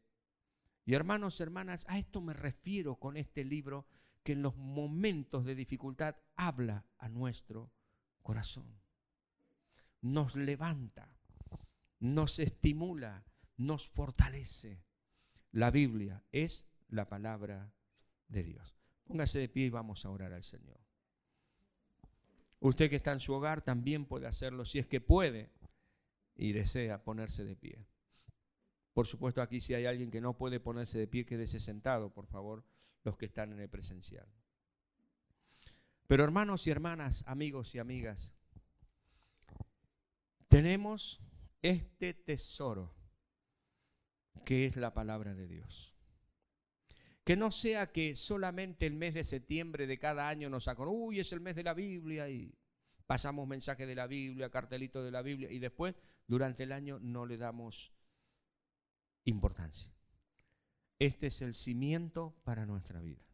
Y 0.85 0.95
hermanos, 0.95 1.41
hermanas, 1.41 1.87
a 1.89 1.99
esto 1.99 2.21
me 2.21 2.33
refiero 2.33 2.97
con 2.97 3.17
este 3.17 3.45
libro 3.45 3.87
que 4.23 4.33
en 4.33 4.43
los 4.43 4.57
momentos 4.57 5.45
de 5.45 5.55
dificultad 5.55 6.17
habla 6.37 6.87
a 6.99 7.09
nuestro 7.09 7.73
corazón. 8.23 8.81
Nos 10.01 10.35
levanta, 10.35 11.17
nos 12.01 12.41
estimula, 12.41 13.25
nos 13.57 13.89
fortalece. 13.89 14.85
La 15.53 15.71
Biblia 15.71 16.25
es 16.33 16.67
la 16.89 17.09
palabra 17.09 17.73
de 18.29 18.43
Dios. 18.43 18.75
Póngase 19.05 19.39
de 19.39 19.49
pie 19.49 19.67
y 19.67 19.71
vamos 19.71 20.05
a 20.05 20.11
orar 20.11 20.33
al 20.33 20.43
Señor. 20.43 20.81
Usted 22.61 22.89
que 22.89 22.97
está 22.97 23.13
en 23.13 23.21
su 23.21 23.33
hogar 23.35 23.63
también 23.63 24.07
puede 24.07 24.27
hacerlo 24.27 24.65
si 24.65 24.79
es 24.79 24.87
que 24.87 25.01
puede 25.01 25.51
y 26.37 26.53
desea 26.53 27.03
ponerse 27.03 27.45
de 27.45 27.57
pie. 27.57 27.87
Por 28.95 29.07
supuesto, 29.07 29.43
aquí 29.43 29.61
si 29.61 29.75
hay 29.75 29.87
alguien 29.87 30.11
que 30.11 30.21
no 30.21 30.37
puede 30.37 30.61
ponerse 30.61 30.99
de 30.99 31.07
pie, 31.07 31.27
quédese 31.27 31.61
sentado, 31.61 32.13
por 32.13 32.27
favor, 32.27 32.65
los 33.05 33.17
que 33.17 33.27
están 33.27 33.53
en 33.53 33.61
el 33.61 33.69
presencial. 33.69 34.27
Pero 36.07 36.25
hermanos 36.25 36.67
y 36.67 36.71
hermanas, 36.71 37.25
amigos 37.27 37.75
y 37.75 37.79
amigas, 37.79 38.35
tenemos 40.49 41.21
este 41.63 42.15
tesoro 42.15 42.95
que 44.45 44.67
es 44.67 44.77
la 44.77 44.95
palabra 44.95 45.35
de 45.35 45.47
Dios. 45.47 45.95
Que 47.25 47.37
no 47.37 47.53
sea 47.53 47.93
que 47.93 48.17
solamente 48.17 48.87
el 48.87 48.95
mes 48.95 49.15
de 49.15 49.25
septiembre 49.25 49.87
de 49.87 49.99
cada 49.99 50.29
año 50.29 50.51
nos 50.51 50.65
sacan, 50.65 50.89
uy, 50.89 51.21
es 51.21 51.33
el 51.33 51.41
mes 51.41 51.55
de 51.55 51.63
la 51.63 51.75
Biblia 51.75 52.29
y 52.29 52.55
pasamos 53.07 53.47
mensaje 53.47 53.87
de 53.87 53.95
la 53.95 54.07
Biblia, 54.07 54.51
cartelito 54.51 55.05
de 55.05 55.11
la 55.11 55.23
Biblia 55.23 55.51
y 55.51 55.59
después 55.59 55.95
durante 56.27 56.65
el 56.65 56.73
año 56.73 56.99
no 56.99 57.27
le 57.27 57.37
damos 57.37 57.93
importancia. 59.25 59.93
Este 60.99 61.27
es 61.27 61.43
el 61.43 61.55
cimiento 61.55 62.35
para 62.45 62.65
nuestra 62.67 63.01
vida. 63.01 63.25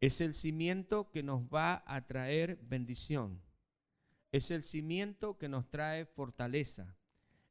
Es 0.00 0.20
el 0.20 0.34
cimiento 0.34 1.10
que 1.10 1.22
nos 1.22 1.42
va 1.42 1.82
a 1.86 2.06
traer 2.06 2.58
bendición. 2.62 3.42
Es 4.30 4.50
el 4.50 4.62
cimiento 4.62 5.38
que 5.38 5.48
nos 5.48 5.70
trae 5.70 6.04
fortaleza. 6.04 6.97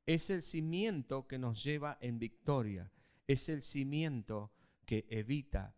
Es 0.07 0.29
el 0.29 0.41
cimiento 0.41 1.27
que 1.27 1.37
nos 1.37 1.61
lleva 1.63 1.97
en 1.99 2.17
victoria. 2.17 2.89
Es 3.27 3.49
el 3.49 3.61
cimiento 3.61 4.53
que 4.85 5.05
evita 5.09 5.75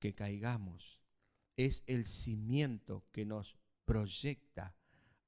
que 0.00 0.12
caigamos. 0.14 1.00
Es 1.56 1.84
el 1.86 2.04
cimiento 2.04 3.06
que 3.12 3.24
nos 3.24 3.56
proyecta 3.84 4.74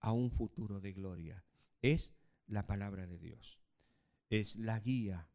a 0.00 0.10
un 0.10 0.32
futuro 0.32 0.80
de 0.80 0.92
gloria. 0.92 1.44
Es 1.82 2.14
la 2.48 2.66
palabra 2.66 3.06
de 3.06 3.16
Dios. 3.16 3.60
Es 4.28 4.56
la 4.56 4.80
guía 4.80 5.28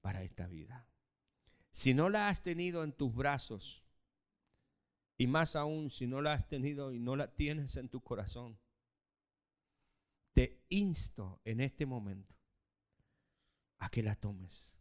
para 0.00 0.24
esta 0.24 0.48
vida. 0.48 0.88
Si 1.70 1.94
no 1.94 2.08
la 2.08 2.28
has 2.28 2.42
tenido 2.42 2.82
en 2.82 2.92
tus 2.92 3.14
brazos, 3.14 3.84
y 5.16 5.28
más 5.28 5.54
aún 5.54 5.90
si 5.92 6.08
no 6.08 6.20
la 6.20 6.32
has 6.32 6.48
tenido 6.48 6.92
y 6.92 6.98
no 6.98 7.14
la 7.14 7.32
tienes 7.36 7.76
en 7.76 7.88
tu 7.88 8.00
corazón, 8.00 8.58
te 10.38 10.64
insto 10.68 11.40
en 11.44 11.60
este 11.60 11.84
momento 11.84 12.36
a 13.78 13.90
que 13.90 14.04
la 14.04 14.14
tomes. 14.14 14.76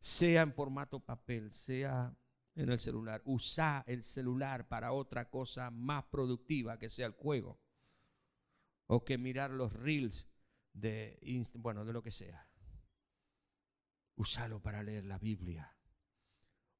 Sea 0.00 0.40
en 0.40 0.54
formato 0.54 1.00
papel, 1.00 1.52
sea 1.52 2.16
en 2.54 2.70
el 2.70 2.78
celular. 2.78 3.20
Usa 3.26 3.84
el 3.86 4.02
celular 4.02 4.66
para 4.66 4.92
otra 4.92 5.28
cosa 5.28 5.70
más 5.70 6.04
productiva 6.04 6.78
que 6.78 6.88
sea 6.88 7.08
el 7.08 7.12
juego. 7.12 7.60
O 8.86 9.04
que 9.04 9.18
mirar 9.18 9.50
los 9.50 9.74
reels 9.74 10.30
de, 10.72 11.20
bueno, 11.56 11.84
de 11.84 11.92
lo 11.92 12.02
que 12.02 12.10
sea. 12.10 12.48
Usalo 14.16 14.62
para 14.62 14.82
leer 14.82 15.04
la 15.04 15.18
Biblia. 15.18 15.76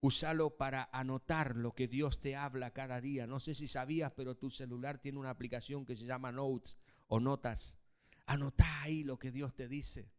Úsalo 0.00 0.56
para 0.56 0.88
anotar 0.90 1.54
lo 1.54 1.74
que 1.74 1.86
Dios 1.86 2.22
te 2.22 2.34
habla 2.34 2.72
cada 2.72 3.02
día. 3.02 3.26
No 3.26 3.40
sé 3.40 3.52
si 3.52 3.66
sabías, 3.66 4.12
pero 4.12 4.38
tu 4.38 4.50
celular 4.50 5.02
tiene 5.02 5.18
una 5.18 5.28
aplicación 5.28 5.84
que 5.84 5.96
se 5.96 6.06
llama 6.06 6.32
Notes 6.32 6.78
o 7.08 7.20
Notas. 7.20 7.80
Anotá 8.26 8.82
ahí 8.82 9.04
lo 9.04 9.18
que 9.18 9.30
Dios 9.30 9.54
te 9.54 9.68
dice. 9.68 10.10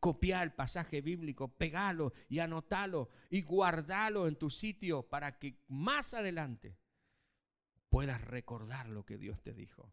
Copia 0.00 0.42
el 0.42 0.52
pasaje 0.52 1.00
bíblico, 1.00 1.48
pegalo 1.48 2.12
y 2.28 2.38
anotalo 2.38 3.10
y 3.30 3.42
guardalo 3.42 4.28
en 4.28 4.36
tu 4.36 4.50
sitio 4.50 5.02
para 5.02 5.38
que 5.38 5.58
más 5.68 6.14
adelante 6.14 6.78
puedas 7.88 8.22
recordar 8.22 8.88
lo 8.88 9.04
que 9.04 9.18
Dios 9.18 9.42
te 9.42 9.54
dijo. 9.54 9.92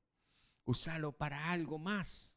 Úsalo 0.66 1.14
para 1.14 1.52
algo 1.52 1.80
más 1.80 2.36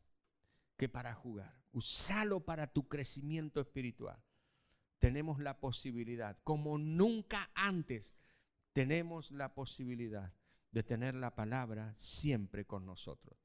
que 0.76 0.88
para 0.88 1.14
jugar. 1.14 1.62
Úsalo 1.72 2.44
para 2.44 2.72
tu 2.72 2.88
crecimiento 2.88 3.60
espiritual 3.60 4.22
tenemos 5.04 5.38
la 5.38 5.60
posibilidad, 5.60 6.38
como 6.44 6.78
nunca 6.78 7.50
antes, 7.54 8.14
tenemos 8.72 9.32
la 9.32 9.52
posibilidad 9.52 10.32
de 10.70 10.82
tener 10.82 11.14
la 11.14 11.34
palabra 11.34 11.94
siempre 11.94 12.64
con 12.64 12.86
nosotros. 12.86 13.38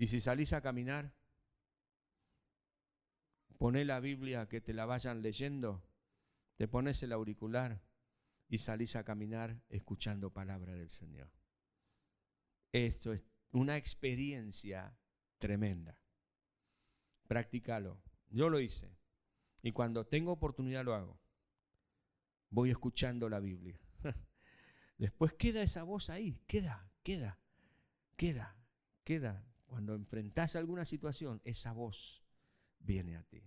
Y 0.00 0.06
si 0.06 0.18
salís 0.18 0.54
a 0.54 0.62
caminar, 0.62 1.12
poné 3.58 3.84
la 3.84 4.00
Biblia 4.00 4.48
que 4.48 4.62
te 4.62 4.72
la 4.72 4.86
vayan 4.86 5.20
leyendo, 5.20 5.84
te 6.56 6.66
pones 6.66 7.02
el 7.02 7.12
auricular 7.12 7.82
y 8.48 8.56
salís 8.56 8.96
a 8.96 9.04
caminar 9.04 9.60
escuchando 9.68 10.32
palabra 10.32 10.72
del 10.72 10.88
Señor. 10.88 11.30
Esto 12.72 13.12
es 13.12 13.20
una 13.50 13.76
experiencia 13.76 14.96
tremenda. 15.36 16.00
Practícalo. 17.28 18.00
Yo 18.30 18.48
lo 18.48 18.58
hice. 18.58 18.96
Y 19.60 19.72
cuando 19.72 20.06
tengo 20.06 20.32
oportunidad 20.32 20.82
lo 20.82 20.94
hago. 20.94 21.20
Voy 22.48 22.70
escuchando 22.70 23.28
la 23.28 23.40
Biblia. 23.40 23.78
Después 24.96 25.34
queda 25.34 25.60
esa 25.60 25.82
voz 25.82 26.08
ahí, 26.08 26.40
queda, 26.46 26.90
queda, 27.02 27.38
queda, 28.16 28.56
queda. 29.04 29.49
Cuando 29.70 29.94
enfrentas 29.94 30.56
alguna 30.56 30.84
situación, 30.84 31.40
esa 31.44 31.70
voz 31.72 32.24
viene 32.80 33.16
a 33.16 33.22
ti. 33.22 33.40